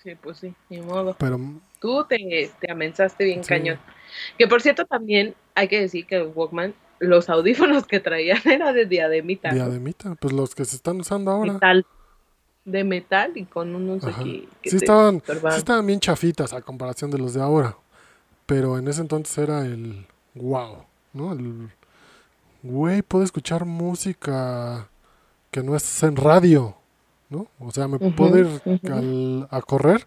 Sí, 0.03 0.15
pues 0.15 0.39
sí, 0.39 0.55
ni 0.69 0.81
modo. 0.81 1.17
Pero 1.19 1.39
Tú 1.81 2.05
te, 2.09 2.51
te 2.61 2.71
amensaste 2.73 3.25
bien 3.25 3.43
Sí. 3.43 3.49
cañón. 3.49 3.79
Que 4.39 4.49
por 4.49 4.63
cierto, 4.63 4.85
también 4.87 5.35
hay 5.55 5.69
que 5.69 5.81
decir 5.81 6.07
que 6.07 6.17
el 6.17 6.33
Walkman, 6.35 6.75
los 7.01 7.29
audífonos 7.29 7.87
que 7.87 8.01
traían 8.01 8.41
era 8.45 8.73
de 8.73 8.87
diademita. 8.87 9.51
¿no? 9.51 9.55
Diademita, 9.55 10.15
pues 10.17 10.33
los 10.33 10.55
que 10.55 10.65
se 10.65 10.77
están 10.77 11.01
usando 11.01 11.31
ahora. 11.31 11.55
Metal. 11.55 11.87
De 12.65 12.85
metal 12.85 13.33
y 13.35 13.45
con 13.45 13.75
unos 13.75 14.05
Ajá. 14.05 14.21
aquí 14.21 14.47
que 14.61 14.71
Sí 14.71 14.77
estaban, 14.77 15.23
sí 15.27 15.57
estaban 15.57 15.87
bien 15.87 16.01
chafitas 16.01 16.53
a 16.53 16.61
comparación 16.61 17.11
de 17.11 17.19
los 17.19 17.33
de 17.33 17.41
ahora. 17.41 17.77
Pero 18.45 18.79
en 18.79 18.89
ese 18.89 19.01
entonces 19.01 19.37
era 19.39 19.65
el 19.65 20.07
wow, 20.35 20.85
¿no? 21.15 21.33
El 21.33 21.71
güey, 22.63 23.03
puedo 23.03 23.25
escuchar 23.25 23.65
música 23.65 24.89
que 25.51 25.63
no 25.63 25.77
es 25.77 26.03
en 26.03 26.17
radio, 26.17 26.77
¿no? 27.31 27.47
O 27.59 27.71
sea, 27.71 27.89
me 27.89 27.99
puedo 27.99 28.39
ir 28.39 28.49
a 29.51 29.63
correr 29.63 30.07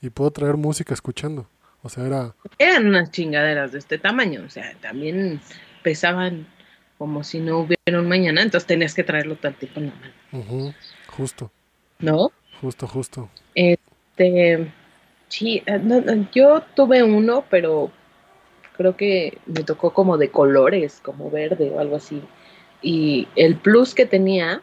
y 0.00 0.10
puedo 0.10 0.30
traer 0.30 0.56
música 0.56 0.94
escuchando. 0.94 1.46
O 1.82 1.88
sea, 1.88 2.06
era... 2.06 2.34
Eran 2.58 2.86
unas 2.86 3.10
chingaderas 3.10 3.72
de 3.72 3.78
este 3.78 3.98
tamaño, 3.98 4.42
o 4.44 4.50
sea, 4.50 4.76
también 4.80 5.40
pesaban 5.82 6.46
como 6.98 7.22
si 7.22 7.38
no 7.38 7.60
hubiera 7.60 8.00
un 8.00 8.08
mañana, 8.08 8.42
entonces 8.42 8.66
tenías 8.66 8.94
que 8.94 9.04
traerlo 9.04 9.36
tantito 9.36 9.78
en 9.78 9.86
la 9.86 9.94
mano. 9.94 10.74
Justo. 11.06 11.50
¿No? 12.00 12.32
Justo, 12.60 12.86
justo. 12.86 13.30
Este, 13.54 14.70
sí, 15.28 15.62
eh, 15.66 16.26
yo 16.32 16.62
tuve 16.74 17.04
uno, 17.04 17.44
pero 17.48 17.92
creo 18.76 18.96
que 18.96 19.38
me 19.46 19.62
tocó 19.62 19.92
como 19.92 20.18
de 20.18 20.30
colores, 20.30 21.00
como 21.02 21.30
verde 21.30 21.70
o 21.70 21.78
algo 21.78 21.96
así. 21.96 22.20
Y 22.82 23.28
el 23.36 23.56
plus 23.56 23.94
que 23.94 24.06
tenía 24.06 24.62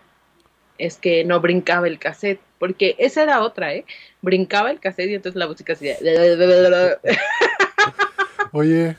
es 0.77 0.97
que 0.97 1.23
no 1.23 1.39
brincaba 1.39 1.87
el 1.87 1.99
cassette, 1.99 2.41
porque 2.59 2.95
esa 2.97 3.23
era 3.23 3.41
otra, 3.41 3.73
¿eh? 3.73 3.85
Brincaba 4.21 4.71
el 4.71 4.81
cassette 4.81 5.11
y 5.11 5.15
entonces 5.15 5.37
la 5.37 5.47
música 5.47 5.73
hacía... 5.73 5.95
Oye, 8.51 8.97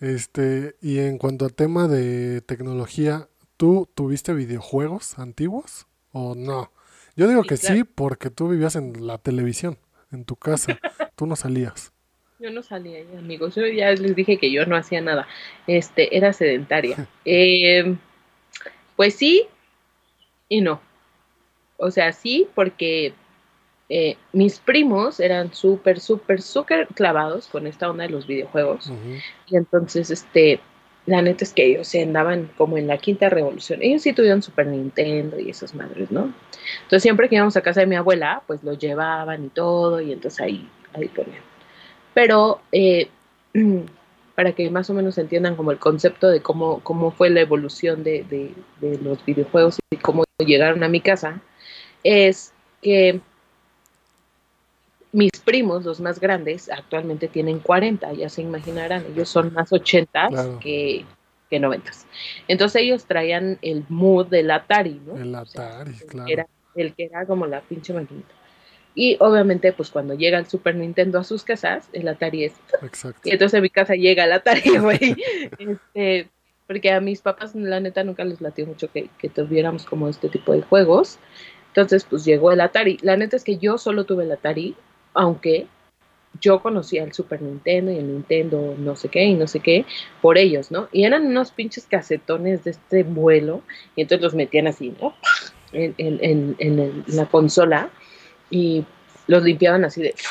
este, 0.00 0.76
y 0.80 0.98
en 0.98 1.18
cuanto 1.18 1.46
a 1.46 1.48
tema 1.48 1.88
de 1.88 2.40
tecnología, 2.40 3.28
¿tú 3.56 3.88
tuviste 3.94 4.34
videojuegos 4.34 5.18
antiguos 5.18 5.86
o 6.12 6.34
no? 6.34 6.72
Yo 7.16 7.28
digo 7.28 7.42
que 7.44 7.56
sí, 7.56 7.84
porque 7.84 8.30
tú 8.30 8.48
vivías 8.48 8.76
en 8.76 9.06
la 9.06 9.18
televisión, 9.18 9.78
en 10.12 10.24
tu 10.24 10.36
casa, 10.36 10.78
tú 11.16 11.26
no 11.26 11.34
salías. 11.36 11.92
Yo 12.38 12.50
no 12.50 12.62
salía, 12.62 13.00
amigos. 13.18 13.54
Yo 13.54 13.66
ya 13.66 13.90
les 13.92 14.14
dije 14.14 14.38
que 14.38 14.52
yo 14.52 14.66
no 14.66 14.76
hacía 14.76 15.00
nada. 15.00 15.26
Este, 15.66 16.14
era 16.14 16.34
sedentaria. 16.34 17.08
eh, 17.24 17.96
pues 18.96 19.14
sí 19.14 19.48
y 20.48 20.60
no. 20.60 20.80
O 21.78 21.90
sea, 21.90 22.12
sí, 22.12 22.46
porque 22.54 23.14
eh, 23.88 24.16
mis 24.32 24.58
primos 24.58 25.20
eran 25.20 25.52
súper, 25.54 26.00
súper, 26.00 26.42
súper 26.42 26.88
clavados 26.88 27.46
con 27.46 27.66
esta 27.66 27.88
onda 27.88 28.04
de 28.04 28.10
los 28.10 28.26
videojuegos. 28.26 28.90
Y 29.46 29.56
entonces, 29.56 30.10
este, 30.10 30.60
la 31.06 31.22
neta 31.22 31.44
es 31.44 31.52
que 31.52 31.64
ellos 31.64 31.86
se 31.86 32.02
andaban 32.02 32.50
como 32.56 32.78
en 32.78 32.88
la 32.88 32.98
quinta 32.98 33.28
revolución. 33.28 33.80
Ellos 33.82 34.02
sí 34.02 34.12
tuvieron 34.12 34.42
Super 34.42 34.66
Nintendo 34.66 35.38
y 35.38 35.50
esas 35.50 35.74
madres, 35.74 36.10
¿no? 36.10 36.32
Entonces, 36.82 37.02
siempre 37.02 37.28
que 37.28 37.36
íbamos 37.36 37.56
a 37.56 37.62
casa 37.62 37.80
de 37.80 37.86
mi 37.86 37.94
abuela, 37.94 38.42
pues 38.46 38.64
lo 38.64 38.74
llevaban 38.74 39.44
y 39.44 39.48
todo, 39.50 40.00
y 40.00 40.12
entonces 40.12 40.40
ahí, 40.40 40.68
ahí 40.92 41.06
ponían. 41.08 41.42
Pero, 42.12 42.60
eh, 42.72 43.08
para 44.34 44.52
que 44.52 44.68
más 44.68 44.90
o 44.90 44.94
menos 44.94 45.16
entiendan 45.16 45.54
como 45.54 45.70
el 45.70 45.78
concepto 45.78 46.28
de 46.28 46.42
cómo, 46.42 46.80
cómo 46.80 47.12
fue 47.12 47.30
la 47.30 47.40
evolución 47.40 48.02
de, 48.02 48.24
de 48.80 48.98
los 48.98 49.24
videojuegos 49.24 49.78
y 49.90 49.96
cómo 49.96 50.24
llegaron 50.44 50.82
a 50.82 50.88
mi 50.88 51.00
casa, 51.00 51.40
es 52.02 52.52
que 52.82 53.20
mis 55.16 55.32
primos, 55.42 55.82
los 55.86 55.98
más 55.98 56.20
grandes, 56.20 56.70
actualmente 56.70 57.26
tienen 57.26 57.58
40, 57.60 58.12
ya 58.12 58.28
se 58.28 58.42
imaginarán, 58.42 59.02
ellos 59.10 59.30
son 59.30 59.50
más 59.54 59.72
80 59.72 60.58
que, 60.60 61.06
que 61.48 61.58
90. 61.58 61.90
Entonces 62.48 62.82
ellos 62.82 63.06
traían 63.06 63.58
el 63.62 63.86
mood 63.88 64.26
del 64.26 64.50
Atari, 64.50 65.00
¿no? 65.06 65.16
El 65.16 65.34
Atari, 65.34 65.94
claro. 66.06 66.30
Era 66.30 66.46
el 66.74 66.92
que 66.92 67.04
era 67.04 67.24
como 67.24 67.46
la 67.46 67.62
pinche 67.62 67.94
maquinita. 67.94 68.28
Y 68.94 69.16
obviamente, 69.20 69.72
pues 69.72 69.88
cuando 69.88 70.12
llega 70.12 70.38
el 70.38 70.46
Super 70.46 70.74
Nintendo 70.74 71.18
a 71.18 71.24
sus 71.24 71.44
casas, 71.44 71.88
el 71.94 72.08
Atari 72.08 72.44
es. 72.44 72.52
Exacto. 72.82 73.26
Y 73.26 73.30
entonces 73.30 73.56
en 73.56 73.62
mi 73.62 73.70
casa 73.70 73.94
llega 73.94 74.24
el 74.24 74.32
Atari, 74.32 74.76
güey. 74.78 75.16
este, 75.58 76.28
porque 76.66 76.92
a 76.92 77.00
mis 77.00 77.22
papás, 77.22 77.54
la 77.54 77.80
neta, 77.80 78.04
nunca 78.04 78.22
les 78.22 78.42
latió 78.42 78.66
mucho 78.66 78.92
que, 78.92 79.08
que 79.16 79.30
tuviéramos 79.30 79.86
como 79.86 80.10
este 80.10 80.28
tipo 80.28 80.52
de 80.52 80.60
juegos. 80.60 81.18
Entonces, 81.68 82.04
pues 82.04 82.26
llegó 82.26 82.52
el 82.52 82.60
Atari. 82.60 82.98
La 83.00 83.16
neta 83.16 83.36
es 83.36 83.44
que 83.44 83.56
yo 83.56 83.78
solo 83.78 84.04
tuve 84.04 84.24
el 84.24 84.32
Atari, 84.32 84.76
aunque 85.16 85.66
yo 86.40 86.60
conocía 86.60 87.04
el 87.04 87.12
Super 87.12 87.42
Nintendo 87.42 87.90
y 87.92 87.96
el 87.96 88.08
Nintendo 88.08 88.74
no 88.78 88.96
sé 88.96 89.08
qué 89.08 89.24
y 89.24 89.34
no 89.34 89.46
sé 89.46 89.60
qué 89.60 89.84
por 90.20 90.38
ellos, 90.38 90.70
¿no? 90.70 90.88
Y 90.92 91.04
eran 91.04 91.26
unos 91.26 91.50
pinches 91.50 91.86
casetones 91.86 92.64
de 92.64 92.72
este 92.72 93.02
vuelo 93.02 93.62
y 93.94 94.02
entonces 94.02 94.22
los 94.22 94.34
metían 94.34 94.66
así, 94.66 94.94
¿no? 95.00 95.14
En, 95.72 95.94
en, 95.98 96.56
en, 96.58 97.04
la 97.08 97.26
consola 97.26 97.90
y 98.50 98.84
los 99.26 99.42
limpiaban 99.42 99.84
así 99.84 100.02
de... 100.02 100.14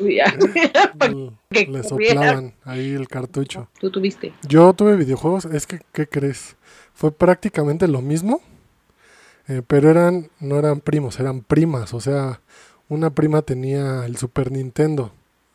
Le 1.50 1.82
soplaban 1.82 2.54
ahí 2.64 2.92
el 2.92 3.08
cartucho. 3.08 3.68
¿Tú 3.80 3.90
tuviste? 3.90 4.32
Yo 4.46 4.72
tuve 4.72 4.96
videojuegos, 4.96 5.44
es 5.46 5.66
que, 5.66 5.80
¿qué 5.92 6.08
crees? 6.08 6.56
Fue 6.94 7.12
prácticamente 7.12 7.88
lo 7.88 8.02
mismo, 8.02 8.40
eh, 9.48 9.62
pero 9.66 9.90
eran, 9.90 10.30
no 10.38 10.58
eran 10.58 10.80
primos, 10.80 11.18
eran 11.18 11.42
primas, 11.42 11.94
o 11.94 12.00
sea, 12.00 12.40
una 12.90 13.08
prima 13.08 13.40
tenía 13.40 14.04
el 14.04 14.18
Super 14.18 14.52
Nintendo 14.52 15.12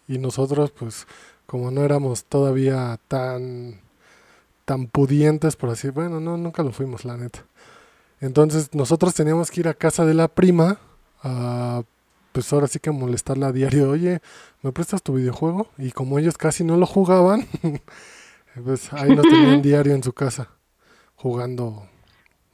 y 0.08 0.18
nosotros 0.18 0.72
pues 0.72 1.06
como 1.46 1.70
no 1.70 1.84
éramos 1.84 2.26
todavía 2.26 3.00
tan 3.08 3.82
tan 4.66 4.88
pudientes 4.88 5.56
por 5.56 5.70
así, 5.70 5.90
bueno, 5.90 6.20
no 6.20 6.38
nunca 6.38 6.64
lo 6.64 6.72
fuimos 6.72 7.06
la 7.06 7.18
neta. 7.18 7.46
Entonces 8.20 8.74
nosotros 8.74 9.14
teníamos 9.14 9.52
que 9.52 9.60
ir 9.60 9.68
a 9.68 9.76
casa 9.76 10.06
de 10.06 10.16
la 10.16 10.28
prima 10.28 10.80
a 11.22 11.84
pues 12.32 12.52
ahora 12.52 12.68
sí 12.68 12.80
que 12.80 12.92
molestarla 12.92 13.48
a 13.48 13.52
diario, 13.52 13.92
oye, 13.92 14.22
¿me 14.62 14.72
prestas 14.72 15.04
tu 15.04 15.14
videojuego? 15.14 15.68
Y 15.78 15.92
como 15.92 16.20
ellos 16.20 16.38
casi 16.38 16.64
no 16.64 16.76
lo 16.76 16.86
jugaban, 16.86 17.48
pues 18.66 18.92
ahí 18.92 19.16
nos 19.16 19.24
tenían 19.24 19.62
diario 19.62 19.94
en 19.94 20.04
su 20.04 20.14
casa 20.14 20.50
jugando 21.16 21.88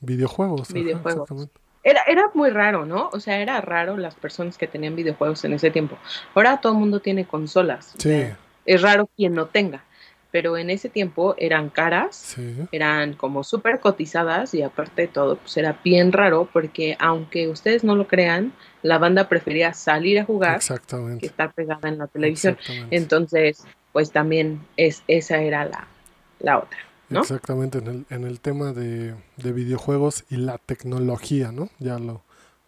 Videojuegos. 0.02 0.74
Videojuegos. 0.74 1.50
Era, 1.84 2.02
era 2.08 2.30
muy 2.34 2.50
raro, 2.50 2.86
¿no? 2.86 3.10
O 3.12 3.20
sea, 3.20 3.40
era 3.40 3.60
raro 3.62 3.98
las 3.98 4.16
personas 4.16 4.58
que 4.58 4.68
tenían 4.68 4.96
videojuegos 4.96 5.44
en 5.46 5.54
ese 5.54 5.72
tiempo. 5.72 5.98
Ahora 6.36 6.62
todo 6.62 6.74
el 6.74 6.80
mundo 6.80 7.00
tiene 7.00 7.26
consolas. 7.26 7.94
Sí. 7.98 8.28
es 8.66 8.82
raro 8.82 9.10
quien 9.16 9.34
no 9.34 9.48
tenga. 9.48 9.84
Pero 10.32 10.56
en 10.58 10.70
ese 10.70 10.88
tiempo 10.88 11.36
eran 11.38 11.70
caras, 11.70 12.38
eran 12.72 13.16
como 13.16 13.44
súper 13.44 13.82
cotizadas 13.82 14.54
y 14.54 14.62
aparte 14.62 15.02
de 15.02 15.08
todo, 15.10 15.36
pues 15.36 15.58
era 15.58 15.78
bien 15.84 16.14
raro 16.14 16.48
porque 16.54 16.96
aunque 17.00 17.50
ustedes 17.50 17.84
no 17.84 17.98
lo 17.98 18.08
crean, 18.08 18.54
la 18.82 18.98
banda 18.98 19.28
prefería 19.28 19.74
salir 19.74 20.20
a 20.20 20.24
jugar 20.24 20.62
que 21.20 21.26
estar 21.26 21.52
pegada 21.52 21.90
en 21.90 21.98
la 21.98 22.08
televisión. 22.08 22.58
Entonces, 22.92 23.66
pues 23.92 24.12
también 24.12 24.62
es, 24.78 25.04
esa 25.10 25.42
era 25.42 25.66
la, 25.66 25.88
la 26.40 26.60
otra. 26.60 26.80
Exactamente, 27.20 27.80
en 27.80 27.88
el, 27.88 28.06
en 28.10 28.24
el 28.24 28.40
tema 28.40 28.74
de, 28.74 29.16
videojuegos 29.38 30.24
y 30.30 30.38
la 30.38 30.58
tecnología, 30.58 31.52
¿no? 31.52 31.70
Ya 31.80 32.00
lo, 32.00 32.24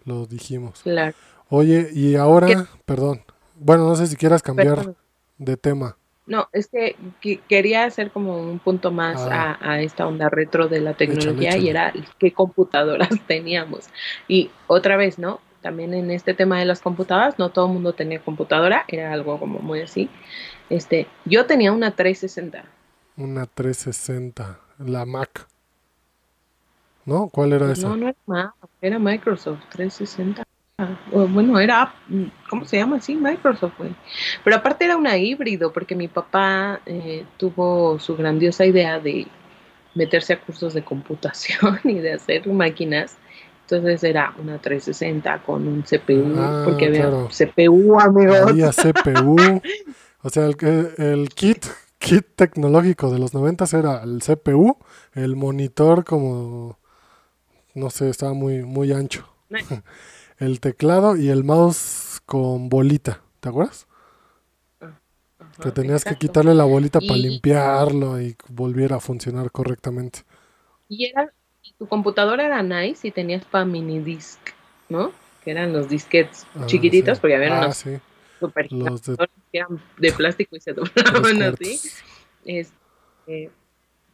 lo 0.05 0.25
dijimos. 0.25 0.81
Claro. 0.83 1.15
Oye, 1.49 1.89
y 1.93 2.15
ahora, 2.15 2.67
perdón, 2.85 3.21
bueno, 3.55 3.87
no 3.87 3.95
sé 3.95 4.07
si 4.07 4.15
quieras 4.15 4.41
cambiar 4.41 4.95
de 5.37 5.57
tema. 5.57 5.97
No, 6.25 6.47
es 6.53 6.67
que, 6.67 6.95
quería 7.49 7.83
hacer 7.83 8.11
como 8.11 8.39
un 8.39 8.59
punto 8.59 8.91
más 8.91 9.21
ah. 9.21 9.57
a, 9.61 9.81
esta 9.81 10.07
onda 10.07 10.29
retro 10.29 10.67
de 10.69 10.79
la 10.79 10.93
tecnología 10.93 11.57
y 11.57 11.69
era 11.69 11.93
qué 12.17 12.31
computadoras 12.31 13.09
teníamos. 13.27 13.87
Y 14.27 14.49
otra 14.67 14.95
vez, 14.95 15.19
¿no? 15.19 15.41
También 15.61 15.93
en 15.93 16.11
este 16.11 16.33
tema 16.33 16.59
de 16.59 16.65
las 16.65 16.81
computadoras, 16.81 17.39
no 17.39 17.49
todo 17.49 17.67
el 17.67 17.73
mundo 17.73 17.93
tenía 17.93 18.19
computadora, 18.19 18.85
era 18.87 19.11
algo 19.11 19.39
como 19.39 19.59
muy 19.59 19.81
así. 19.81 20.09
Este, 20.69 21.07
yo 21.25 21.45
tenía 21.45 21.71
una 21.71 21.91
360 21.91 22.65
una 23.17 23.45
360, 23.45 24.59
la 24.79 25.05
Mac. 25.05 25.47
¿No? 27.05 27.27
¿Cuál 27.27 27.53
era 27.53 27.71
esa? 27.71 27.89
No, 27.89 27.97
no 27.97 28.07
era 28.07 28.17
Mac, 28.25 28.53
era 28.81 28.99
Microsoft 28.99 29.59
360. 29.69 30.43
Bueno, 31.11 31.59
era, 31.59 31.93
¿cómo 32.49 32.65
se 32.65 32.77
llama? 32.77 32.99
Sí, 32.99 33.15
Microsoft, 33.15 33.77
güey. 33.77 33.95
Pero 34.43 34.55
aparte 34.55 34.85
era 34.85 34.97
una 34.97 35.17
híbrido, 35.17 35.71
porque 35.71 35.95
mi 35.95 36.07
papá 36.07 36.81
eh, 36.85 37.25
tuvo 37.37 37.99
su 37.99 38.15
grandiosa 38.17 38.65
idea 38.65 38.99
de 38.99 39.27
meterse 39.95 40.33
a 40.33 40.41
cursos 40.41 40.73
de 40.73 40.83
computación 40.83 41.79
y 41.83 41.95
de 41.95 42.13
hacer 42.13 42.47
máquinas. 42.47 43.17
Entonces 43.61 44.03
era 44.03 44.33
una 44.41 44.57
360 44.57 45.43
con 45.43 45.67
un 45.67 45.83
CPU, 45.83 46.35
ah, 46.37 46.63
porque 46.65 46.87
había 46.87 47.09
CPU, 47.27 47.99
amigos. 47.99 48.49
Había 48.49 48.71
CPU. 48.71 49.61
o 50.21 50.29
sea, 50.29 50.47
el, 50.47 50.93
el 50.97 51.29
kit 51.29 51.65
kit 52.03 52.35
tecnológico 52.35 53.09
de 53.11 53.17
los 53.17 53.33
90 53.33 53.65
era 53.77 54.03
el 54.03 54.21
CPU, 54.21 54.77
el 55.13 55.37
monitor 55.37 56.03
como, 56.03 56.77
no 57.73 57.89
sé, 57.89 58.09
estaba 58.09 58.33
muy, 58.33 58.63
muy 58.63 58.91
ancho. 58.91 59.25
el 60.37 60.59
teclado 60.59 61.15
y 61.15 61.29
el 61.29 61.45
mouse 61.45 62.21
con 62.25 62.67
bolita, 62.67 63.21
¿te 63.39 63.49
acuerdas? 63.49 63.87
Ah, 64.81 64.99
que 65.61 65.71
tenías 65.71 66.03
que 66.03 66.17
quitarle 66.17 66.53
la 66.53 66.65
bolita 66.65 66.99
para 66.99 67.15
limpiarlo 67.15 68.19
y 68.19 68.35
volviera 68.49 68.97
a 68.97 68.99
funcionar 68.99 69.49
correctamente. 69.51 70.23
Y 70.89 71.05
era, 71.05 71.31
tu 71.77 71.87
computadora 71.87 72.45
era 72.45 72.61
nice 72.61 73.07
y 73.07 73.11
tenías 73.11 73.45
para 73.45 73.63
mini 73.63 73.99
disc, 73.99 74.39
¿no? 74.89 75.13
Que 75.41 75.51
eran 75.51 75.71
los 75.71 75.87
disquets 75.87 76.45
ah, 76.55 76.65
chiquititos, 76.65 77.19
porque 77.19 77.37
había 77.37 77.55
ah, 77.55 77.65
unos 77.65 77.85
super 78.47 78.71
los 78.71 79.03
de... 79.03 79.15
que 79.51 79.57
eran 79.59 79.81
de 79.97 80.11
plástico 80.11 80.55
y 80.55 80.59
se 80.59 80.73
doblaban 80.73 81.41
así. 81.43 81.79
Es, 82.45 82.73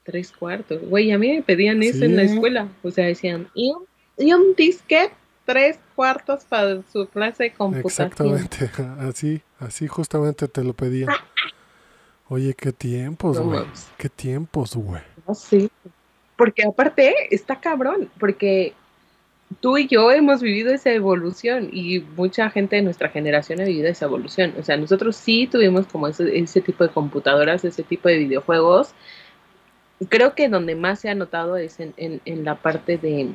tres 0.04 0.32
cuartos. 0.32 0.82
Güey, 0.82 1.12
a 1.12 1.18
mí 1.18 1.34
me 1.34 1.42
pedían 1.42 1.82
eso 1.84 2.06
en 2.06 2.16
la 2.16 2.24
escuela. 2.24 2.68
O 2.84 2.92
sea, 2.92 3.06
decían, 3.06 3.48
y 3.54 3.74
un 4.34 4.56
disquete 4.56 5.14
tres 5.50 5.80
cuartos 5.96 6.44
para 6.44 6.84
su 6.94 7.08
clase 7.08 7.46
de 7.46 7.54
computación. 7.54 8.08
Exactamente, 8.08 8.70
así, 9.00 9.42
así 9.58 9.88
justamente 9.88 10.48
te 10.48 10.64
lo 10.64 10.74
pedía. 10.74 11.08
Oye, 12.30 12.54
qué 12.54 12.72
tiempos, 12.72 13.40
güey. 13.40 13.66
qué 13.98 14.10
tiempos, 14.10 14.76
güey. 14.76 15.02
sí. 15.34 15.72
Porque 16.38 16.64
aparte 16.64 17.14
está 17.32 17.60
cabrón, 17.60 18.12
porque 18.20 18.74
tú 19.62 19.78
y 19.78 19.88
yo 19.88 20.12
hemos 20.12 20.42
vivido 20.42 20.72
esa 20.74 20.92
evolución 20.92 21.70
y 21.72 22.00
mucha 22.16 22.50
gente 22.50 22.76
de 22.76 22.82
nuestra 22.82 23.10
generación 23.10 23.60
ha 23.62 23.66
vivido 23.66 23.88
esa 23.88 24.06
evolución. 24.06 24.54
O 24.60 24.64
sea, 24.64 24.78
nosotros 24.78 25.16
sí 25.16 25.48
tuvimos 25.48 25.88
como 25.88 26.08
ese, 26.08 26.62
tipo 26.62 26.84
de 26.84 26.92
computadoras, 26.92 27.66
ese 27.66 27.84
tipo 27.84 28.10
de 28.10 28.20
videojuegos. 28.20 28.94
Creo 30.08 30.36
que 30.36 30.50
donde 30.50 30.76
más 30.76 31.00
se 31.00 31.10
ha 31.10 31.16
notado 31.16 31.58
es 31.58 31.80
en, 31.80 32.22
la 32.26 32.56
parte 32.56 32.98
de, 32.98 33.32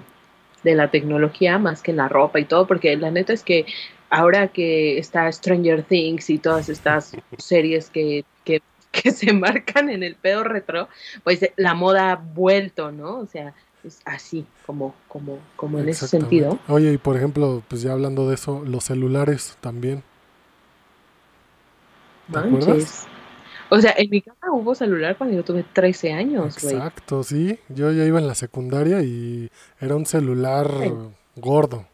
la 0.62 0.90
tecnología 0.90 1.58
más 1.58 1.82
que 1.82 1.90
en 1.90 1.98
la 1.98 2.08
ropa 2.08 2.40
y 2.40 2.44
todo, 2.44 2.66
porque 2.66 2.96
la 2.96 3.10
neta 3.10 3.32
es 3.32 3.42
que 3.42 3.66
ahora 4.08 4.48
que 4.48 4.98
está 4.98 5.30
Stranger 5.30 5.82
Things 5.82 6.30
y 6.30 6.38
todas 6.38 6.68
estas 6.68 7.16
series 7.38 7.90
que, 7.90 8.24
que, 8.44 8.62
que, 8.92 9.10
se 9.10 9.32
marcan 9.32 9.90
en 9.90 10.02
el 10.02 10.14
pedo 10.14 10.44
retro, 10.44 10.88
pues 11.24 11.40
la 11.56 11.74
moda 11.74 12.12
ha 12.12 12.16
vuelto, 12.16 12.92
¿no? 12.92 13.18
O 13.18 13.26
sea, 13.26 13.52
así, 14.04 14.46
como, 14.66 14.94
como, 15.08 15.38
como 15.56 15.78
en 15.78 15.88
ese 15.88 16.08
sentido. 16.08 16.58
Oye, 16.68 16.92
y 16.92 16.98
por 16.98 17.16
ejemplo, 17.16 17.62
pues 17.68 17.82
ya 17.82 17.92
hablando 17.92 18.28
de 18.28 18.34
eso, 18.34 18.62
los 18.64 18.84
celulares 18.84 19.56
también. 19.60 20.02
¿Te 22.32 22.38
acuerdas? 22.38 23.06
O 23.70 23.80
sea, 23.80 23.94
en 23.96 24.10
mi 24.10 24.20
casa 24.20 24.52
hubo 24.52 24.74
celular 24.74 25.16
cuando 25.16 25.36
yo 25.36 25.44
tuve 25.44 25.64
13 25.72 26.12
años, 26.12 26.62
Exacto, 26.62 27.22
sí. 27.22 27.58
Yo 27.68 27.90
ya 27.92 28.04
iba 28.04 28.20
en 28.20 28.26
la 28.26 28.34
secundaria 28.34 29.02
y 29.02 29.50
era 29.80 29.96
un 29.96 30.06
celular 30.06 30.70
gordo. 31.36 31.86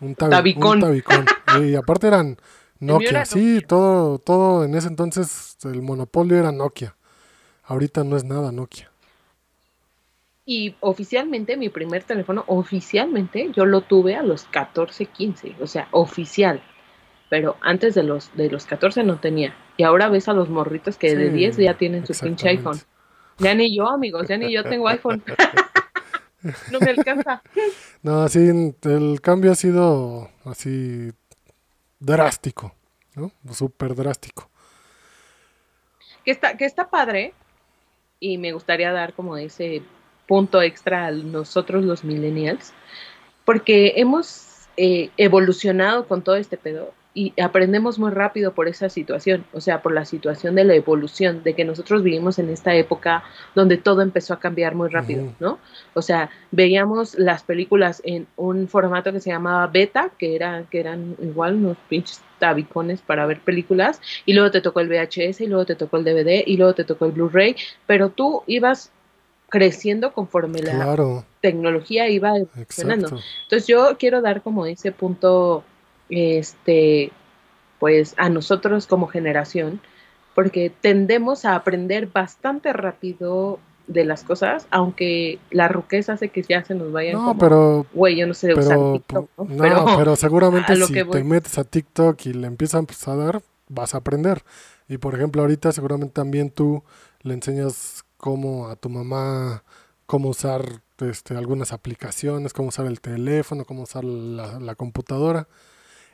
Un, 0.00 0.14
tabicón. 0.14 0.80
y 1.62 1.74
aparte 1.74 2.06
eran 2.06 2.38
Nokia. 2.78 3.24
Sí, 3.26 3.62
todo, 3.66 4.18
todo 4.18 4.64
en 4.64 4.74
ese 4.74 4.88
entonces 4.88 5.56
el 5.64 5.82
monopolio 5.82 6.38
era 6.38 6.52
Nokia. 6.52 6.94
Ahorita 7.64 8.04
no 8.04 8.16
es 8.16 8.24
nada 8.24 8.52
Nokia. 8.52 8.89
Y 10.52 10.74
oficialmente, 10.80 11.56
mi 11.56 11.68
primer 11.68 12.02
teléfono, 12.02 12.42
oficialmente, 12.48 13.52
yo 13.54 13.66
lo 13.66 13.82
tuve 13.82 14.16
a 14.16 14.24
los 14.24 14.46
14, 14.46 15.06
15, 15.06 15.54
o 15.60 15.68
sea, 15.68 15.86
oficial. 15.92 16.60
Pero 17.28 17.56
antes 17.60 17.94
de 17.94 18.02
los, 18.02 18.34
de 18.36 18.50
los 18.50 18.66
14 18.66 19.04
no 19.04 19.20
tenía. 19.20 19.54
Y 19.76 19.84
ahora 19.84 20.08
ves 20.08 20.28
a 20.28 20.32
los 20.32 20.48
morritos 20.48 20.96
que 20.96 21.14
de 21.14 21.30
10 21.30 21.58
ya 21.58 21.78
tienen 21.78 22.04
su 22.04 22.18
pinche 22.18 22.48
iPhone. 22.48 22.80
Ya 23.38 23.54
ni 23.54 23.76
yo, 23.76 23.86
amigos, 23.86 24.26
ya 24.26 24.38
ni 24.38 24.52
yo 24.52 24.64
tengo 24.64 24.88
iPhone. 24.88 25.22
no 26.72 26.80
me 26.80 26.90
alcanza. 26.90 27.44
No, 28.02 28.28
sí, 28.28 28.74
el 28.82 29.20
cambio 29.20 29.52
ha 29.52 29.54
sido 29.54 30.30
así 30.44 31.12
drástico, 32.00 32.74
¿no? 33.14 33.30
Súper 33.52 33.94
drástico. 33.94 34.50
Que 36.24 36.32
está, 36.32 36.56
que 36.56 36.64
está 36.64 36.90
padre, 36.90 37.34
y 38.18 38.36
me 38.36 38.52
gustaría 38.52 38.90
dar 38.90 39.14
como 39.14 39.36
ese 39.36 39.84
punto 40.30 40.62
extra 40.62 41.06
a 41.06 41.10
nosotros 41.10 41.84
los 41.84 42.04
millennials, 42.04 42.72
porque 43.44 43.94
hemos 43.96 44.68
eh, 44.76 45.10
evolucionado 45.16 46.06
con 46.06 46.22
todo 46.22 46.36
este 46.36 46.56
pedo 46.56 46.94
y 47.14 47.32
aprendemos 47.42 47.98
muy 47.98 48.12
rápido 48.12 48.54
por 48.54 48.68
esa 48.68 48.88
situación, 48.88 49.44
o 49.52 49.60
sea, 49.60 49.82
por 49.82 49.92
la 49.92 50.04
situación 50.04 50.54
de 50.54 50.62
la 50.62 50.74
evolución, 50.76 51.42
de 51.42 51.54
que 51.54 51.64
nosotros 51.64 52.04
vivimos 52.04 52.38
en 52.38 52.48
esta 52.48 52.76
época 52.76 53.24
donde 53.56 53.76
todo 53.76 54.02
empezó 54.02 54.32
a 54.32 54.38
cambiar 54.38 54.76
muy 54.76 54.88
rápido, 54.88 55.32
¿no? 55.40 55.58
O 55.94 56.02
sea, 56.02 56.30
veíamos 56.52 57.18
las 57.18 57.42
películas 57.42 58.00
en 58.04 58.28
un 58.36 58.68
formato 58.68 59.12
que 59.12 59.18
se 59.18 59.30
llamaba 59.30 59.66
beta, 59.66 60.12
que, 60.16 60.36
era, 60.36 60.62
que 60.70 60.78
eran 60.78 61.16
igual 61.20 61.56
unos 61.56 61.76
pinches 61.88 62.22
tabicones 62.38 63.00
para 63.00 63.26
ver 63.26 63.40
películas, 63.40 64.00
y 64.26 64.34
luego 64.34 64.52
te 64.52 64.60
tocó 64.60 64.78
el 64.78 64.88
VHS, 64.88 65.40
y 65.40 65.48
luego 65.48 65.66
te 65.66 65.74
tocó 65.74 65.96
el 65.96 66.04
DVD, 66.04 66.44
y 66.46 66.56
luego 66.56 66.74
te 66.74 66.84
tocó 66.84 67.06
el 67.06 67.12
Blu-ray, 67.12 67.56
pero 67.88 68.10
tú 68.10 68.44
ibas 68.46 68.92
creciendo 69.50 70.12
conforme 70.12 70.60
la 70.60 71.24
tecnología 71.40 72.08
iba 72.08 72.36
evolucionando. 72.36 73.18
Entonces 73.42 73.66
yo 73.66 73.96
quiero 73.98 74.22
dar 74.22 74.42
como 74.42 74.64
ese 74.66 74.92
punto, 74.92 75.64
este, 76.08 77.12
pues 77.78 78.14
a 78.16 78.28
nosotros 78.28 78.86
como 78.86 79.08
generación, 79.08 79.80
porque 80.34 80.72
tendemos 80.80 81.44
a 81.44 81.56
aprender 81.56 82.06
bastante 82.06 82.72
rápido 82.72 83.58
de 83.88 84.04
las 84.04 84.22
cosas, 84.22 84.66
aunque 84.70 85.40
la 85.50 85.66
ruqueza 85.66 86.12
hace 86.12 86.28
que 86.28 86.42
ya 86.42 86.64
se 86.64 86.76
nos 86.76 86.92
vayan 86.92 87.14
no, 87.14 87.36
pero 87.36 87.86
güey, 87.92 88.16
yo 88.16 88.26
no 88.26 88.34
sé 88.34 88.54
usar 88.54 88.78
TikTok, 88.92 89.28
¿no? 89.36 89.96
pero, 89.98 90.14
seguramente 90.14 90.76
si 90.86 90.92
te 90.92 91.24
metes 91.24 91.58
a 91.58 91.64
TikTok 91.64 92.26
y 92.26 92.32
le 92.34 92.46
empiezan 92.46 92.86
a 93.06 93.16
dar, 93.16 93.42
vas 93.68 93.94
a 93.94 93.98
aprender. 93.98 94.44
Y 94.88 94.98
por 94.98 95.14
ejemplo, 95.14 95.42
ahorita 95.42 95.72
seguramente 95.72 96.14
también 96.14 96.50
tú 96.50 96.84
le 97.22 97.34
enseñas 97.34 98.04
cómo 98.20 98.68
a 98.68 98.76
tu 98.76 98.88
mamá, 98.88 99.64
cómo 100.06 100.28
usar 100.28 100.82
este, 100.98 101.36
algunas 101.36 101.72
aplicaciones, 101.72 102.52
cómo 102.52 102.68
usar 102.68 102.86
el 102.86 103.00
teléfono, 103.00 103.64
cómo 103.64 103.82
usar 103.82 104.04
la, 104.04 104.74
computadora. 104.76 105.48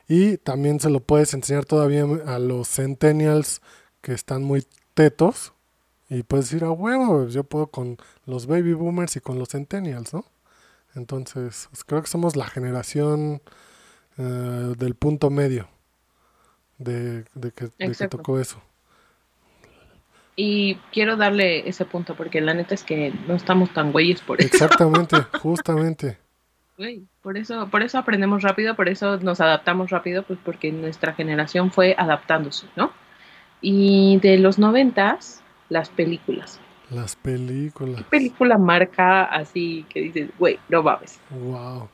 Y 0.07 0.37
también 0.37 0.79
se 0.79 0.89
lo 0.89 1.01
puedes 1.01 1.33
enseñar 1.33 1.65
todavía 1.65 2.05
a 2.25 2.39
los 2.39 2.69
centennials 2.69 3.61
que 4.01 4.13
están 4.13 4.43
muy 4.43 4.65
tetos. 4.93 5.53
Y 6.09 6.23
puedes 6.23 6.49
decir, 6.49 6.63
a 6.63 6.71
huevo, 6.71 7.27
yo 7.27 7.43
puedo 7.43 7.67
con 7.67 7.97
los 8.25 8.47
baby 8.47 8.73
boomers 8.73 9.17
y 9.17 9.19
con 9.19 9.37
los 9.37 9.49
centennials, 9.49 10.13
¿no? 10.13 10.25
Entonces, 10.95 11.67
pues, 11.69 11.83
creo 11.83 12.01
que 12.01 12.07
somos 12.07 12.37
la 12.37 12.47
generación 12.47 13.41
eh, 14.17 14.73
del 14.77 14.95
punto 14.95 15.29
medio 15.29 15.67
de, 16.77 17.25
que, 17.53 17.69
de 17.77 17.91
que 17.93 18.07
tocó 18.07 18.39
eso. 18.39 18.61
Y 20.39 20.75
quiero 20.93 21.17
darle 21.17 21.67
ese 21.67 21.83
punto 21.83 22.13
porque 22.13 22.41
la 22.41 22.53
neta 22.53 22.75
es 22.75 22.83
que 22.83 23.11
no 23.27 23.33
estamos 23.33 23.73
tan 23.73 23.91
güeyes 23.91 24.21
por 24.21 24.39
eso. 24.39 24.47
Exactamente, 24.47 25.17
justamente. 25.41 26.17
por 27.23 27.37
eso, 27.37 27.67
por 27.69 27.81
eso 27.81 27.97
aprendemos 27.97 28.43
rápido, 28.43 28.75
por 28.75 28.87
eso 28.87 29.17
nos 29.17 29.41
adaptamos 29.41 29.89
rápido, 29.89 30.21
pues 30.21 30.37
porque 30.45 30.71
nuestra 30.71 31.13
generación 31.15 31.71
fue 31.71 31.95
adaptándose, 31.97 32.67
¿no? 32.75 32.91
Y 33.61 34.19
de 34.21 34.37
los 34.37 34.59
noventas, 34.59 35.41
las 35.69 35.89
películas. 35.89 36.59
Las 36.91 37.15
películas. 37.15 37.97
¿Qué 37.97 38.03
película 38.03 38.59
marca 38.59 39.23
así 39.23 39.87
que 39.89 40.01
dices, 40.01 40.29
güey, 40.37 40.59
no 40.69 40.83
mames? 40.83 41.19
Wow. 41.31 41.89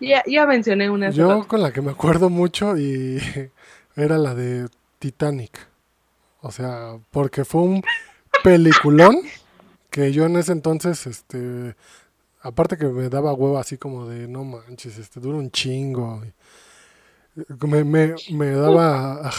Ya, 0.00 0.24
ya 0.26 0.46
mencioné 0.46 0.90
una. 0.90 1.10
Yo 1.10 1.46
con 1.46 1.62
la 1.62 1.72
que 1.72 1.80
me 1.80 1.92
acuerdo 1.92 2.28
mucho 2.28 2.76
y 2.76 3.20
era 3.94 4.18
la 4.18 4.34
de 4.34 4.66
Titanic. 4.98 5.73
O 6.44 6.52
sea, 6.52 6.98
porque 7.10 7.46
fue 7.46 7.62
un 7.62 7.82
peliculón 8.42 9.16
que 9.88 10.12
yo 10.12 10.26
en 10.26 10.36
ese 10.36 10.52
entonces, 10.52 11.06
este, 11.06 11.74
aparte 12.42 12.76
que 12.76 12.84
me 12.84 13.08
daba 13.08 13.32
hueva 13.32 13.60
así 13.60 13.78
como 13.78 14.06
de, 14.06 14.28
no 14.28 14.44
manches, 14.44 14.98
este, 14.98 15.20
dura 15.20 15.38
un 15.38 15.50
chingo. 15.50 16.22
Me, 17.66 17.82
me, 17.84 18.14
me 18.30 18.50
daba, 18.50 19.32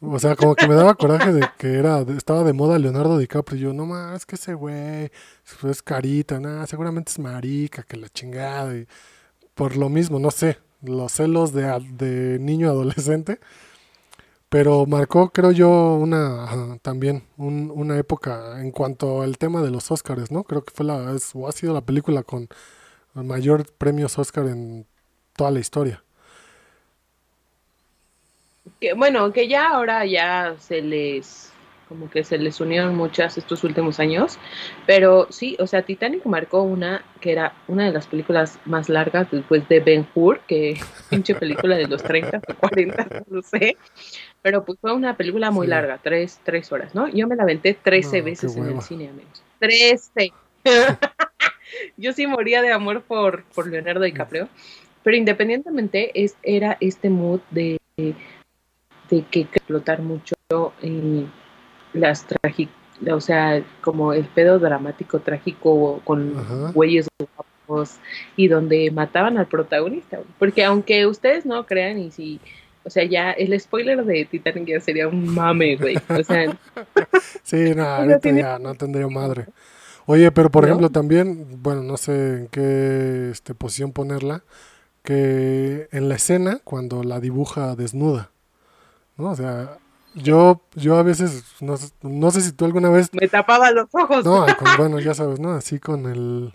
o 0.00 0.18
sea, 0.18 0.34
como 0.34 0.54
que 0.54 0.66
me 0.66 0.74
daba 0.74 0.94
coraje 0.94 1.30
de 1.30 1.46
que 1.58 1.74
era, 1.74 2.00
estaba 2.16 2.42
de 2.42 2.54
moda 2.54 2.78
Leonardo 2.78 3.18
DiCaprio. 3.18 3.58
Y 3.58 3.60
yo, 3.60 3.74
no 3.74 3.84
más, 3.84 4.24
que 4.24 4.36
ese 4.36 4.54
güey 4.54 5.10
es 5.68 5.82
carita, 5.82 6.40
nada, 6.40 6.66
seguramente 6.66 7.10
es 7.10 7.18
marica, 7.18 7.82
que 7.82 7.98
la 7.98 8.08
chingada. 8.08 8.74
Y 8.74 8.88
por 9.54 9.76
lo 9.76 9.90
mismo, 9.90 10.18
no 10.18 10.30
sé, 10.30 10.56
los 10.80 11.12
celos 11.12 11.52
de, 11.52 11.64
de 11.98 12.38
niño 12.38 12.70
adolescente 12.70 13.40
pero 14.54 14.86
marcó, 14.86 15.30
creo 15.30 15.50
yo, 15.50 15.96
una 15.96 16.78
también 16.80 17.24
una 17.36 17.98
época 17.98 18.60
en 18.60 18.70
cuanto 18.70 19.22
al 19.22 19.36
tema 19.36 19.62
de 19.62 19.72
los 19.72 19.90
Oscars, 19.90 20.30
¿no? 20.30 20.44
Creo 20.44 20.62
que 20.62 20.72
fue 20.72 20.86
la 20.86 21.16
o 21.34 21.48
ha 21.48 21.50
sido 21.50 21.74
la 21.74 21.80
película 21.80 22.22
con 22.22 22.48
mayor 23.14 23.66
premios 23.72 24.16
Oscar 24.16 24.46
en 24.46 24.86
toda 25.36 25.50
la 25.50 25.58
historia. 25.58 26.04
Bueno, 28.96 29.32
que 29.32 29.48
ya 29.48 29.70
ahora 29.70 30.06
ya 30.06 30.54
se 30.60 30.82
les 30.82 31.50
como 31.88 32.10
que 32.10 32.24
se 32.24 32.38
les 32.38 32.60
unieron 32.60 32.94
muchas 32.96 33.38
estos 33.38 33.64
últimos 33.64 34.00
años, 34.00 34.38
pero 34.86 35.26
sí, 35.30 35.56
o 35.58 35.66
sea, 35.66 35.82
Titanic 35.82 36.24
marcó 36.26 36.62
una 36.62 37.04
que 37.20 37.32
era 37.32 37.54
una 37.68 37.84
de 37.84 37.92
las 37.92 38.06
películas 38.06 38.58
más 38.64 38.88
largas 38.88 39.30
después 39.30 39.68
de 39.68 39.80
Ben 39.80 40.06
Hur, 40.14 40.40
que 40.40 40.78
pinche 41.10 41.34
película 41.34 41.76
de 41.76 41.86
los 41.86 42.02
30 42.02 42.40
o 42.48 42.54
40, 42.54 43.24
no 43.28 43.42
sé, 43.42 43.76
pero 44.42 44.64
pues 44.64 44.78
fue 44.80 44.92
una 44.92 45.16
película 45.16 45.50
muy 45.50 45.66
larga, 45.66 45.98
tres, 46.02 46.40
tres 46.44 46.70
horas, 46.72 46.94
¿no? 46.94 47.08
Yo 47.08 47.26
me 47.26 47.36
la 47.36 47.44
aventé 47.44 47.74
13 47.74 48.22
veces 48.22 48.56
en 48.56 48.66
el 48.66 48.80
cine, 48.82 49.08
amigos. 49.08 49.42
13. 49.60 50.32
Yo 51.96 52.12
sí 52.12 52.26
moría 52.26 52.62
de 52.62 52.72
amor 52.72 53.02
por, 53.02 53.44
por 53.44 53.66
Leonardo 53.66 54.02
DiCaprio. 54.02 54.48
Pero 55.02 55.16
independientemente, 55.16 56.10
es, 56.14 56.36
era 56.42 56.78
este 56.80 57.10
mood 57.10 57.40
de, 57.50 57.78
de 57.96 58.14
que 59.30 59.40
explotar 59.40 60.00
mucho 60.00 60.34
en 60.80 61.30
las 61.94 62.26
trágicas, 62.26 62.74
o 63.10 63.20
sea, 63.20 63.62
como 63.80 64.12
el 64.12 64.24
pedo 64.26 64.58
dramático, 64.58 65.20
trágico, 65.20 66.00
con 66.04 66.72
güeyes 66.74 67.08
y 68.36 68.48
donde 68.48 68.90
mataban 68.90 69.38
al 69.38 69.46
protagonista. 69.46 70.18
Porque 70.38 70.64
aunque 70.64 71.06
ustedes 71.06 71.46
no 71.46 71.64
crean 71.66 71.98
y 71.98 72.10
si, 72.10 72.40
o 72.84 72.90
sea, 72.90 73.04
ya 73.04 73.32
el 73.32 73.58
spoiler 73.58 74.04
de 74.04 74.24
Titanic 74.26 74.66
ya 74.66 74.80
sería 74.80 75.08
un 75.08 75.26
mame, 75.26 75.76
güey. 75.76 75.96
O 76.08 76.22
sea, 76.22 76.56
sí, 77.42 77.74
no, 77.74 77.84
ahorita 77.84 78.30
ya 78.30 78.58
no 78.58 78.74
tendría 78.74 79.08
madre. 79.08 79.46
Oye, 80.06 80.30
pero 80.32 80.50
por 80.50 80.64
ejemplo 80.64 80.90
también, 80.90 81.62
bueno, 81.62 81.82
no 81.82 81.96
sé 81.96 82.40
en 82.40 82.48
qué 82.48 83.30
este, 83.30 83.54
posición 83.54 83.92
ponerla, 83.92 84.42
que 85.02 85.88
en 85.92 86.08
la 86.08 86.16
escena 86.16 86.60
cuando 86.62 87.02
la 87.02 87.20
dibuja 87.20 87.74
desnuda, 87.74 88.30
¿no? 89.16 89.30
O 89.30 89.36
sea, 89.36 89.78
yo, 90.14 90.62
yo 90.74 90.96
a 90.96 91.02
veces, 91.02 91.44
no, 91.60 91.76
no 92.02 92.30
sé 92.30 92.40
si 92.40 92.52
tú 92.52 92.64
alguna 92.64 92.90
vez... 92.90 93.10
Me 93.12 93.28
tapaba 93.28 93.70
los 93.70 93.88
ojos. 93.92 94.24
No, 94.24 94.46
bueno, 94.78 94.98
ya 95.00 95.14
sabes, 95.14 95.40
¿no? 95.40 95.52
Así 95.52 95.78
con 95.78 96.06
el... 96.06 96.54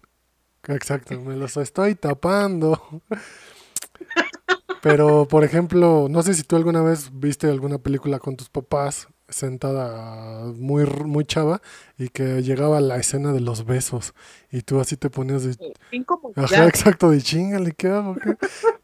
Exacto, 0.67 1.19
me 1.19 1.35
los 1.35 1.57
estoy 1.57 1.95
tapando. 1.95 2.81
Pero, 4.81 5.27
por 5.27 5.43
ejemplo, 5.43 6.07
no 6.09 6.23
sé 6.23 6.33
si 6.33 6.43
tú 6.43 6.55
alguna 6.55 6.81
vez 6.81 7.09
viste 7.13 7.49
alguna 7.49 7.79
película 7.79 8.19
con 8.19 8.35
tus 8.37 8.49
papás 8.49 9.07
sentada 9.27 10.45
muy, 10.53 10.85
muy 10.85 11.25
chava 11.25 11.61
y 11.97 12.09
que 12.09 12.41
llegaba 12.41 12.81
la 12.81 12.97
escena 12.97 13.31
de 13.31 13.41
los 13.41 13.65
besos 13.65 14.13
y 14.51 14.61
tú 14.61 14.79
así 14.79 14.97
te 14.97 15.09
ponías 15.09 15.43
de... 15.43 15.73
Ajá, 16.35 16.67
exacto, 16.67 17.09
de 17.09 17.21
chingale, 17.21 17.73
¿qué 17.73 17.89
hago? 17.89 18.15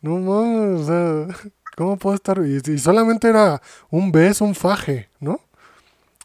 No 0.01 0.17
mames, 0.19 0.81
o 0.81 0.85
sea, 0.85 1.51
¿cómo 1.75 1.97
puedo 1.97 2.15
estar? 2.15 2.41
Y, 2.45 2.77
solamente 2.77 3.29
era 3.29 3.61
un 3.89 4.11
beso, 4.11 4.45
un 4.45 4.55
faje, 4.55 5.09
¿no? 5.19 5.39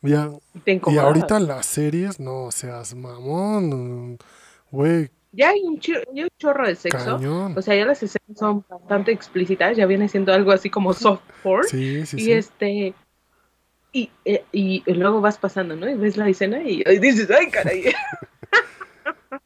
Ya, 0.03 0.31
y 0.65 0.97
ahorita 0.97 1.39
las 1.41 1.67
series, 1.67 2.19
no 2.19 2.51
seas 2.51 2.95
mamón, 2.95 4.19
güey. 4.71 5.11
Ya 5.33 5.51
hay 5.51 5.61
un, 5.63 5.79
chorro 6.39 6.67
de 6.67 6.75
sexo. 6.75 7.21
O 7.55 7.63
sea, 7.63 7.77
ya 7.77 7.85
las 7.85 8.03
escenas 8.03 8.39
son 8.39 8.65
bastante 8.69 9.13
explícitas, 9.13 9.77
ya 9.77 9.87
viene 9.87 10.09
siendo 10.09 10.33
algo 10.33 10.53
así 10.53 10.71
como 10.71 10.95
soft 10.95 11.23
porn. 11.43 11.69
Sí, 11.69 12.07
sí, 12.07 12.17
y 12.19 12.33
este 12.33 12.95
y, 13.93 14.11
eh, 14.25 14.45
y, 14.53 14.83
luego 14.93 15.21
vas 15.21 15.39
pasando, 15.39 15.75
¿no? 15.75 15.89
Y 15.89 15.95
ves 15.95 16.17
la 16.17 16.29
escena 16.29 16.63
y, 16.63 16.83
dices, 16.99 17.29
¡ay, 17.31 17.51
caray! 17.51 17.85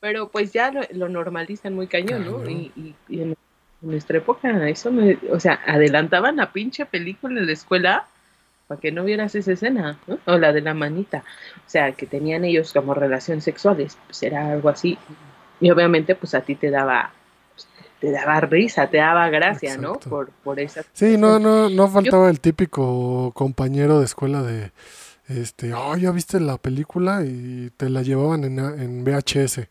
Pero 0.00 0.30
pues 0.30 0.52
ya 0.52 0.72
lo, 0.92 1.08
normalizan 1.08 1.74
muy 1.74 1.86
cañón, 1.86 2.24
¿no? 2.24 2.48
Y, 2.48 2.94
en 3.08 3.36
nuestra 3.82 4.18
época, 4.18 4.68
eso, 4.68 4.90
me, 4.90 5.18
o 5.30 5.40
sea, 5.40 5.60
adelantaban 5.66 6.36
la 6.36 6.52
pinche 6.52 6.86
película 6.86 7.40
en 7.40 7.46
la 7.46 7.52
escuela 7.52 8.06
para 8.66 8.80
que 8.80 8.92
no 8.92 9.04
vieras 9.04 9.34
esa 9.34 9.52
escena, 9.52 9.98
¿no? 10.06 10.18
O 10.26 10.38
la 10.38 10.52
de 10.52 10.60
la 10.60 10.74
manita. 10.74 11.24
O 11.56 11.68
sea, 11.70 11.92
que 11.92 12.06
tenían 12.06 12.44
ellos 12.44 12.72
como 12.72 12.94
relaciones 12.94 13.44
sexuales, 13.44 13.98
pues 14.06 14.22
era 14.22 14.52
algo 14.52 14.68
así. 14.68 14.96
Y 15.60 15.70
obviamente, 15.70 16.14
pues 16.14 16.34
a 16.34 16.42
ti 16.42 16.54
te 16.54 16.70
daba 16.70 17.12
te 18.00 18.10
daba 18.10 18.40
risa, 18.40 18.88
te 18.88 18.96
daba 18.96 19.28
gracia, 19.28 19.76
¿no? 19.76 19.94
Por, 19.94 20.30
por 20.30 20.58
esa. 20.58 20.82
Sí, 20.94 21.18
no, 21.18 21.38
no, 21.38 21.68
no 21.68 21.88
faltaba 21.88 22.30
el 22.30 22.40
típico 22.40 23.30
compañero 23.34 23.98
de 23.98 24.06
escuela 24.06 24.42
de, 24.42 24.72
este, 25.28 25.74
oh, 25.74 25.96
ya 25.96 26.10
viste 26.10 26.40
la 26.40 26.56
película 26.56 27.22
y 27.24 27.70
te 27.76 27.90
la 27.90 28.02
llevaban 28.02 28.44
en, 28.44 28.58
en 28.58 29.04
VHS. 29.04 29.68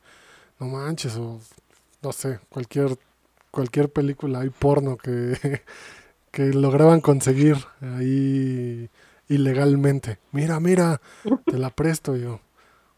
No 0.60 0.68
manches, 0.68 1.18
o 1.18 1.40
no 2.02 2.12
sé, 2.12 2.40
cualquier, 2.50 2.98
cualquier 3.52 3.90
película, 3.90 4.42
hay 4.42 4.50
porno 4.50 4.98
que, 4.98 5.62
que 6.32 6.54
lograban 6.54 7.02
conseguir 7.02 7.58
ahí 7.82 8.90
ilegalmente. 9.28 10.20
Mira, 10.32 10.60
mira, 10.60 11.02
te 11.46 11.58
la 11.58 11.70
presto 11.70 12.16
yo. 12.16 12.42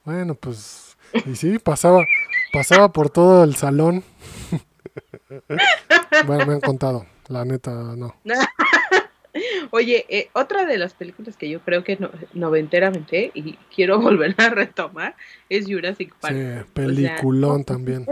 Bueno, 0.04 0.36
pues, 0.36 0.98
y 1.26 1.36
sí, 1.36 1.60
pasaba, 1.60 2.06
pasaba 2.52 2.92
por 2.92 3.10
todo 3.10 3.44
el 3.44 3.56
salón. 3.56 4.04
bueno, 6.26 6.46
me 6.46 6.54
han 6.54 6.62
contado, 6.62 7.06
la 7.28 7.46
neta, 7.46 7.72
no. 7.72 8.16
Oye, 9.72 10.06
eh, 10.10 10.30
otra 10.34 10.66
de 10.66 10.78
las 10.78 10.94
películas 10.94 11.38
que 11.38 11.50
yo 11.50 11.62
creo 11.62 11.86
que 11.86 11.96
no, 11.98 12.10
noventeramente 12.34 13.32
y 13.34 13.54
quiero 13.74 14.00
volver 14.02 14.36
a 14.38 14.50
retomar 14.50 15.16
es 15.48 15.68
Jurassic 15.68 16.14
Park. 16.16 16.36
Sí, 16.36 16.72
peliculón 16.74 17.64
también. 17.64 18.06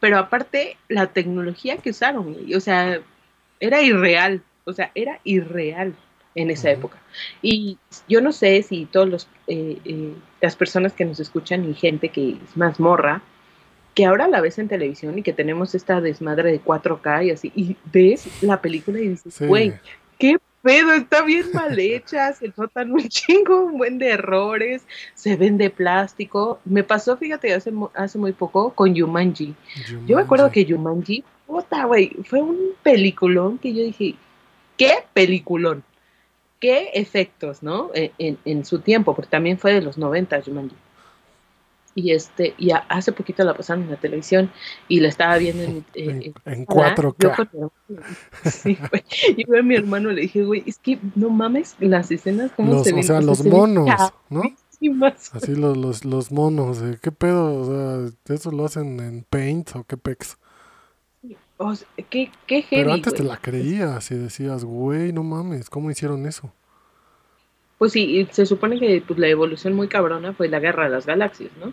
Pero 0.00 0.18
aparte, 0.18 0.76
la 0.88 1.08
tecnología 1.08 1.78
que 1.78 1.90
usaron, 1.90 2.36
o 2.54 2.60
sea, 2.60 3.00
era 3.60 3.82
irreal, 3.82 4.42
o 4.64 4.72
sea, 4.72 4.90
era 4.94 5.20
irreal 5.24 5.94
en 6.34 6.50
esa 6.50 6.70
época. 6.70 6.98
Y 7.42 7.78
yo 8.08 8.20
no 8.20 8.32
sé 8.32 8.62
si 8.62 8.86
todos 8.86 9.08
los 9.08 9.28
eh, 9.48 9.78
eh, 9.84 10.12
las 10.40 10.56
personas 10.56 10.92
que 10.92 11.04
nos 11.04 11.18
escuchan 11.20 11.68
y 11.68 11.74
gente 11.74 12.10
que 12.10 12.36
es 12.42 12.56
más 12.56 12.78
morra, 12.78 13.22
que 13.94 14.06
ahora 14.06 14.28
la 14.28 14.40
ves 14.40 14.58
en 14.58 14.68
televisión 14.68 15.18
y 15.18 15.22
que 15.22 15.32
tenemos 15.32 15.74
esta 15.74 16.00
desmadre 16.00 16.52
de 16.52 16.62
4K 16.62 17.26
y 17.26 17.30
así, 17.32 17.52
y 17.56 17.76
ves 17.92 18.28
la 18.42 18.60
película 18.60 19.00
y 19.00 19.08
dices, 19.08 19.40
güey, 19.40 19.74
pedo, 20.62 20.92
está 20.92 21.22
bien 21.22 21.46
mal 21.52 21.78
hecha, 21.78 22.32
se 22.32 22.52
notan 22.56 22.92
un 22.92 23.08
chingo, 23.08 23.64
un 23.64 23.78
buen 23.78 23.98
de 23.98 24.10
errores, 24.10 24.82
se 25.14 25.36
ven 25.36 25.58
de 25.58 25.70
plástico. 25.70 26.60
Me 26.64 26.84
pasó, 26.84 27.16
fíjate, 27.16 27.52
hace, 27.54 27.72
hace 27.94 28.18
muy 28.18 28.32
poco 28.32 28.70
con 28.70 28.94
Yumanji. 28.94 29.54
Yo 30.06 30.16
me 30.16 30.22
acuerdo 30.22 30.50
que 30.50 30.64
Yumanji, 30.64 31.24
puta, 31.46 31.84
güey, 31.84 32.10
fue 32.24 32.42
un 32.42 32.72
peliculón 32.82 33.58
que 33.58 33.72
yo 33.72 33.82
dije, 33.82 34.14
¿qué 34.76 35.04
peliculón? 35.12 35.84
¿Qué 36.60 36.90
efectos, 36.94 37.62
no? 37.62 37.90
En, 37.94 38.38
en, 38.44 38.64
su 38.64 38.80
tiempo, 38.80 39.14
porque 39.14 39.30
también 39.30 39.58
fue 39.58 39.74
de 39.74 39.80
los 39.80 39.96
90 39.96 40.42
Jumanji 40.42 40.74
y 41.98 42.12
este 42.12 42.54
y 42.58 42.70
hace 42.70 43.10
poquito 43.10 43.42
la 43.42 43.54
pasaron 43.54 43.84
en 43.84 43.90
la 43.90 43.96
televisión 43.96 44.50
y 44.86 45.00
la 45.00 45.08
estaba 45.08 45.36
viendo 45.36 45.64
en, 45.64 45.84
en, 45.94 46.34
en 46.44 46.66
4K. 46.66 47.70
sí, 48.44 48.78
y 49.36 49.44
yo 49.44 49.58
a 49.58 49.62
mi 49.62 49.74
hermano 49.74 50.10
le 50.10 50.22
dije, 50.22 50.44
güey, 50.44 50.62
es 50.66 50.78
que 50.78 50.98
no 51.16 51.28
mames 51.30 51.74
las 51.80 52.10
escenas 52.12 52.52
como 52.52 52.74
los, 52.74 52.84
se 52.84 52.92
ven. 52.92 53.00
O 53.00 53.02
sea, 53.02 53.20
los 53.20 53.44
monos, 53.44 53.90
¿no? 54.30 54.42
Así 55.32 55.56
los, 55.56 55.76
los, 55.76 56.04
los 56.04 56.30
monos, 56.30 56.78
¿qué 57.02 57.10
pedo? 57.10 57.62
O 57.62 57.64
sea, 57.66 58.34
¿eso 58.34 58.52
lo 58.52 58.64
hacen 58.64 59.00
en 59.00 59.26
Paint 59.28 59.74
o 59.74 59.82
qué 59.82 59.96
pex? 59.96 60.38
O 61.56 61.74
sea, 61.74 61.88
¿qué, 62.08 62.30
qué 62.46 62.62
heavy, 62.62 62.82
Pero 62.82 62.92
antes 62.92 63.14
te 63.14 63.24
la 63.24 63.38
creías 63.38 64.08
y 64.12 64.14
decías, 64.14 64.64
güey, 64.64 65.12
no 65.12 65.24
mames, 65.24 65.68
¿cómo 65.68 65.90
hicieron 65.90 66.26
eso? 66.26 66.52
Pues 67.78 67.92
sí, 67.92 68.26
se 68.32 68.44
supone 68.44 68.78
que 68.78 69.02
pues, 69.06 69.18
la 69.18 69.28
evolución 69.28 69.74
muy 69.74 69.88
cabrona 69.88 70.32
fue 70.32 70.48
la 70.48 70.58
guerra 70.58 70.84
de 70.84 70.90
las 70.90 71.06
galaxias, 71.06 71.52
¿no? 71.60 71.72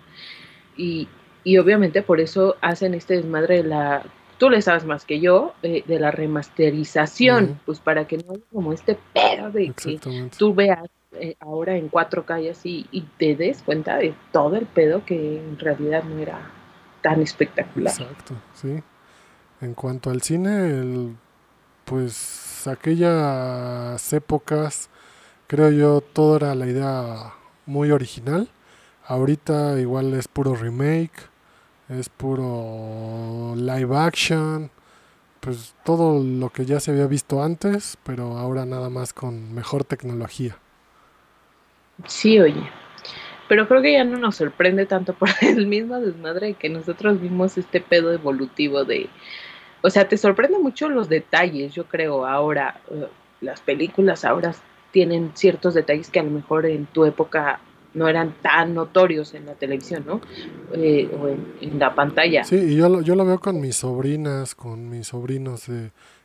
Y, 0.78 1.08
y 1.44 1.58
obviamente 1.58 2.02
por 2.02 2.20
eso 2.20 2.56
hacen 2.62 2.94
este 2.94 3.16
desmadre 3.16 3.64
de 3.64 3.70
la, 3.70 4.04
tú 4.38 4.50
le 4.50 4.62
sabes 4.62 4.86
más 4.86 5.06
que 5.06 5.20
yo, 5.20 5.54
de, 5.62 5.84
la 5.88 6.12
remasterización, 6.12 7.60
pues 7.66 7.80
para 7.80 8.06
que 8.08 8.18
no 8.18 8.34
haya 8.34 8.44
como 8.52 8.74
este 8.74 8.98
pedo 9.14 9.52
de 9.52 9.72
que 9.72 10.00
tú 10.38 10.54
veas 10.54 10.90
eh, 11.14 11.36
ahora 11.40 11.78
en 11.78 11.90
4K 11.90 12.44
y 12.44 12.50
así 12.50 12.86
y 12.92 13.02
te 13.18 13.36
des 13.36 13.62
cuenta 13.62 13.98
de 13.98 14.14
todo 14.32 14.56
el 14.56 14.66
pedo 14.66 15.06
que 15.06 15.40
en 15.40 15.58
realidad 15.58 16.04
no 16.04 16.20
era 16.20 16.52
tan 17.02 17.22
espectacular. 17.22 17.94
Exacto, 17.94 18.34
sí. 18.54 18.82
En 19.62 19.74
cuanto 19.74 20.10
al 20.10 20.22
cine, 20.22 20.70
el, 20.70 21.16
pues 21.86 22.68
aquellas 22.68 24.12
épocas 24.12 24.90
creo 25.48 25.72
yo, 25.72 26.02
todo 26.02 26.38
era 26.38 26.56
la 26.56 26.68
idea 26.68 27.34
muy 27.66 27.92
original. 27.92 28.50
Ahorita 29.08 29.80
igual 29.80 30.14
es 30.14 30.28
puro 30.28 30.56
remake, 30.56 31.30
es 31.90 32.10
puro 32.10 33.54
live 33.56 33.96
action, 33.96 34.72
pues 35.40 35.76
todo 35.84 36.24
lo 36.24 36.50
que 36.50 36.66
ya 36.66 36.80
se 36.80 36.92
había 36.92 37.06
visto 37.08 37.44
antes, 37.44 37.98
pero 38.04 38.38
ahora 38.38 38.66
nada 38.66 38.90
más 38.90 39.14
con 39.14 39.54
mejor 39.54 39.84
tecnología. 39.84 40.58
Sí, 42.08 42.40
oye. 42.40 42.70
Pero 43.48 43.68
creo 43.68 43.84
que 43.84 43.94
ya 43.94 44.04
no 44.04 44.18
nos 44.18 44.38
sorprende 44.38 44.88
tanto 44.88 45.14
por 45.14 45.30
el 45.42 45.68
mismo 45.68 46.00
desmadre 46.00 46.56
que 46.56 46.70
nosotros 46.70 47.22
vimos 47.22 47.58
este 47.58 47.80
pedo 47.80 48.12
evolutivo 48.12 48.86
de... 48.86 49.10
O 49.82 49.90
sea, 49.92 50.08
te 50.08 50.18
sorprende 50.18 50.58
mucho 50.58 50.90
los 50.90 51.10
detalles, 51.10 51.74
yo 51.74 51.86
creo, 51.86 52.26
ahora. 52.26 52.82
Eh, 52.90 53.08
las 53.42 53.62
películas 53.62 54.26
ahora 54.26 54.56
tienen 54.96 55.32
ciertos 55.34 55.74
detalles 55.74 56.10
que 56.10 56.22
a 56.22 56.24
lo 56.24 56.32
mejor 56.32 56.66
en 56.66 56.86
tu 56.86 57.04
época 57.04 57.60
no 57.94 58.08
eran 58.08 58.34
tan 58.42 58.74
notorios 58.74 59.34
en 59.34 59.46
la 59.46 59.54
televisión, 59.56 60.06
¿no? 60.08 60.22
Eh, 60.74 61.14
o 61.20 61.28
en, 61.28 61.78
la 61.78 61.94
pantalla. 61.94 62.46
Sí, 62.46 62.56
y 62.56 62.76
yo 62.78 62.88
lo, 62.88 63.02
yo 63.02 63.14
lo 63.16 63.26
veo 63.26 63.42
con 63.42 63.60
mis 63.60 63.76
sobrinas, 63.76 64.56
con 64.56 64.88
mis 64.88 65.08
sobrinos. 65.08 65.66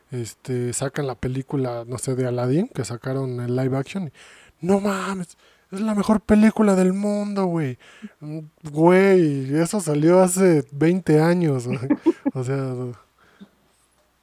este, 0.09 0.71
sacan 0.71 1.05
la 1.05 1.15
película, 1.15 1.83
no 1.85 1.97
sé, 1.97 2.15
de 2.15 2.27
Aladdin, 2.27 2.69
que 2.69 2.85
sacaron 2.85 3.41
el 3.41 3.57
live 3.57 3.75
action. 3.75 4.09
no 4.61 4.79
mames, 4.79 5.37
es 5.69 5.81
la 5.81 5.93
mejor 5.93 6.21
película 6.21 6.73
del 6.75 6.93
mundo, 6.93 7.47
güey. 7.47 7.77
Güey, 8.71 9.53
eso 9.59 9.81
salió 9.81 10.21
hace 10.21 10.63
20 10.71 11.19
años. 11.19 11.67
o 12.33 12.43
sea, 12.45 12.73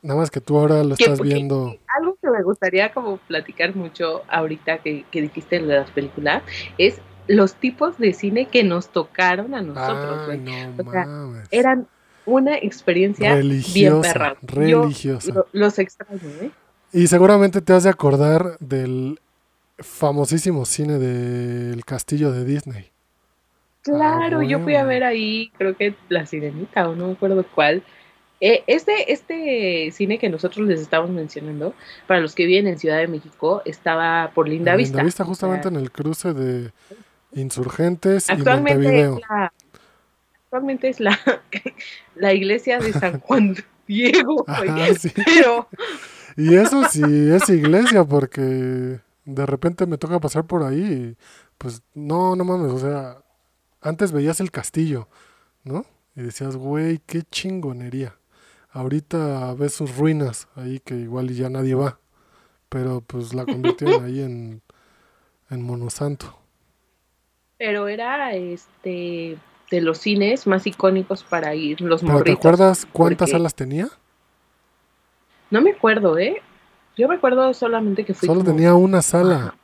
nada 0.01 0.19
más 0.19 0.31
que 0.31 0.41
tú 0.41 0.57
ahora 0.57 0.83
lo 0.85 0.95
estás 0.95 1.21
viendo 1.21 1.77
algo 1.99 2.18
que 2.33 2.39
me 2.39 2.45
gustaría 2.45 2.93
como 2.93 3.17
platicar 3.19 3.75
mucho 3.77 4.23
ahorita 4.29 4.79
que, 4.79 5.05
que 5.11 5.23
dijiste 5.23 5.59
de 5.61 5.67
las 5.77 5.91
películas 5.91 6.43
es 6.79 7.01
los 7.27 7.55
tipos 7.55 7.99
de 7.99 8.13
cine 8.15 8.47
que 8.47 8.65
nos 8.65 8.89
tocaron 8.89 9.55
a 9.55 9.61
nosotros, 9.63 10.29
Ay, 10.31 10.39
no 10.39 10.53
O 10.87 10.91
sea, 10.91 11.05
mames. 11.07 11.49
Eran 11.51 11.87
una 12.25 12.57
experiencia 12.57 13.35
bien 13.35 13.49
religiosa, 13.49 14.13
perra. 14.13 14.37
Yo 14.67 14.83
religiosa. 14.83 15.33
lo- 15.35 15.47
los 15.53 15.79
extraño, 15.79 16.21
¿eh? 16.43 16.51
Y 16.93 17.07
seguramente 17.07 17.61
te 17.61 17.73
has 17.75 17.85
de 17.85 17.91
acordar 17.91 18.57
del 18.61 19.21
famosísimo 19.79 20.65
cine 20.65 20.99
del 20.99 21.85
castillo 21.85 22.33
de 22.33 22.45
Disney. 22.45 22.91
Claro, 23.83 24.43
yo 24.43 24.61
fui 24.61 24.75
a 24.75 24.85
ver 24.85 25.05
ahí, 25.05 25.51
creo 25.57 25.77
que 25.77 25.95
La 26.09 26.27
Sirenita 26.27 26.89
o 26.89 26.95
no 26.97 27.07
me 27.09 27.13
acuerdo 27.13 27.45
cuál. 27.55 27.83
Eh, 28.41 28.63
este, 28.67 29.13
este 29.13 29.91
cine 29.93 30.19
que 30.19 30.29
nosotros 30.29 30.67
les 30.67 30.81
estamos 30.81 31.11
mencionando, 31.11 31.75
para 32.07 32.21
los 32.21 32.35
que 32.35 32.47
viven 32.47 32.67
en 32.69 32.79
Ciudad 32.79 32.99
de 32.99 33.09
México, 33.09 33.63
estaba 33.65 34.31
por 34.35 34.49
Linda 34.49 34.73
En 34.73 34.79
Vista. 34.79 34.99
Lindavista, 34.99 35.23
O 35.25 35.27
sea, 35.27 35.29
justamente 35.29 35.69
en 35.69 35.77
el 35.77 35.91
cruce 35.91 36.33
de 36.35 36.73
Insurgentes 37.33 38.29
y 38.29 38.33
actualmente 38.33 39.03
es 39.03 39.09
Montevideo. 39.09 39.21
la, 39.29 39.53
actualmente 40.45 40.89
es 40.89 41.01
la, 41.01 41.19
la 42.15 42.33
iglesia 42.33 42.79
de 42.79 42.93
San 42.93 43.21
Juan 43.21 43.57
Diego, 43.87 44.45
güey. 44.47 44.69
Ajá, 44.69 44.95
sí. 44.95 45.13
Pero 45.25 45.69
Y 46.37 46.55
eso 46.55 46.85
sí 46.89 47.03
es 47.03 47.49
iglesia, 47.49 48.05
porque 48.05 49.01
de 49.25 49.47
repente 49.47 49.87
me 49.87 49.99
toca 49.99 50.21
pasar 50.21 50.45
por 50.45 50.63
ahí 50.63 50.81
y 50.81 51.17
pues 51.59 51.83
no, 51.95 52.37
no 52.37 52.45
mames, 52.45 52.73
o 52.73 52.79
sea, 52.79 53.19
antes 53.81 54.13
veías 54.13 54.41
el 54.41 54.53
castillo, 54.53 55.09
¿no? 55.65 55.85
Y 56.15 56.23
decías, 56.23 56.57
güey, 56.57 57.01
qué 57.05 57.23
chingonería. 57.23 58.15
Ahorita 58.71 59.55
ves 59.55 59.75
sus 59.75 59.97
ruinas 59.97 60.49
ahí 60.55 60.81
que 60.81 60.95
igual 60.95 61.31
ya 61.31 61.49
nadie 61.49 61.75
va, 61.75 61.99
pero 62.69 63.01
pues 63.01 63.35
la 63.35 63.45
convirtieron 63.47 64.05
ahí 64.05 64.21
en, 64.21 64.63
en 65.51 65.63
Monosanto. 65.63 66.39
pero 67.57 67.89
era 67.89 68.35
este 68.35 69.39
de 69.71 69.81
los 69.83 69.99
cines 69.99 70.47
más 70.47 70.67
icónicos 70.67 71.25
para 71.25 71.55
ir 71.55 71.81
los 71.81 72.03
¿Pero 72.03 72.23
te 72.23 72.33
acuerdas 72.33 72.87
cuántas 72.91 73.29
porque- 73.29 73.33
salas 73.33 73.55
tenía? 73.55 73.89
No 75.51 75.61
me 75.63 75.71
acuerdo, 75.73 76.19
¿eh? 76.19 76.43
Yo 76.97 77.09
me 77.09 77.15
acuerdo 77.17 77.53
solamente 77.55 78.05
que 78.05 78.13
fui 78.15 78.27
Solo 78.27 78.41
como- 78.41 78.51
tenía 78.55 78.75
una 78.75 79.03
sala. 79.03 79.55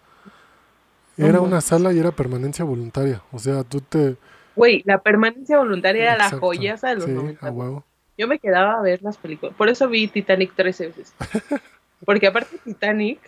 Era 1.17 1.41
una 1.41 1.61
sala 1.61 1.93
y 1.93 1.99
era 1.99 2.11
permanencia 2.11 2.65
voluntaria. 2.65 3.23
O 3.33 3.39
sea, 3.39 3.63
tú 3.65 3.81
te... 3.81 4.17
Güey, 4.57 4.83
la 4.85 4.99
permanencia 5.03 5.59
voluntaria 5.59 6.03
era 6.03 6.17
la 6.19 6.31
joyaza 6.31 6.89
de 6.89 6.95
los 6.97 7.05
Sí, 7.05 7.11
90. 7.13 7.47
a 7.47 7.51
huevo. 7.51 7.85
Yo 8.17 8.29
me 8.29 8.39
quedaba 8.39 8.79
a 8.79 8.83
ver 8.83 9.03
las 9.03 9.17
películas. 9.17 9.55
Por 9.57 9.69
eso 9.69 9.89
vi 9.89 10.09
Titanic 10.09 10.55
13 10.55 10.89
veces. 10.89 11.15
Porque 12.05 12.27
aparte 12.27 12.59
Titanic 12.65 13.19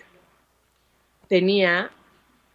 tenía 1.28 1.90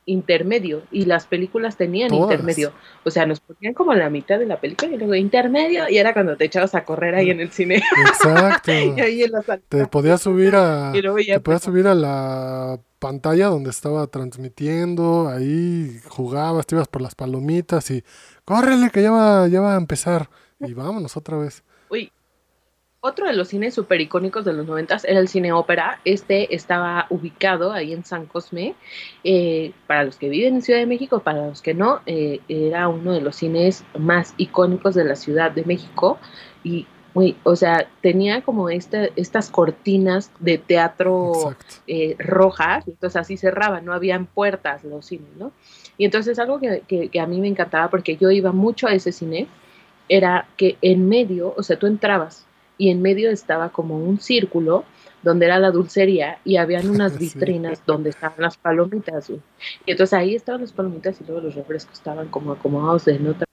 intermedio 0.05 0.83
y 0.91 1.05
las 1.05 1.25
películas 1.25 1.77
tenían 1.77 2.09
Todas. 2.09 2.31
intermedio. 2.31 2.73
O 3.03 3.11
sea, 3.11 3.25
nos 3.25 3.39
ponían 3.39 3.73
como 3.73 3.93
la 3.93 4.09
mitad 4.09 4.39
de 4.39 4.45
la 4.45 4.59
película 4.59 4.91
y 4.91 4.97
luego 4.97 5.15
intermedio 5.15 5.87
y 5.89 5.97
era 5.97 6.13
cuando 6.13 6.35
te 6.37 6.45
echabas 6.45 6.73
a 6.75 6.83
correr 6.83 7.15
ahí 7.15 7.29
en 7.29 7.39
el 7.39 7.51
cine. 7.51 7.81
Exacto. 8.07 8.71
y 8.97 8.99
ahí 8.99 9.23
en 9.23 9.31
la 9.31 9.41
sala. 9.41 9.61
Te 9.69 9.85
podías 9.87 10.21
subir 10.21 10.55
a... 10.55 10.91
Te 10.91 11.39
podías 11.39 11.63
subir 11.63 11.87
a 11.87 11.95
la 11.95 12.79
pantalla 12.99 13.47
donde 13.47 13.71
estaba 13.71 14.05
transmitiendo, 14.07 15.27
ahí 15.27 15.99
jugabas, 16.07 16.67
te 16.67 16.75
ibas 16.75 16.87
por 16.87 17.01
las 17.01 17.15
palomitas 17.15 17.89
y 17.89 18.03
córrele 18.45 18.91
que 18.91 19.01
ya 19.01 19.11
va, 19.11 19.47
ya 19.47 19.61
va 19.61 19.75
a 19.75 19.77
empezar. 19.77 20.29
Y 20.59 20.73
vámonos 20.73 21.17
otra 21.17 21.37
vez. 21.37 21.63
Uy, 21.89 22.11
otro 23.03 23.25
de 23.25 23.33
los 23.33 23.47
cines 23.47 23.73
super 23.73 23.99
icónicos 23.99 24.45
de 24.45 24.53
los 24.53 24.67
noventas 24.67 25.03
era 25.05 25.19
el 25.19 25.27
cine 25.27 25.51
ópera. 25.51 25.99
Este 26.05 26.53
estaba 26.55 27.07
ubicado 27.09 27.71
ahí 27.73 27.93
en 27.93 28.05
San 28.05 28.27
Cosme. 28.27 28.75
Eh, 29.23 29.71
para 29.87 30.03
los 30.03 30.17
que 30.17 30.29
viven 30.29 30.55
en 30.55 30.61
Ciudad 30.61 30.79
de 30.79 30.85
México, 30.85 31.19
para 31.19 31.47
los 31.47 31.63
que 31.63 31.73
no, 31.73 32.01
eh, 32.05 32.41
era 32.47 32.87
uno 32.87 33.11
de 33.11 33.21
los 33.21 33.35
cines 33.35 33.83
más 33.97 34.35
icónicos 34.37 34.93
de 34.93 35.03
la 35.03 35.15
Ciudad 35.15 35.49
de 35.51 35.65
México. 35.65 36.19
Y, 36.63 36.85
uy, 37.15 37.35
o 37.43 37.55
sea, 37.55 37.87
tenía 38.01 38.43
como 38.43 38.69
este, 38.69 39.11
estas 39.15 39.49
cortinas 39.49 40.31
de 40.39 40.59
teatro 40.59 41.55
eh, 41.87 42.15
rojas, 42.19 42.87
entonces 42.87 43.19
así 43.19 43.35
cerraban, 43.35 43.83
no 43.83 43.93
habían 43.93 44.27
puertas 44.27 44.83
los 44.83 45.07
cines, 45.07 45.35
¿no? 45.37 45.51
Y 45.97 46.05
entonces 46.05 46.37
algo 46.37 46.59
que, 46.59 46.83
que- 46.87 47.09
que 47.09 47.19
a 47.19 47.25
mí 47.25 47.41
me 47.41 47.47
encantaba, 47.47 47.89
porque 47.89 48.15
yo 48.15 48.29
iba 48.29 48.51
mucho 48.51 48.87
a 48.87 48.93
ese 48.93 49.11
cine, 49.11 49.47
era 50.07 50.47
que 50.55 50.77
en 50.83 51.09
medio, 51.09 51.53
o 51.57 51.63
sea, 51.63 51.79
tú 51.79 51.87
entrabas 51.87 52.45
y 52.81 52.89
en 52.89 52.99
medio 53.03 53.29
estaba 53.29 53.69
como 53.69 53.95
un 53.95 54.19
círculo 54.19 54.85
donde 55.21 55.45
era 55.45 55.59
la 55.59 55.69
dulcería 55.69 56.39
y 56.43 56.57
habían 56.57 56.89
unas 56.95 57.13
Sí. 57.13 57.19
vitrinas 57.19 57.83
donde 57.85 58.09
estaban 58.09 58.37
las 58.39 58.57
palomitas. 58.57 59.29
güey. 59.29 59.39
Y 59.85 59.91
entonces 59.91 60.13
ahí 60.13 60.33
estaban 60.33 60.61
las 60.61 60.71
palomitas 60.71 61.21
y 61.21 61.25
luego 61.25 61.41
los 61.41 61.53
refrescos 61.53 61.93
estaban 61.93 62.27
como 62.29 62.53
acomodados 62.53 63.07
en 63.07 63.27
otra, 63.27 63.45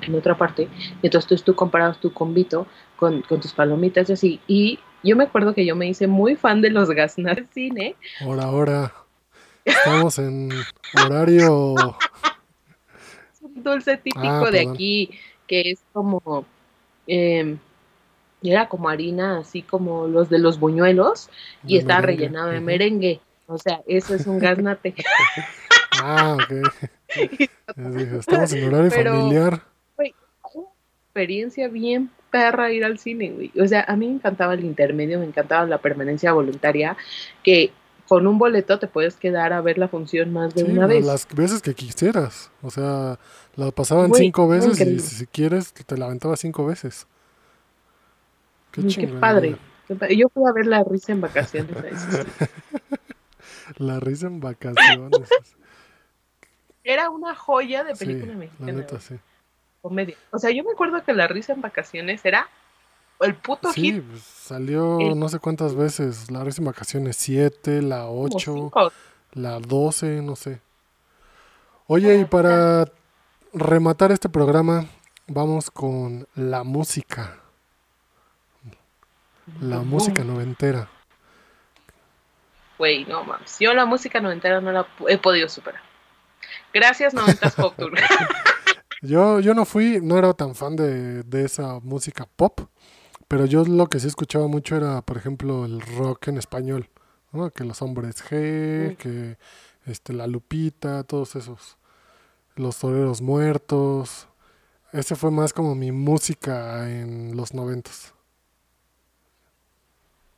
en 0.00 0.14
otra 0.14 0.34
parte. 0.38 0.66
Y 1.02 1.06
entonces 1.06 1.28
tú, 1.28 1.36
tú 1.52 1.54
comprabas 1.54 2.00
tu 2.00 2.10
convito 2.14 2.66
con, 2.96 3.20
con 3.22 3.38
tus 3.38 3.52
palomitas 3.52 4.08
y 4.08 4.12
así. 4.14 4.40
Y 4.46 4.78
yo 5.04 5.14
me 5.14 5.24
acuerdo 5.24 5.52
que 5.52 5.66
yo 5.66 5.76
me 5.76 5.86
hice 5.86 6.06
muy 6.06 6.36
fan 6.36 6.62
de 6.62 6.70
los 6.70 6.88
del 6.88 7.46
cine. 7.52 7.96
Ahora, 8.22 8.44
ahora. 8.44 8.94
Estamos 9.66 10.18
en 10.18 10.48
horario... 11.04 11.74
un 13.42 13.62
dulce 13.62 13.96
típico 13.98 14.46
Ah, 14.46 14.50
de 14.50 14.60
aquí, 14.60 15.10
que 15.46 15.72
es 15.72 15.80
como, 15.92 16.44
eh, 17.06 17.56
era 18.42 18.68
como 18.68 18.88
harina, 18.88 19.38
así 19.38 19.62
como 19.62 20.06
los 20.06 20.30
de 20.30 20.38
los 20.38 20.58
buñuelos, 20.60 21.28
y 21.66 21.78
de 21.78 21.84
merengue. 21.84 22.06
rellenado 22.06 22.48
de 22.50 22.60
merengue. 22.60 23.20
O 23.46 23.58
sea, 23.58 23.82
eso 23.86 24.14
es 24.14 24.26
un 24.26 24.38
gaznate. 24.38 24.94
Ah, 26.02 26.34
ok. 26.34 26.52
Estamos 28.18 28.52
en 28.52 28.68
horario 28.72 28.90
Pero- 28.90 29.10
familiar. 29.16 29.62
experiencia 31.06 31.68
bien 31.68 32.10
perra 32.30 32.70
ir 32.72 32.84
al 32.84 32.98
cine, 32.98 33.30
güey. 33.32 33.50
O 33.60 33.66
sea, 33.66 33.84
a 33.86 33.96
mí 33.96 34.06
me 34.06 34.14
encantaba 34.14 34.54
el 34.54 34.64
intermedio, 34.64 35.18
me 35.18 35.26
encantaba 35.26 35.66
la 35.66 35.78
permanencia 35.78 36.32
voluntaria, 36.32 36.96
que 37.42 37.72
con 38.08 38.26
un 38.28 38.38
boleto 38.38 38.78
te 38.78 38.86
puedes 38.86 39.16
quedar 39.16 39.52
a 39.52 39.60
ver 39.60 39.78
la 39.78 39.88
función 39.88 40.32
más 40.32 40.54
de 40.54 40.64
Sí, 40.64 40.70
una 40.70 40.86
vez. 40.86 41.04
las 41.04 41.26
veces 41.34 41.60
que 41.60 41.74
quisieras. 41.74 42.50
O 42.62 42.70
sea, 42.70 43.18
la 43.56 43.70
pasaban 43.72 44.14
cinco 44.14 44.46
veces 44.48 44.80
y 44.80 45.00
si 45.00 45.26
quieres 45.26 45.72
te 45.72 45.96
la 45.98 46.06
aventabas 46.06 46.40
cinco 46.40 46.64
veces. 46.64 47.06
Qué 48.72 48.82
Qué 48.82 49.08
padre. 49.08 49.56
qué. 49.88 50.16
Yo 50.16 50.28
fui 50.28 50.44
a 50.48 50.52
ver 50.52 50.66
la 50.66 50.84
risa 50.84 51.12
en 51.12 51.20
vacaciones. 51.20 51.76
La 53.76 54.00
risa 54.00 54.26
en 54.26 54.40
vacaciones. 54.40 55.28
Era 56.82 57.10
una 57.10 57.34
joya 57.34 57.84
de 57.84 57.94
sí, 57.94 58.04
película 58.04 58.32
la 58.32 58.38
mexicana. 58.38 58.72
neta, 58.72 58.88
güey. 58.96 59.00
sí. 59.02 59.14
comedia. 59.82 60.16
O 60.30 60.38
sea, 60.38 60.50
yo 60.50 60.64
me 60.64 60.72
acuerdo 60.72 61.02
que 61.04 61.12
la 61.12 61.28
risa 61.28 61.52
en 61.52 61.60
vacaciones 61.60 62.24
era 62.24 62.48
el 63.20 63.34
puto 63.36 63.72
Sí, 63.72 63.82
hit. 63.92 64.02
pues, 64.04 64.22
salió 64.22 64.98
El- 64.98 65.18
no 65.18 65.28
sé 65.28 65.38
cuántas 65.38 65.74
veces. 65.74 66.30
La 66.30 66.42
risa 66.42 66.62
en 66.62 66.66
vacaciones 66.66 67.16
7, 67.16 67.82
la 67.82 68.06
como 68.06 68.22
8, 68.24 68.38
cinco. 68.54 68.92
la 69.32 69.60
12, 69.60 70.22
no 70.22 70.36
sé. 70.36 70.60
Oye, 71.86 72.18
y 72.18 72.24
para 72.24 72.90
rematar 73.52 74.10
este 74.12 74.28
programa, 74.28 74.86
vamos 75.28 75.70
con 75.70 76.26
la 76.34 76.64
música. 76.64 77.36
La 79.60 79.80
música 79.80 80.24
noventera. 80.24 80.88
Güey, 82.78 83.04
no 83.04 83.24
mames. 83.24 83.56
Yo 83.60 83.74
la 83.74 83.84
música 83.84 84.20
noventera 84.20 84.60
no 84.60 84.72
la 84.72 84.86
he 85.08 85.18
podido 85.18 85.48
superar. 85.48 85.82
Gracias, 86.72 87.12
noventas 87.14 87.54
Pop 87.54 87.74
Tour. 87.76 87.92
Yo, 89.02 89.40
yo 89.40 89.54
no 89.54 89.64
fui, 89.64 89.98
no 90.02 90.18
era 90.18 90.34
tan 90.34 90.54
fan 90.54 90.76
de, 90.76 91.22
de 91.22 91.44
esa 91.46 91.80
música 91.80 92.28
pop, 92.36 92.60
pero 93.28 93.46
yo 93.46 93.64
lo 93.64 93.86
que 93.86 93.98
sí 93.98 94.06
escuchaba 94.06 94.46
mucho 94.46 94.76
era, 94.76 95.00
por 95.00 95.16
ejemplo, 95.16 95.64
el 95.64 95.80
rock 95.80 96.28
en 96.28 96.36
español, 96.36 96.90
¿no? 97.32 97.48
Que 97.50 97.64
los 97.64 97.80
hombres 97.80 98.22
G, 98.22 98.90
Mm. 98.92 98.96
que 98.96 99.38
este, 99.86 100.12
la 100.12 100.26
Lupita, 100.26 101.02
todos 101.04 101.34
esos, 101.34 101.78
los 102.56 102.76
toreros 102.78 103.22
muertos. 103.22 104.28
Ese 104.92 105.16
fue 105.16 105.30
más 105.30 105.54
como 105.54 105.74
mi 105.74 105.92
música 105.92 106.90
en 106.90 107.34
los 107.38 107.54
noventas. 107.54 108.12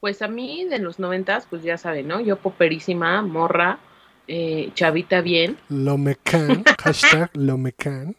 Pues 0.02 0.20
a 0.20 0.26
mí 0.26 0.64
de 0.64 0.80
los 0.80 0.98
noventas, 0.98 1.46
pues 1.48 1.62
ya 1.62 1.78
saben, 1.78 2.08
¿no? 2.08 2.18
Yo 2.20 2.34
poperísima, 2.36 3.22
morra, 3.22 3.78
eh, 4.26 4.72
chavita 4.74 5.20
bien. 5.20 5.56
Lo 5.68 5.96
mecan, 5.96 6.64
hashtag 6.82 7.30
lo 7.34 7.56
mecan. 7.56 8.16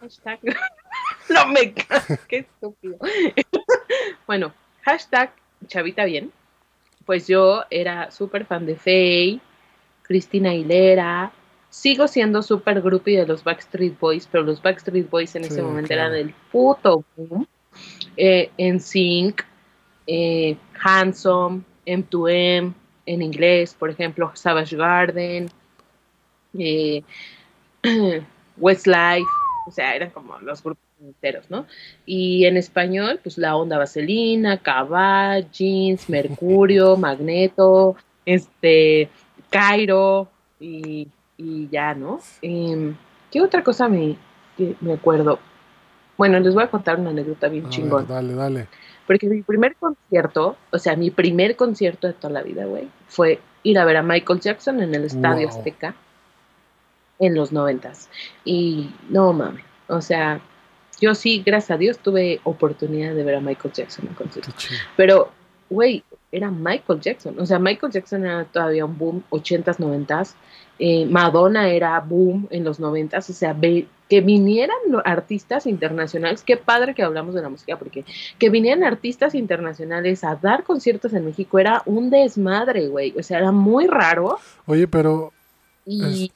Hashtag. 0.00 0.38
no 1.28 1.46
me 1.48 1.74
ca- 1.74 2.02
qué 2.26 2.38
estúpido. 2.38 2.96
bueno, 4.26 4.54
hashtag 4.80 5.30
chavita 5.66 6.06
bien. 6.06 6.32
Pues 7.04 7.26
yo 7.28 7.64
era 7.68 8.10
súper 8.10 8.46
fan 8.46 8.64
de 8.64 8.76
Faye, 8.76 9.40
Cristina 10.04 10.52
Aguilera. 10.52 11.32
Sigo 11.68 12.08
siendo 12.08 12.42
súper 12.42 12.80
groupie 12.80 13.18
de 13.18 13.26
los 13.26 13.44
Backstreet 13.44 13.98
Boys, 13.98 14.26
pero 14.26 14.42
los 14.42 14.62
Backstreet 14.62 15.10
Boys 15.10 15.36
en 15.36 15.44
Sí, 15.44 15.50
ese 15.50 15.60
momento 15.60 15.88
claro. 15.88 16.14
eran 16.14 16.26
el 16.28 16.34
puto 16.50 17.04
boom. 17.14 17.46
Eh, 18.16 18.50
en 18.56 18.80
Sync, 18.80 19.42
eh, 20.08 20.56
Handsome, 20.82 21.60
M2M, 21.86 22.72
en 23.06 23.22
inglés, 23.22 23.76
por 23.78 23.90
ejemplo, 23.90 24.32
Savage 24.34 24.74
Garden. 24.74 25.48
eh, 26.58 27.02
Westlife, 28.56 29.28
o 29.66 29.70
sea, 29.70 29.94
eran 29.94 30.10
como 30.10 30.38
los 30.38 30.62
grupos 30.62 30.82
enteros, 31.00 31.48
¿no? 31.50 31.66
Y 32.06 32.46
en 32.46 32.56
español, 32.56 33.20
pues 33.22 33.38
la 33.38 33.54
onda 33.54 33.78
vaselina, 33.78 34.56
Cabal, 34.58 35.50
Jeans, 35.52 36.08
Mercurio, 36.08 36.96
Magneto, 37.06 37.94
este, 38.24 39.08
Cairo 39.50 40.28
y, 40.58 41.06
ya, 41.70 41.94
¿no? 41.94 42.18
Em, 42.42 42.96
¿Qué 43.30 43.40
otra 43.40 43.62
cosa 43.62 43.88
me, 43.88 44.16
me 44.80 44.94
acuerdo? 44.94 45.38
Bueno, 46.16 46.40
les 46.40 46.52
voy 46.52 46.64
a 46.64 46.70
contar 46.70 46.98
una 46.98 47.10
anécdota 47.10 47.48
bien 47.48 47.68
chingón. 47.68 48.08
dale, 48.08 48.34
dale. 48.34 48.66
Porque 49.08 49.26
mi 49.26 49.42
primer 49.42 49.74
concierto, 49.74 50.56
o 50.70 50.78
sea, 50.78 50.94
mi 50.94 51.10
primer 51.10 51.56
concierto 51.56 52.06
de 52.06 52.12
toda 52.12 52.32
la 52.32 52.42
vida, 52.42 52.66
güey, 52.66 52.88
fue 53.08 53.40
ir 53.64 53.78
a 53.78 53.84
ver 53.84 53.96
a 53.96 54.02
Michael 54.02 54.38
Jackson 54.38 54.80
en 54.80 54.94
el 54.94 55.04
Estadio 55.04 55.48
Azteca 55.48 55.96
en 57.18 57.34
los 57.34 57.50
noventas. 57.50 58.08
Y 58.44 58.90
no 59.08 59.32
mames, 59.32 59.64
o 59.88 60.00
sea, 60.00 60.40
yo 61.00 61.14
sí, 61.14 61.42
gracias 61.44 61.70
a 61.70 61.78
Dios, 61.78 61.98
tuve 61.98 62.40
oportunidad 62.44 63.14
de 63.14 63.24
ver 63.24 63.36
a 63.36 63.40
Michael 63.40 63.72
Jackson 63.72 64.06
en 64.06 64.14
concierto. 64.14 64.52
Pero, 64.96 65.30
güey, 65.70 66.04
era 66.30 66.50
Michael 66.50 67.00
Jackson. 67.00 67.38
O 67.38 67.46
sea, 67.46 67.58
Michael 67.58 67.92
Jackson 67.92 68.26
era 68.26 68.44
todavía 68.44 68.84
un 68.84 68.98
boom, 68.98 69.24
80s, 69.30 69.78
90s. 69.78 70.34
Eh, 70.78 71.06
Madonna 71.06 71.68
era 71.70 71.98
boom 72.00 72.46
en 72.50 72.62
los 72.62 72.78
90 72.78 73.18
O 73.18 73.22
sea, 73.22 73.56
que 74.08 74.20
vinieran 74.20 74.76
artistas 75.04 75.66
internacionales, 75.66 76.42
qué 76.44 76.56
padre 76.56 76.94
que 76.94 77.02
hablamos 77.02 77.34
de 77.34 77.42
la 77.42 77.48
música, 77.48 77.76
porque 77.76 78.04
que 78.38 78.48
vinieran 78.48 78.84
artistas 78.84 79.34
internacionales 79.34 80.24
a 80.24 80.36
dar 80.36 80.64
conciertos 80.64 81.12
en 81.12 81.24
México 81.24 81.58
era 81.58 81.82
un 81.84 82.10
desmadre, 82.10 82.88
güey. 82.88 83.12
O 83.18 83.22
sea, 83.22 83.38
era 83.38 83.52
muy 83.52 83.86
raro. 83.86 84.38
Oye, 84.66 84.86
pero. 84.88 85.32
Y, 85.84 86.32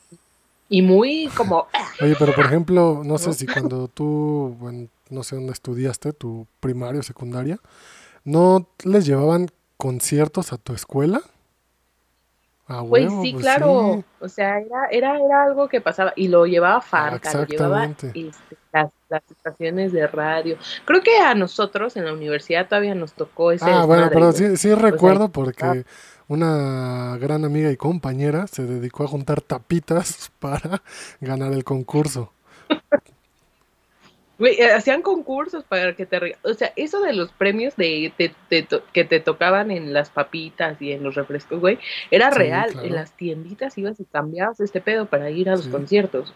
y 0.68 0.82
muy 0.82 1.28
como. 1.36 1.66
Oye, 2.00 2.16
pero 2.18 2.34
por 2.34 2.46
ejemplo, 2.46 3.02
no 3.04 3.18
sé 3.18 3.32
si 3.32 3.46
cuando 3.46 3.88
tú, 3.88 4.56
bueno, 4.58 4.88
no 5.10 5.22
sé 5.22 5.36
dónde 5.36 5.52
estudiaste, 5.52 6.12
tu 6.12 6.46
primaria 6.60 7.00
o 7.00 7.02
secundaria, 7.02 7.58
¿no 8.24 8.66
les 8.84 9.06
llevaban 9.06 9.48
conciertos 9.76 10.52
a 10.52 10.58
tu 10.58 10.72
escuela? 10.74 11.22
Ah, 12.68 12.84
pues 12.88 13.10
sí, 13.22 13.32
pues 13.32 13.44
claro. 13.44 14.04
O 14.20 14.28
sea, 14.28 14.58
era, 14.58 14.86
era, 14.90 15.18
era 15.18 15.42
algo 15.44 15.68
que 15.68 15.80
pasaba. 15.80 16.12
Y 16.16 16.28
lo 16.28 16.46
llevaba 16.46 16.80
Fanta, 16.80 17.32
lo 17.34 17.46
llevaba 17.46 17.86
este, 17.86 18.30
las, 18.72 18.90
las, 19.08 19.22
estaciones 19.30 19.92
de 19.92 20.06
radio. 20.06 20.56
Creo 20.84 21.02
que 21.02 21.18
a 21.18 21.34
nosotros 21.34 21.96
en 21.96 22.04
la 22.04 22.12
universidad 22.12 22.68
todavía 22.68 22.94
nos 22.94 23.12
tocó 23.12 23.52
ese. 23.52 23.70
Ah, 23.70 23.84
bueno, 23.84 24.08
pero 24.12 24.32
sí, 24.32 24.56
sí 24.56 24.72
recuerdo 24.74 25.28
porque 25.30 25.84
una 26.28 27.18
gran 27.18 27.44
amiga 27.44 27.70
y 27.70 27.76
compañera 27.76 28.46
se 28.46 28.64
dedicó 28.64 29.04
a 29.04 29.08
juntar 29.08 29.40
tapitas 29.40 30.30
para 30.38 30.82
ganar 31.20 31.52
el 31.52 31.64
concurso. 31.64 32.32
Eh, 34.44 34.72
hacían 34.72 35.02
concursos 35.02 35.64
para 35.64 35.94
que 35.94 36.06
te... 36.06 36.36
O 36.42 36.54
sea, 36.54 36.72
eso 36.76 37.00
de 37.00 37.12
los 37.12 37.30
premios 37.32 37.76
de, 37.76 38.12
que 38.92 39.04
te 39.04 39.20
tocaban 39.20 39.70
en 39.70 39.92
las 39.92 40.10
papitas 40.10 40.80
y 40.80 40.92
en 40.92 41.02
los 41.02 41.14
refrescos, 41.14 41.60
güey, 41.60 41.78
era 42.10 42.30
real. 42.30 42.72
En 42.82 42.94
las 42.94 43.12
tienditas 43.12 43.76
ibas 43.78 44.00
y 44.00 44.04
cambiabas 44.04 44.60
este 44.60 44.80
pedo 44.80 45.06
para 45.06 45.30
ir 45.30 45.48
a 45.48 45.56
los 45.56 45.68
conciertos. 45.68 46.34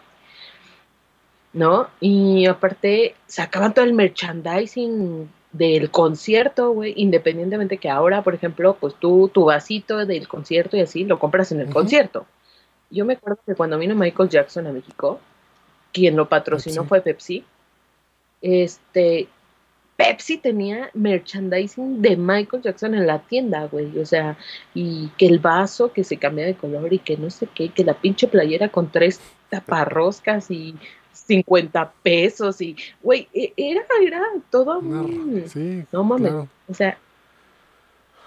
¿No? 1.53 1.87
Y 1.99 2.45
aparte, 2.45 3.15
sacaban 3.25 3.73
todo 3.73 3.85
el 3.85 3.93
merchandising 3.93 5.29
del 5.51 5.89
concierto, 5.89 6.71
güey, 6.71 6.93
independientemente 6.97 7.77
que 7.77 7.89
ahora, 7.89 8.21
por 8.21 8.35
ejemplo, 8.35 8.77
pues 8.79 8.93
tú 8.95 9.29
tu 9.33 9.45
vasito 9.45 10.05
del 10.05 10.27
concierto 10.27 10.77
y 10.77 10.81
así 10.81 11.03
lo 11.03 11.17
compras 11.17 11.51
en 11.51 11.61
el 11.61 11.73
concierto. 11.73 12.27
Yo 12.91 13.05
me 13.05 13.13
acuerdo 13.13 13.39
que 13.45 13.55
cuando 13.55 13.79
vino 13.79 13.95
Michael 13.95 14.29
Jackson 14.29 14.67
a 14.67 14.71
México, 14.71 15.19
quien 15.91 16.15
lo 16.15 16.29
patrocinó 16.29 16.83
fue 16.83 17.01
Pepsi 17.01 17.43
este, 18.41 19.27
Pepsi 19.97 20.37
tenía 20.37 20.91
merchandising 20.93 22.01
de 22.01 22.15
Michael 22.15 22.61
Jackson 22.61 22.93
en 22.93 23.07
la 23.07 23.19
tienda, 23.19 23.67
güey. 23.67 23.97
O 23.97 24.05
sea, 24.05 24.37
y 24.73 25.09
que 25.17 25.25
el 25.25 25.39
vaso 25.39 25.91
que 25.91 26.03
se 26.03 26.17
cambia 26.17 26.45
de 26.45 26.55
color 26.55 26.93
y 26.93 26.99
que 26.99 27.17
no 27.17 27.29
sé 27.29 27.47
qué, 27.53 27.69
que 27.69 27.83
la 27.83 27.95
pinche 27.95 28.27
playera 28.27 28.69
con 28.69 28.91
tres 28.91 29.19
taparroscas 29.49 30.51
y 30.51 30.75
50 31.13 31.91
pesos 32.03 32.61
y, 32.61 32.75
güey, 33.01 33.27
e, 33.33 33.53
era, 33.57 33.81
era 34.01 34.21
todo 34.51 34.81
sí, 35.47 35.83
no 35.91 36.03
mames. 36.03 36.33
O 36.67 36.73
sea, 36.75 36.97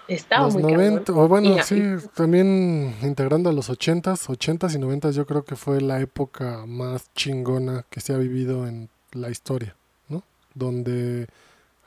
estaba 0.09 0.45
los 0.45 0.55
muy 0.55 0.73
90, 0.73 1.13
o 1.13 1.27
bueno, 1.29 1.55
sí, 1.63 1.81
también 2.15 2.93
integrando 3.01 3.49
a 3.49 3.53
los 3.53 3.69
80s, 3.69 4.27
80s 4.27 4.75
y 4.75 4.77
90s, 4.77 5.11
yo 5.11 5.25
creo 5.25 5.45
que 5.45 5.55
fue 5.55 5.79
la 5.79 6.01
época 6.01 6.65
más 6.67 7.13
chingona 7.13 7.85
que 7.89 8.01
se 8.01 8.13
ha 8.13 8.17
vivido 8.17 8.67
en 8.67 8.89
la 9.13 9.29
historia 9.29 9.77
donde 10.53 11.27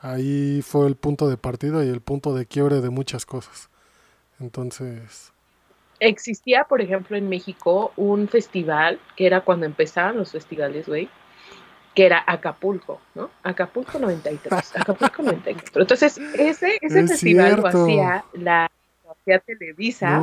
ahí 0.01 0.61
fue 0.61 0.87
el 0.87 0.95
punto 0.95 1.29
de 1.29 1.37
partida 1.37 1.83
y 1.83 1.89
el 1.89 2.01
punto 2.01 2.35
de 2.35 2.45
quiebre 2.45 2.81
de 2.81 2.89
muchas 2.89 3.25
cosas. 3.25 3.69
Entonces... 4.39 5.31
Existía, 5.99 6.65
por 6.65 6.81
ejemplo, 6.81 7.15
en 7.15 7.29
México 7.29 7.93
un 7.95 8.27
festival, 8.27 8.99
que 9.15 9.25
era 9.25 9.41
cuando 9.41 9.65
empezaban 9.65 10.17
los 10.17 10.31
festivales, 10.31 10.87
güey, 10.87 11.09
que 11.95 12.05
era 12.05 12.21
Acapulco, 12.27 12.99
¿no? 13.15 13.29
Acapulco 13.43 13.97
93, 13.97 14.75
Acapulco 14.75 15.23
94. 15.23 15.81
Entonces, 15.81 16.17
ese, 16.37 16.77
ese 16.81 17.07
festival 17.07 17.61
lo 17.61 17.67
hacía 17.67 18.25
la 18.33 18.69
hacía 19.25 19.39
Televisa, 19.39 20.21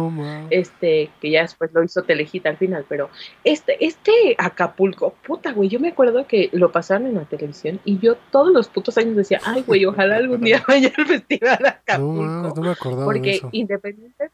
este, 0.51 1.11
que 1.21 1.31
ya 1.31 1.43
después 1.43 1.73
lo 1.73 1.83
hizo 1.83 2.03
Telejita 2.03 2.51
al 2.51 2.57
final, 2.57 2.85
pero 2.89 3.11
este, 3.45 3.85
este 3.85 4.13
Acapulco, 4.39 5.15
puta, 5.27 5.53
güey, 5.53 5.69
yo 5.69 5.81
me 5.81 5.89
acuerdo 5.89 6.27
que 6.27 6.51
lo 6.53 6.71
pasaron 6.71 7.09
en 7.09 7.15
la 7.15 7.25
televisión 7.25 7.81
y 7.85 7.99
yo 7.99 8.17
todos 8.31 8.53
los 8.53 8.69
putos 8.69 8.97
años 8.99 9.17
decía, 9.17 9.41
ay, 9.45 9.63
güey, 9.67 9.85
ojalá 9.87 10.17
algún 10.17 10.41
día 10.41 10.63
vaya 10.67 10.93
al 10.97 11.07
festival 11.07 11.67
Acapulco. 11.67 12.23
No, 12.23 12.55
no 12.55 12.63
me 12.63 12.71
acordaba 12.71 13.05
Porque 13.05 13.41
independiente 13.51 14.31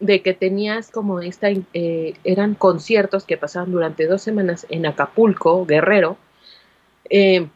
de 0.00 0.20
que 0.20 0.34
tenías 0.34 0.90
como 0.90 1.20
esta, 1.20 1.48
eh, 1.50 2.14
eran 2.24 2.56
conciertos 2.56 3.24
que 3.24 3.36
pasaban 3.36 3.70
durante 3.70 4.06
dos 4.06 4.20
semanas 4.20 4.66
en 4.68 4.84
Acapulco, 4.84 5.64
Guerrero, 5.64 6.16
eh, 7.08 7.46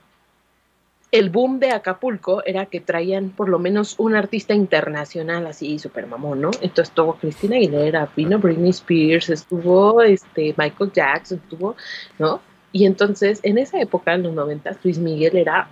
el 1.13 1.31
boom 1.31 1.61
de 1.61 1.71
Acapulco 1.71 2.43
era 2.45 2.67
que 2.67 2.81
traían 2.81 3.31
por 3.31 3.49
lo 3.49 3.59
menos 3.59 3.95
un 3.99 4.15
artista 4.15 4.55
internacional 4.55 5.47
así 5.47 5.79
súper 5.79 6.07
mamón, 6.07 6.41
¿no? 6.41 6.51
Entonces 6.61 6.89
estuvo 6.89 7.15
Cristina 7.15 7.57
Aguilera, 7.57 8.09
vino 8.17 8.39
Britney 8.39 8.71
Spears, 8.71 9.31
estuvo 9.31 10.03
este 10.03 10.55
Michael 10.57 10.93
Jackson, 10.93 11.41
estuvo, 11.43 11.77
¿no? 12.19 12.41
Y 12.73 12.87
entonces 12.87 13.41
en 13.43 13.59
esa 13.59 13.81
época, 13.81 14.15
en 14.15 14.25
los 14.25 14.35
90, 14.35 14.77
Luis 14.83 14.99
Miguel 14.99 15.37
era 15.37 15.69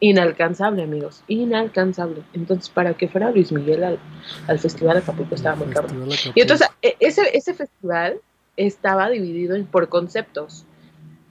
inalcanzable, 0.00 0.82
amigos, 0.82 1.22
inalcanzable. 1.28 2.22
Entonces, 2.34 2.68
para 2.68 2.94
que 2.94 3.08
fuera 3.08 3.30
Luis 3.30 3.52
Miguel 3.52 3.84
al, 3.84 3.98
al 4.46 4.58
Festival 4.58 4.96
de 4.96 5.02
Acapulco 5.02 5.34
estaba 5.34 5.56
muy 5.56 5.68
caro. 5.68 5.88
Y 6.34 6.40
entonces, 6.40 6.68
e, 6.82 6.96
ese, 7.00 7.36
ese 7.36 7.54
festival 7.54 8.20
estaba 8.56 9.08
dividido 9.08 9.54
en, 9.54 9.66
por 9.66 9.88
conceptos 9.88 10.64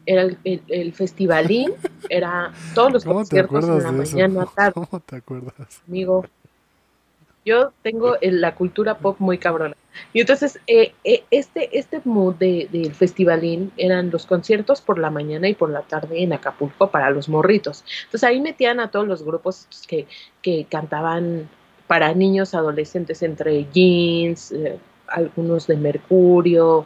era 0.05 0.23
el, 0.23 0.37
el, 0.43 0.93
festivalín, 0.93 1.71
era 2.09 2.51
todos 2.73 2.93
los 2.93 3.05
conciertos 3.05 3.63
en 3.65 3.83
la 3.83 3.91
mañana, 3.91 4.47
tarde. 4.55 4.73
¿Cómo 4.89 4.99
te 4.99 5.15
acuerdas? 5.17 5.81
Amigo, 5.87 6.25
yo 7.45 7.71
tengo 7.83 8.15
la 8.21 8.55
cultura 8.55 8.97
pop 8.97 9.17
muy 9.19 9.37
cabrona. 9.37 9.75
Y 10.13 10.21
entonces, 10.21 10.59
eh, 10.67 10.93
eh, 11.03 11.23
este, 11.31 11.77
este 11.77 12.01
mood 12.03 12.35
de, 12.35 12.67
del 12.71 12.93
festivalín 12.93 13.71
eran 13.77 14.09
los 14.09 14.25
conciertos 14.25 14.81
por 14.81 14.97
la 14.97 15.09
mañana 15.09 15.47
y 15.47 15.53
por 15.53 15.69
la 15.69 15.81
tarde 15.81 16.21
en 16.21 16.33
Acapulco 16.33 16.89
para 16.89 17.09
los 17.11 17.29
morritos. 17.29 17.85
Entonces 18.05 18.23
ahí 18.23 18.41
metían 18.41 18.79
a 18.79 18.91
todos 18.91 19.07
los 19.07 19.23
grupos 19.23 19.67
que, 19.87 20.07
que 20.41 20.65
cantaban 20.69 21.47
para 21.87 22.13
niños, 22.13 22.53
adolescentes, 22.55 23.21
entre 23.21 23.65
jeans, 23.71 24.51
eh, 24.51 24.79
algunos 25.07 25.67
de 25.67 25.77
Mercurio, 25.77 26.85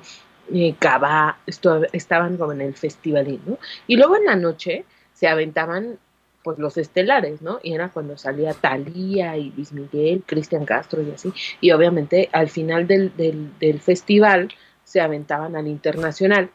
eh, 0.53 0.75
Cava, 0.79 1.37
estaban 1.45 2.37
como 2.37 2.51
en 2.51 2.61
el 2.61 2.73
festivalín, 2.73 3.41
¿no? 3.45 3.57
Y 3.87 3.97
luego 3.97 4.15
en 4.15 4.25
la 4.25 4.35
noche 4.35 4.85
se 5.13 5.27
aventaban 5.27 5.99
pues 6.43 6.57
los 6.57 6.77
estelares, 6.77 7.41
¿no? 7.41 7.59
Y 7.61 7.73
era 7.73 7.89
cuando 7.89 8.17
salía 8.17 8.53
Talía 8.53 9.37
y 9.37 9.51
Luis 9.51 9.73
Miguel, 9.73 10.23
Cristian 10.25 10.65
Castro 10.65 11.01
y 11.01 11.11
así. 11.11 11.33
Y 11.61 11.71
obviamente 11.71 12.29
al 12.31 12.49
final 12.49 12.87
del, 12.87 13.11
del, 13.15 13.79
festival 13.79 14.49
se 14.83 15.01
aventaban 15.01 15.55
al 15.55 15.67
internacional. 15.67 16.49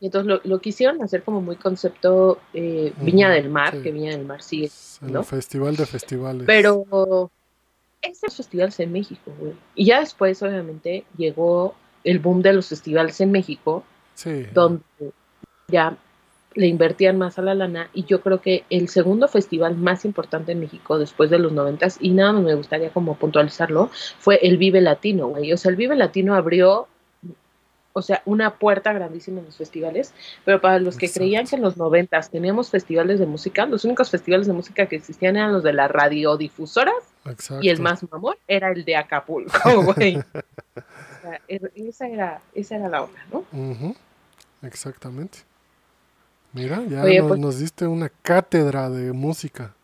Y 0.00 0.06
entonces 0.06 0.28
lo, 0.28 0.40
lo 0.44 0.60
quisieron 0.60 1.02
hacer 1.02 1.22
como 1.22 1.40
muy 1.40 1.56
concepto 1.56 2.38
eh, 2.54 2.92
Viña 3.00 3.30
del 3.30 3.48
Mar, 3.48 3.82
que 3.82 3.90
Viña 3.90 4.12
del 4.12 4.26
Mar 4.26 4.42
sigue. 4.42 4.70
¿no? 5.00 5.20
El 5.20 5.24
festival 5.24 5.74
de 5.74 5.86
festivales. 5.86 6.46
Pero 6.46 7.30
ese 8.02 8.30
festival 8.30 8.68
es 8.68 8.80
en 8.80 8.92
México, 8.92 9.32
güey. 9.38 9.54
Y 9.74 9.86
ya 9.86 10.00
después, 10.00 10.40
obviamente, 10.42 11.04
llegó 11.16 11.74
el 12.04 12.18
boom 12.18 12.42
de 12.42 12.52
los 12.52 12.68
festivales 12.68 13.20
en 13.20 13.32
México, 13.32 13.84
donde 14.52 14.82
ya 15.68 15.96
le 16.54 16.66
invertían 16.66 17.18
más 17.18 17.38
a 17.38 17.42
la 17.42 17.54
lana 17.54 17.88
y 17.92 18.04
yo 18.04 18.20
creo 18.20 18.40
que 18.40 18.64
el 18.70 18.88
segundo 18.88 19.28
festival 19.28 19.76
más 19.76 20.04
importante 20.04 20.52
en 20.52 20.60
México 20.60 20.98
después 20.98 21.30
de 21.30 21.38
los 21.38 21.52
noventas 21.52 21.98
y 22.00 22.10
nada 22.10 22.32
más 22.32 22.42
me 22.42 22.54
gustaría 22.54 22.90
como 22.90 23.16
puntualizarlo 23.16 23.90
fue 24.18 24.40
el 24.42 24.56
Vive 24.56 24.80
Latino, 24.80 25.28
güey. 25.28 25.52
O 25.52 25.56
sea, 25.56 25.70
el 25.70 25.76
Vive 25.76 25.94
Latino 25.94 26.34
abrió 26.34 26.88
o 27.92 28.02
sea, 28.02 28.22
una 28.26 28.54
puerta 28.54 28.92
grandísima 28.92 29.40
en 29.40 29.46
los 29.46 29.56
festivales, 29.56 30.14
pero 30.44 30.60
para 30.60 30.78
los 30.78 30.96
que 30.96 31.10
creían 31.10 31.46
que 31.46 31.56
en 31.56 31.62
los 31.62 31.76
noventas 31.76 32.30
teníamos 32.30 32.70
festivales 32.70 33.18
de 33.18 33.26
música, 33.26 33.66
los 33.66 33.84
únicos 33.84 34.10
festivales 34.10 34.46
de 34.46 34.52
música 34.52 34.86
que 34.86 34.96
existían 34.96 35.36
eran 35.36 35.52
los 35.52 35.64
de 35.64 35.72
las 35.72 35.90
radiodifusoras 35.90 36.94
y 37.60 37.68
el 37.68 37.80
más 37.80 38.08
mamón 38.10 38.36
era 38.46 38.70
el 38.70 38.84
de 38.84 38.96
Acapulco, 38.96 39.82
güey. 39.94 40.18
sea, 41.30 41.40
esa, 41.48 42.06
era, 42.06 42.40
esa 42.54 42.76
era 42.76 42.88
la 42.88 43.02
onda, 43.02 43.20
¿no? 43.32 43.44
Exactamente. 44.62 45.38
Mira, 46.52 46.82
ya 46.88 47.04
nos, 47.04 47.28
pues 47.28 47.40
nos, 47.40 47.58
diste 47.58 47.86
una 47.86 48.10
cátedra 48.22 48.88
de 48.88 49.12
música. 49.12 49.74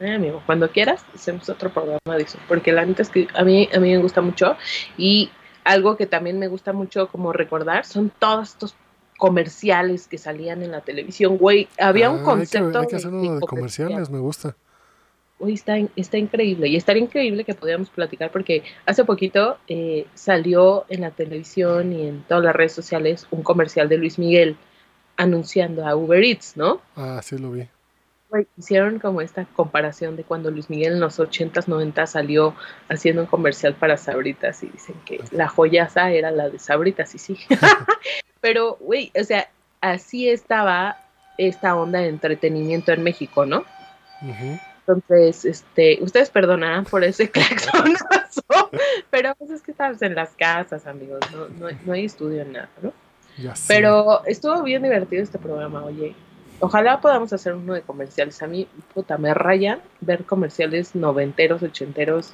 Eh, 0.00 0.14
amigo, 0.14 0.42
cuando 0.46 0.70
quieras 0.70 1.04
hacemos 1.14 1.48
otro 1.48 1.72
programa 1.72 2.16
de 2.16 2.22
eso, 2.22 2.38
porque 2.48 2.72
la 2.72 2.84
neta 2.84 3.02
es 3.02 3.10
que 3.10 3.28
a 3.34 3.44
mí, 3.44 3.68
a 3.74 3.78
mí 3.78 3.90
me 3.90 3.98
gusta 3.98 4.20
mucho 4.20 4.56
y 4.96 5.30
algo 5.64 5.96
que 5.96 6.06
también 6.06 6.38
me 6.38 6.48
gusta 6.48 6.72
mucho 6.72 7.08
como 7.08 7.32
recordar 7.32 7.86
son 7.86 8.10
todos 8.18 8.50
estos 8.50 8.76
comerciales 9.16 10.08
que 10.08 10.18
salían 10.18 10.62
en 10.62 10.72
la 10.72 10.80
televisión, 10.80 11.38
güey. 11.38 11.68
Había 11.78 12.10
un 12.10 12.22
concepto. 12.22 12.78
Ah, 12.78 12.82
hay 12.82 12.88
que, 12.88 12.96
hacer 12.96 13.12
uno 13.12 13.36
de 13.36 13.40
comerciales, 13.40 14.10
me 14.10 14.18
gusta. 14.18 14.56
Uy, 15.38 15.54
está, 15.54 15.76
está 15.96 16.18
increíble. 16.18 16.68
Y 16.68 16.76
estaría 16.76 17.02
increíble 17.02 17.44
que 17.44 17.54
pudiéramos 17.54 17.90
platicar 17.90 18.30
porque 18.30 18.62
hace 18.86 19.04
poquito 19.04 19.58
eh, 19.68 20.06
salió 20.14 20.84
en 20.88 21.02
la 21.02 21.10
televisión 21.10 21.92
y 21.92 22.06
en 22.08 22.22
todas 22.22 22.44
las 22.44 22.54
redes 22.54 22.72
sociales 22.72 23.26
un 23.30 23.42
comercial 23.42 23.88
de 23.88 23.98
Luis 23.98 24.18
Miguel 24.18 24.56
anunciando 25.16 25.86
a 25.86 25.96
Uber 25.96 26.22
Eats, 26.22 26.56
¿no? 26.56 26.80
Ah, 26.96 27.20
sí 27.22 27.38
lo 27.38 27.50
vi 27.52 27.68
hicieron 28.56 28.98
como 28.98 29.20
esta 29.20 29.44
comparación 29.44 30.16
de 30.16 30.24
cuando 30.24 30.50
Luis 30.50 30.70
Miguel 30.70 30.94
en 30.94 31.00
los 31.00 31.18
80s, 31.18 31.66
90 31.66 32.06
salió 32.06 32.54
haciendo 32.88 33.22
un 33.22 33.26
comercial 33.26 33.74
para 33.74 33.96
Sabritas 33.96 34.62
y 34.62 34.68
dicen 34.68 34.96
que 35.04 35.20
la 35.30 35.48
joyaza 35.48 36.10
era 36.10 36.30
la 36.30 36.48
de 36.48 36.58
Sabritas 36.58 37.14
y 37.14 37.18
sí. 37.18 37.38
Pero, 38.40 38.76
güey, 38.80 39.12
o 39.18 39.24
sea, 39.24 39.48
así 39.80 40.28
estaba 40.28 40.98
esta 41.38 41.74
onda 41.76 42.00
de 42.00 42.08
entretenimiento 42.08 42.92
en 42.92 43.02
México, 43.02 43.46
¿no? 43.46 43.64
Entonces, 44.86 45.44
este, 45.46 45.98
ustedes 46.02 46.28
perdonarán 46.30 46.84
por 46.84 47.02
ese 47.04 47.30
claxonazo, 47.30 48.42
pero 49.10 49.34
pues 49.36 49.50
es 49.50 49.62
que 49.62 49.70
estamos 49.70 50.02
en 50.02 50.14
las 50.14 50.30
casas, 50.30 50.86
amigos, 50.86 51.20
no, 51.32 51.48
no, 51.48 51.74
no 51.86 51.92
hay 51.92 52.04
estudio 52.04 52.42
en 52.42 52.52
nada, 52.52 52.68
¿no? 52.82 52.92
Pero 53.66 54.24
estuvo 54.26 54.62
bien 54.62 54.82
divertido 54.82 55.22
este 55.22 55.38
programa, 55.38 55.84
oye. 55.84 56.14
Ojalá 56.60 57.00
podamos 57.00 57.32
hacer 57.32 57.54
uno 57.54 57.74
de 57.74 57.82
comerciales. 57.82 58.40
A 58.42 58.46
mí, 58.46 58.68
puta, 58.94 59.18
me 59.18 59.34
rayan 59.34 59.80
ver 60.00 60.24
comerciales 60.24 60.94
noventeros, 60.94 61.62
ochenteros. 61.62 62.32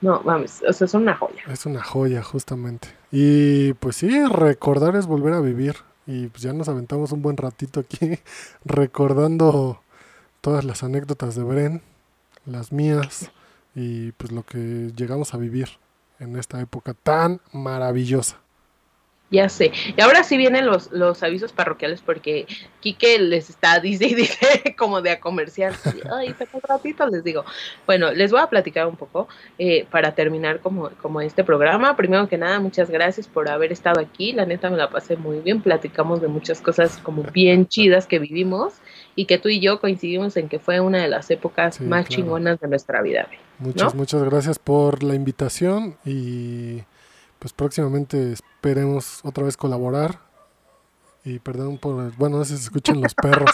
No, 0.00 0.22
vamos, 0.24 0.62
o 0.66 0.72
sea, 0.72 0.86
es 0.86 0.94
una 0.94 1.14
joya. 1.14 1.42
Es 1.46 1.66
una 1.66 1.82
joya, 1.82 2.22
justamente. 2.22 2.88
Y 3.12 3.74
pues 3.74 3.96
sí, 3.96 4.24
recordar 4.26 4.96
es 4.96 5.06
volver 5.06 5.34
a 5.34 5.40
vivir. 5.40 5.76
Y 6.06 6.28
pues 6.28 6.42
ya 6.42 6.54
nos 6.54 6.68
aventamos 6.68 7.12
un 7.12 7.20
buen 7.20 7.36
ratito 7.36 7.80
aquí 7.80 8.18
recordando 8.64 9.82
todas 10.40 10.64
las 10.64 10.82
anécdotas 10.82 11.34
de 11.34 11.42
Bren, 11.42 11.82
las 12.46 12.72
mías 12.72 13.30
y 13.74 14.12
pues 14.12 14.32
lo 14.32 14.42
que 14.42 14.92
llegamos 14.96 15.34
a 15.34 15.38
vivir 15.38 15.68
en 16.18 16.36
esta 16.36 16.60
época 16.60 16.94
tan 16.94 17.40
maravillosa. 17.52 18.38
Ya 19.32 19.48
sé. 19.48 19.70
Y 19.96 20.00
ahora 20.00 20.24
sí 20.24 20.36
vienen 20.36 20.66
los, 20.66 20.90
los 20.90 21.22
avisos 21.22 21.52
parroquiales 21.52 22.00
porque 22.00 22.46
Quique 22.80 23.16
les 23.20 23.48
está, 23.48 23.78
dice 23.80 24.06
y 24.06 24.14
dice 24.14 24.74
como 24.76 25.02
de 25.02 25.10
a 25.12 25.20
comercial. 25.20 25.74
Ay, 26.12 26.34
pero 26.36 26.50
un 26.54 26.62
ratito 26.62 27.06
les 27.06 27.22
digo. 27.22 27.44
Bueno, 27.86 28.10
les 28.10 28.32
voy 28.32 28.40
a 28.40 28.48
platicar 28.48 28.88
un 28.88 28.96
poco 28.96 29.28
eh, 29.58 29.86
para 29.88 30.16
terminar 30.16 30.58
como, 30.58 30.90
como 31.00 31.20
este 31.20 31.44
programa. 31.44 31.96
Primero 31.96 32.28
que 32.28 32.38
nada, 32.38 32.58
muchas 32.58 32.90
gracias 32.90 33.28
por 33.28 33.48
haber 33.48 33.70
estado 33.70 34.00
aquí. 34.00 34.32
La 34.32 34.46
neta 34.46 34.68
me 34.68 34.76
la 34.76 34.90
pasé 34.90 35.16
muy 35.16 35.38
bien. 35.38 35.62
Platicamos 35.62 36.20
de 36.20 36.26
muchas 36.26 36.60
cosas 36.60 36.98
como 36.98 37.22
bien 37.22 37.66
chidas 37.68 38.08
que 38.08 38.18
vivimos 38.18 38.74
y 39.14 39.26
que 39.26 39.38
tú 39.38 39.48
y 39.48 39.60
yo 39.60 39.80
coincidimos 39.80 40.36
en 40.36 40.48
que 40.48 40.58
fue 40.58 40.80
una 40.80 40.98
de 40.98 41.08
las 41.08 41.30
épocas 41.30 41.80
más 41.80 42.08
chingonas 42.08 42.60
de 42.60 42.68
nuestra 42.68 43.02
vida. 43.02 43.28
Muchas, 43.58 43.94
muchas 43.94 44.22
gracias 44.22 44.58
por 44.58 45.02
la 45.02 45.14
invitación 45.14 45.96
y 46.04 46.82
pues 47.38 47.52
próximamente 47.52 48.32
esperemos 48.32 49.20
otra 49.24 49.44
vez 49.44 49.56
colaborar. 49.56 50.20
Y 51.24 51.38
perdón 51.38 51.78
por, 51.78 52.16
bueno, 52.16 52.38
no 52.38 52.44
sé 52.44 52.56
si 52.56 52.62
se 52.62 52.64
escuchan 52.64 53.00
los 53.00 53.14
perros. 53.14 53.50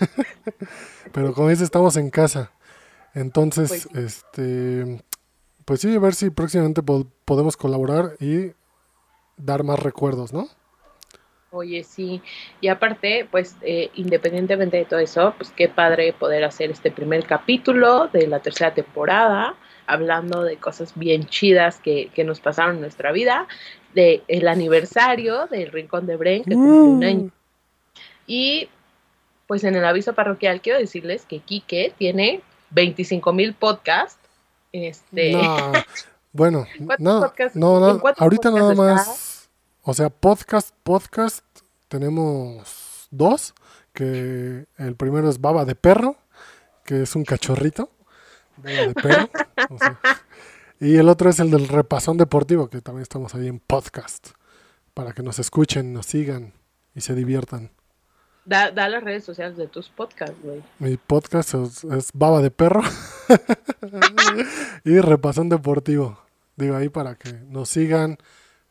Pero 1.12 1.34
como 1.34 1.48
dice, 1.48 1.64
estamos 1.64 1.96
en 1.96 2.10
casa. 2.10 2.52
Entonces, 3.14 3.88
pues 3.90 4.04
este, 4.04 5.04
pues 5.64 5.80
sí, 5.80 5.94
a 5.94 5.98
ver 5.98 6.14
si 6.14 6.30
próximamente 6.30 6.82
podemos 6.82 7.56
colaborar 7.56 8.16
y 8.20 8.52
dar 9.36 9.64
más 9.64 9.78
recuerdos, 9.78 10.32
¿no? 10.32 10.48
Oye, 11.52 11.84
sí. 11.84 12.22
Y 12.62 12.68
aparte, 12.68 13.28
pues 13.30 13.56
eh, 13.60 13.90
independientemente 13.94 14.78
de 14.78 14.84
todo 14.86 15.00
eso, 15.00 15.34
pues 15.36 15.52
qué 15.54 15.68
padre 15.68 16.14
poder 16.14 16.44
hacer 16.44 16.70
este 16.70 16.90
primer 16.90 17.26
capítulo 17.26 18.08
de 18.08 18.26
la 18.26 18.40
tercera 18.40 18.72
temporada 18.72 19.54
hablando 19.86 20.42
de 20.42 20.56
cosas 20.56 20.92
bien 20.94 21.26
chidas 21.26 21.78
que, 21.78 22.10
nos 22.24 22.40
pasaron 22.40 22.76
en 22.76 22.80
nuestra 22.80 23.12
vida, 23.12 23.46
de 23.94 24.22
el 24.28 24.48
aniversario 24.48 25.46
del 25.48 25.70
Rincón 25.70 26.06
de 26.06 26.16
Bren, 26.16 26.44
que 26.44 26.54
cumplió 26.54 26.84
un 26.84 27.04
año. 27.04 27.24
Mm. 27.24 27.30
Y 28.26 28.68
pues 29.46 29.64
en 29.64 29.76
el 29.76 29.84
aviso 29.84 30.14
parroquial 30.14 30.62
quiero 30.62 30.78
decirles 30.78 31.26
que 31.26 31.40
Quique 31.40 31.92
tiene 31.98 32.40
25 32.70 33.32
mil 33.32 33.52
podcasts. 33.52 34.18
Este... 34.72 35.32
No, 35.32 35.72
bueno, 36.32 36.66
no, 36.78 37.20
no, 37.54 37.80
no 37.80 38.02
ahorita 38.16 38.50
nada 38.50 38.74
más, 38.74 39.31
o 39.82 39.94
sea, 39.94 40.10
podcast, 40.10 40.74
podcast, 40.84 41.44
tenemos 41.88 43.08
dos, 43.10 43.54
que 43.92 44.66
el 44.78 44.96
primero 44.96 45.28
es 45.28 45.40
Baba 45.40 45.64
de 45.64 45.74
Perro, 45.74 46.16
que 46.84 47.02
es 47.02 47.16
un 47.16 47.24
cachorrito 47.24 47.90
y 50.80 50.96
el 50.96 51.08
otro 51.08 51.30
es 51.30 51.40
el 51.40 51.50
del 51.50 51.68
repasón 51.68 52.16
deportivo, 52.16 52.68
que 52.68 52.80
también 52.80 53.02
estamos 53.02 53.34
ahí 53.34 53.48
en 53.48 53.58
podcast, 53.58 54.30
para 54.94 55.12
que 55.12 55.22
nos 55.22 55.38
escuchen, 55.38 55.92
nos 55.92 56.06
sigan 56.06 56.52
y 56.94 57.00
se 57.00 57.14
diviertan. 57.14 57.70
Da, 58.44 58.70
las 58.70 59.02
redes 59.02 59.24
sociales 59.24 59.56
de 59.56 59.68
tus 59.68 59.88
podcasts, 59.88 60.36
güey. 60.42 60.62
Mi 60.78 60.96
podcast 60.96 61.54
es, 61.54 62.10
Baba 62.12 62.40
de 62.40 62.50
Perro 62.50 62.82
y 64.84 64.98
Repasón 64.98 65.48
Deportivo. 65.48 66.20
Digo 66.56 66.76
ahí 66.76 66.88
para 66.88 67.14
que 67.14 67.32
nos 67.32 67.68
sigan 67.68 68.18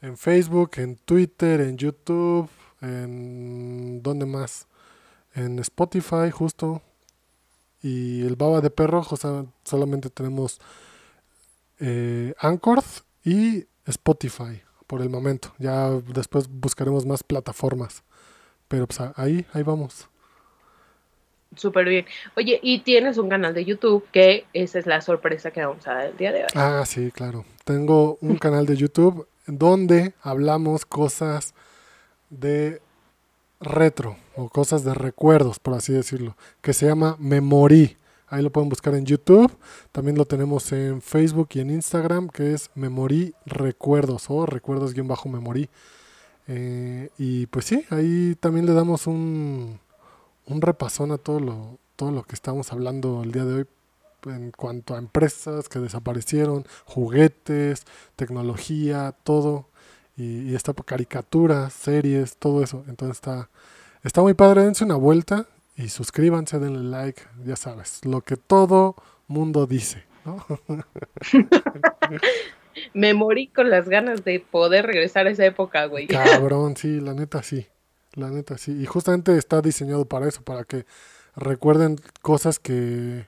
en 0.01 0.17
Facebook, 0.17 0.71
en 0.77 0.95
Twitter, 0.97 1.61
en 1.61 1.77
YouTube, 1.77 2.49
en... 2.81 4.01
¿Dónde 4.01 4.25
más? 4.25 4.67
En 5.33 5.59
Spotify, 5.59 6.31
justo 6.31 6.81
y 7.81 8.25
el 8.25 8.35
baba 8.35 8.61
de 8.61 8.69
perro 8.69 9.03
solamente 9.63 10.09
tenemos 10.09 10.59
eh, 11.79 12.33
Anchor 12.39 12.83
y 13.23 13.65
Spotify 13.85 14.61
por 14.87 15.01
el 15.01 15.09
momento. 15.09 15.53
Ya 15.57 15.89
después 15.89 16.47
buscaremos 16.47 17.05
más 17.05 17.23
plataformas. 17.23 18.03
Pero 18.67 18.87
pues 18.87 19.01
ahí, 19.15 19.45
ahí 19.53 19.63
vamos. 19.63 20.07
Súper 21.55 21.89
bien. 21.89 22.05
Oye, 22.37 22.59
y 22.63 22.79
tienes 22.79 23.17
un 23.17 23.27
canal 23.27 23.53
de 23.53 23.65
YouTube 23.65 24.05
que 24.13 24.45
esa 24.53 24.79
es 24.79 24.85
la 24.85 25.01
sorpresa 25.01 25.51
que 25.51 25.65
vamos 25.65 25.85
a 25.87 25.95
dar 25.95 26.05
el 26.05 26.17
día 26.17 26.31
de 26.31 26.43
hoy. 26.43 26.49
Ah, 26.55 26.83
sí, 26.85 27.11
claro. 27.11 27.43
Tengo 27.65 28.17
un 28.21 28.37
canal 28.37 28.65
de 28.65 28.77
YouTube 28.77 29.27
donde 29.57 30.13
hablamos 30.21 30.85
cosas 30.85 31.53
de 32.29 32.81
retro 33.59 34.17
o 34.35 34.49
cosas 34.49 34.83
de 34.83 34.93
recuerdos, 34.93 35.59
por 35.59 35.73
así 35.73 35.93
decirlo, 35.93 36.35
que 36.61 36.73
se 36.73 36.87
llama 36.87 37.15
Memory. 37.19 37.97
Ahí 38.27 38.41
lo 38.41 38.49
pueden 38.49 38.69
buscar 38.69 38.95
en 38.95 39.05
YouTube. 39.05 39.51
También 39.91 40.17
lo 40.17 40.25
tenemos 40.25 40.71
en 40.71 41.01
Facebook 41.01 41.49
y 41.53 41.59
en 41.59 41.69
Instagram, 41.69 42.29
que 42.29 42.53
es 42.53 42.69
Memory 42.75 43.35
Recuerdos 43.45 44.29
o 44.29 44.45
Recuerdos-Memory. 44.45 45.69
Eh, 46.47 47.09
y 47.17 47.45
pues 47.47 47.65
sí, 47.65 47.85
ahí 47.89 48.35
también 48.39 48.65
le 48.65 48.73
damos 48.73 49.05
un, 49.05 49.79
un 50.47 50.61
repasón 50.61 51.11
a 51.11 51.17
todo 51.17 51.39
lo, 51.39 51.77
todo 51.95 52.11
lo 52.11 52.23
que 52.23 52.35
estamos 52.35 52.71
hablando 52.71 53.21
el 53.23 53.31
día 53.31 53.45
de 53.45 53.53
hoy 53.53 53.65
en 54.25 54.51
cuanto 54.51 54.95
a 54.95 54.97
empresas 54.97 55.69
que 55.69 55.79
desaparecieron, 55.79 56.65
juguetes, 56.85 57.85
tecnología, 58.15 59.15
todo 59.23 59.67
y, 60.17 60.53
está 60.55 60.73
por 60.73 60.85
caricaturas, 60.85 61.73
series, 61.73 62.37
todo 62.37 62.63
eso. 62.63 62.83
Entonces 62.87 63.17
está, 63.17 63.49
está 64.03 64.21
muy 64.21 64.33
padre, 64.33 64.63
dense 64.63 64.83
una 64.83 64.95
vuelta 64.95 65.47
y 65.75 65.89
suscríbanse, 65.89 66.59
denle 66.59 66.83
like, 66.83 67.21
ya 67.43 67.55
sabes, 67.55 68.05
lo 68.05 68.21
que 68.21 68.37
todo 68.37 68.95
mundo 69.27 69.65
dice, 69.65 70.03
¿no? 70.25 70.45
Me 72.93 73.13
morí 73.13 73.47
con 73.47 73.69
las 73.69 73.89
ganas 73.89 74.23
de 74.23 74.39
poder 74.39 74.85
regresar 74.85 75.27
a 75.27 75.31
esa 75.31 75.45
época, 75.45 75.85
güey. 75.85 76.07
Cabrón, 76.07 76.77
sí, 76.77 77.01
la 77.01 77.13
neta 77.13 77.43
sí. 77.43 77.67
La 78.13 78.29
neta 78.29 78.57
sí. 78.57 78.71
Y 78.81 78.85
justamente 78.85 79.37
está 79.37 79.61
diseñado 79.61 80.05
para 80.05 80.27
eso, 80.27 80.41
para 80.41 80.63
que 80.63 80.85
recuerden 81.35 81.97
cosas 82.21 82.59
que, 82.59 83.27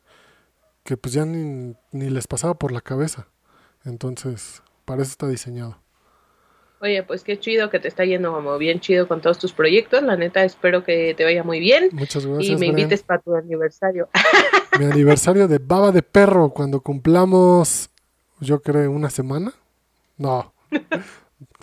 que 0.84 0.98
pues 0.98 1.14
ya 1.14 1.26
ni, 1.26 1.76
ni 1.92 2.10
les 2.10 2.28
pasaba 2.28 2.54
por 2.56 2.72
la 2.72 2.82
cabeza. 2.82 3.28
Entonces, 3.86 4.62
para 4.86 5.02
eso 5.02 5.12
está 5.12 5.28
diseñado. 5.28 5.78
Oye, 6.84 7.02
pues 7.02 7.24
qué 7.24 7.40
chido 7.40 7.70
que 7.70 7.80
te 7.80 7.88
está 7.88 8.04
yendo 8.04 8.34
como 8.34 8.58
bien 8.58 8.82
chido 8.82 9.08
con 9.08 9.22
todos 9.22 9.40
tus 9.40 9.54
proyectos. 9.54 10.04
La 10.04 10.18
neta, 10.18 10.44
espero 10.44 10.84
que 10.84 11.14
te 11.16 11.24
vaya 11.24 11.42
muy 11.42 11.62
bien. 11.62 11.88
Muchas 11.94 12.26
gracias. 12.26 12.50
Y 12.50 12.58
me 12.58 12.68
invites 12.68 13.04
para 13.04 13.22
tu 13.22 13.34
aniversario. 13.36 14.10
Mi 14.80 14.86
aniversario 14.86 15.48
de 15.48 15.60
Baba 15.60 15.94
de 15.94 16.02
Perro, 16.02 16.50
cuando 16.50 16.82
cumplamos, 16.82 17.90
yo 18.42 18.62
creo, 18.62 18.92
una 18.92 19.10
semana. 19.10 19.54
No. 20.18 20.54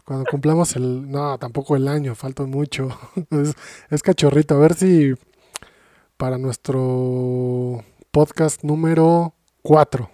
Cuando 0.05 0.25
cumplamos 0.29 0.75
el. 0.75 1.09
No, 1.09 1.39
tampoco 1.39 1.77
el 1.77 1.87
año, 1.87 2.15
falta 2.17 2.45
mucho. 2.45 2.89
Es, 3.31 3.55
es 3.91 4.03
cachorrito. 4.03 4.57
A 4.57 4.59
ver 4.59 4.75
si 4.75 5.15
para 6.17 6.37
nuestro 6.37 7.85
podcast 8.11 8.65
número 8.65 9.35
4 9.63 10.11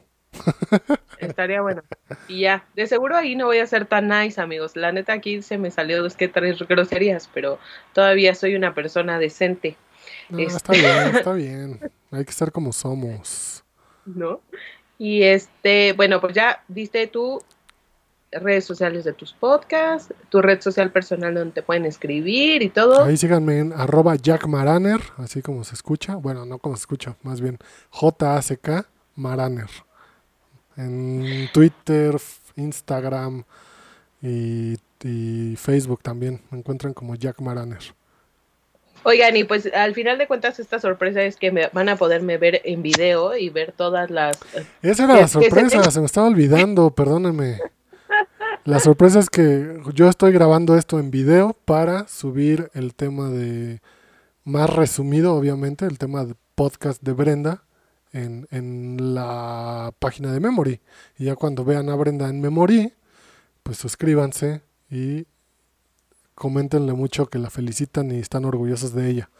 Estaría 1.18 1.62
bueno. 1.62 1.82
Y 2.28 2.40
ya, 2.40 2.66
de 2.74 2.86
seguro 2.86 3.16
ahí 3.16 3.36
no 3.36 3.46
voy 3.46 3.58
a 3.58 3.66
ser 3.66 3.86
tan 3.86 4.08
nice, 4.08 4.38
amigos. 4.40 4.76
La 4.76 4.92
neta 4.92 5.14
aquí 5.14 5.40
se 5.40 5.56
me 5.56 5.70
salió 5.70 6.02
dos 6.02 6.14
que 6.14 6.28
tres 6.28 6.58
groserías, 6.58 7.30
pero 7.32 7.58
todavía 7.94 8.34
soy 8.34 8.54
una 8.54 8.74
persona 8.74 9.18
decente. 9.18 9.76
Está 10.36 10.72
este 10.72 10.80
bien, 10.80 10.98
está 11.16 11.32
bien. 11.32 11.80
Hay 12.10 12.24
que 12.24 12.30
estar 12.30 12.52
como 12.52 12.72
somos. 12.72 13.64
¿No? 14.04 14.40
Y 14.98 15.22
este, 15.22 15.94
bueno, 15.94 16.20
pues 16.20 16.34
ya 16.34 16.62
diste 16.68 17.06
tú 17.06 17.42
redes 18.42 18.64
sociales 18.64 19.04
de 19.04 19.12
tus 19.12 19.32
podcasts, 19.32 20.12
tu 20.28 20.42
red 20.42 20.60
social 20.60 20.90
personal 20.90 21.34
donde 21.34 21.52
te 21.52 21.62
pueden 21.62 21.84
escribir 21.84 22.62
y 22.62 22.68
todo. 22.68 23.04
Ahí 23.04 23.16
síganme 23.16 23.58
en 23.58 23.72
arroba 23.72 24.16
jackmaraner, 24.16 25.00
así 25.18 25.42
como 25.42 25.64
se 25.64 25.74
escucha. 25.74 26.16
Bueno, 26.16 26.46
no 26.46 26.58
como 26.58 26.76
se 26.76 26.80
escucha, 26.80 27.16
más 27.22 27.40
bien 27.40 27.58
J-A-C-K 27.90 28.86
Maraner 29.16 29.70
en 30.76 31.48
Twitter, 31.52 32.16
Instagram 32.56 33.44
y, 34.22 34.76
Facebook 35.56 36.02
también. 36.02 36.40
Me 36.50 36.58
encuentran 36.58 36.92
como 36.92 37.14
Jack 37.14 37.40
Maraner. 37.40 37.78
Oigan, 39.04 39.36
y 39.36 39.44
pues 39.44 39.70
al 39.72 39.94
final 39.94 40.18
de 40.18 40.26
cuentas 40.26 40.58
esta 40.58 40.80
sorpresa 40.80 41.22
es 41.22 41.36
que 41.36 41.52
me 41.52 41.68
van 41.72 41.88
a 41.88 41.94
poderme 41.94 42.38
ver 42.38 42.60
en 42.64 42.82
video 42.82 43.36
y 43.36 43.48
ver 43.50 43.70
todas 43.70 44.10
las... 44.10 44.40
Esa 44.82 45.04
era 45.04 45.20
la 45.20 45.28
sorpresa, 45.28 45.90
se, 45.92 46.00
me 46.00 46.06
estaba 46.06 46.26
olvidando, 46.26 46.90
perdóneme. 46.90 47.60
La 48.66 48.80
sorpresa 48.80 49.20
es 49.20 49.30
que 49.30 49.80
yo 49.94 50.08
estoy 50.08 50.32
grabando 50.32 50.76
esto 50.76 50.98
en 50.98 51.12
video 51.12 51.56
para 51.64 52.08
subir 52.08 52.68
el 52.74 52.96
tema 52.96 53.30
de... 53.30 53.80
Más 54.42 54.68
resumido, 54.68 55.34
obviamente, 55.34 55.86
el 55.86 55.98
tema 55.98 56.24
de 56.24 56.34
podcast 56.56 57.00
de 57.00 57.12
Brenda 57.12 57.62
en, 58.12 59.14
la 59.14 59.92
página 60.00 60.32
de 60.32 60.40
Memory. 60.40 60.80
Y 61.16 61.26
ya 61.26 61.36
cuando 61.36 61.64
vean 61.64 61.88
a 61.90 61.94
Brenda 61.94 62.28
en 62.28 62.40
Memory, 62.40 62.92
pues 63.62 63.78
suscríbanse 63.78 64.62
y 64.90 65.26
coméntenle 66.34 66.92
mucho 66.92 67.26
que 67.26 67.38
la 67.38 67.50
felicitan 67.50 68.10
y 68.10 68.18
están 68.18 68.44
orgullosos 68.44 68.92
de 68.94 69.10
ella. 69.10 69.30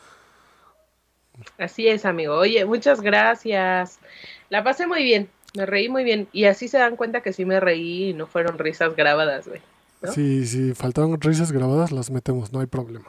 Así 1.59 1.89
es, 1.89 2.05
amigo. 2.05 2.35
Oye, 2.37 2.65
muchas 2.65 3.01
gracias. 3.01 3.99
La 4.51 4.63
pasé 4.63 4.87
muy 4.87 5.03
bien, 5.03 5.29
me 5.57 5.67
reí 5.67 5.89
muy 5.89 6.05
bien. 6.05 6.29
Y 6.33 6.45
así 6.45 6.69
se 6.69 6.79
dan 6.79 6.97
cuenta 6.97 7.23
que 7.23 7.33
sí 7.33 7.45
me 7.45 7.59
reí 7.59 8.11
y 8.11 8.15
no 8.15 8.27
fueron 8.27 8.59
risas 8.59 8.95
grabadas, 8.95 9.49
güey. 9.49 9.61
Sí, 10.13 10.47
sí, 10.47 10.75
faltaron 10.75 11.21
risas 11.21 11.53
grabadas, 11.53 11.91
las 11.91 12.11
metemos, 12.11 12.53
no 12.53 12.61
hay 12.61 12.67
problema. 12.67 13.07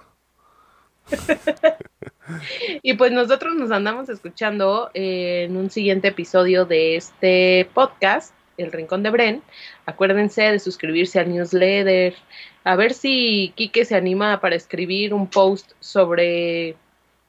y 2.82 2.94
pues 2.94 3.12
nosotros 3.12 3.56
nos 3.56 3.72
andamos 3.72 4.10
escuchando 4.10 4.90
en 4.94 5.56
un 5.56 5.70
siguiente 5.70 6.10
episodio 6.10 6.66
de 6.66 6.96
este 6.96 7.70
podcast, 7.74 8.34
El 8.58 8.72
Rincón 8.72 9.04
de 9.04 9.10
Bren. 9.12 9.44
Acuérdense 9.86 10.44
de 10.44 10.60
suscribirse 10.60 11.20
al 11.20 11.30
newsletter. 11.30 12.16
A 12.64 12.76
ver 12.76 12.94
si 12.94 13.54
Quique 13.56 13.86
se 13.86 13.96
anima 13.96 14.40
para 14.40 14.56
escribir 14.56 15.14
un 15.14 15.28
post 15.28 15.72
sobre 15.80 16.76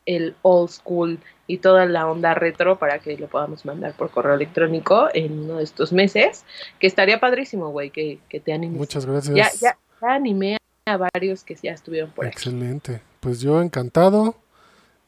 el 0.08 0.34
old 0.42 0.70
school 0.70 1.18
y 1.46 1.58
toda 1.58 1.84
la 1.84 2.08
onda 2.08 2.34
retro 2.34 2.78
para 2.78 2.98
que 2.98 3.16
lo 3.18 3.28
podamos 3.28 3.64
mandar 3.66 3.92
por 3.94 4.10
correo 4.10 4.34
electrónico 4.34 5.08
en 5.12 5.38
uno 5.40 5.58
de 5.58 5.64
estos 5.64 5.92
meses, 5.92 6.44
que 6.80 6.86
estaría 6.86 7.20
padrísimo, 7.20 7.68
güey, 7.70 7.90
que, 7.90 8.18
te 8.28 8.52
animes. 8.52 8.78
Muchas 8.78 9.04
gracias. 9.04 9.36
Ya, 9.36 9.50
ya, 9.60 9.78
ya 10.00 10.14
animé 10.14 10.56
a 10.86 10.96
varios 10.96 11.44
que 11.44 11.54
ya 11.54 11.72
estuvieron 11.72 12.10
por 12.10 12.26
Excelente. 12.26 13.02
Pues 13.20 13.40
yo 13.40 13.60
encantado 13.60 14.34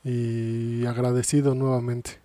y 0.05 0.84
agradecido 0.86 1.55
nuevamente. 1.55 2.18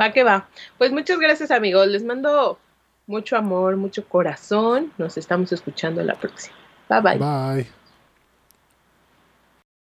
Va 0.00 0.12
que 0.12 0.24
va. 0.24 0.48
Pues 0.78 0.92
muchas 0.92 1.18
gracias 1.18 1.50
amigos. 1.50 1.86
Les 1.88 2.04
mando 2.04 2.58
mucho 3.06 3.36
amor, 3.36 3.76
mucho 3.76 4.08
corazón. 4.08 4.92
Nos 4.96 5.18
estamos 5.18 5.52
escuchando 5.52 6.02
la 6.02 6.14
próxima. 6.14 6.56
Bye 6.88 7.18
bye. 7.18 7.66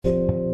Bye. 0.03 0.46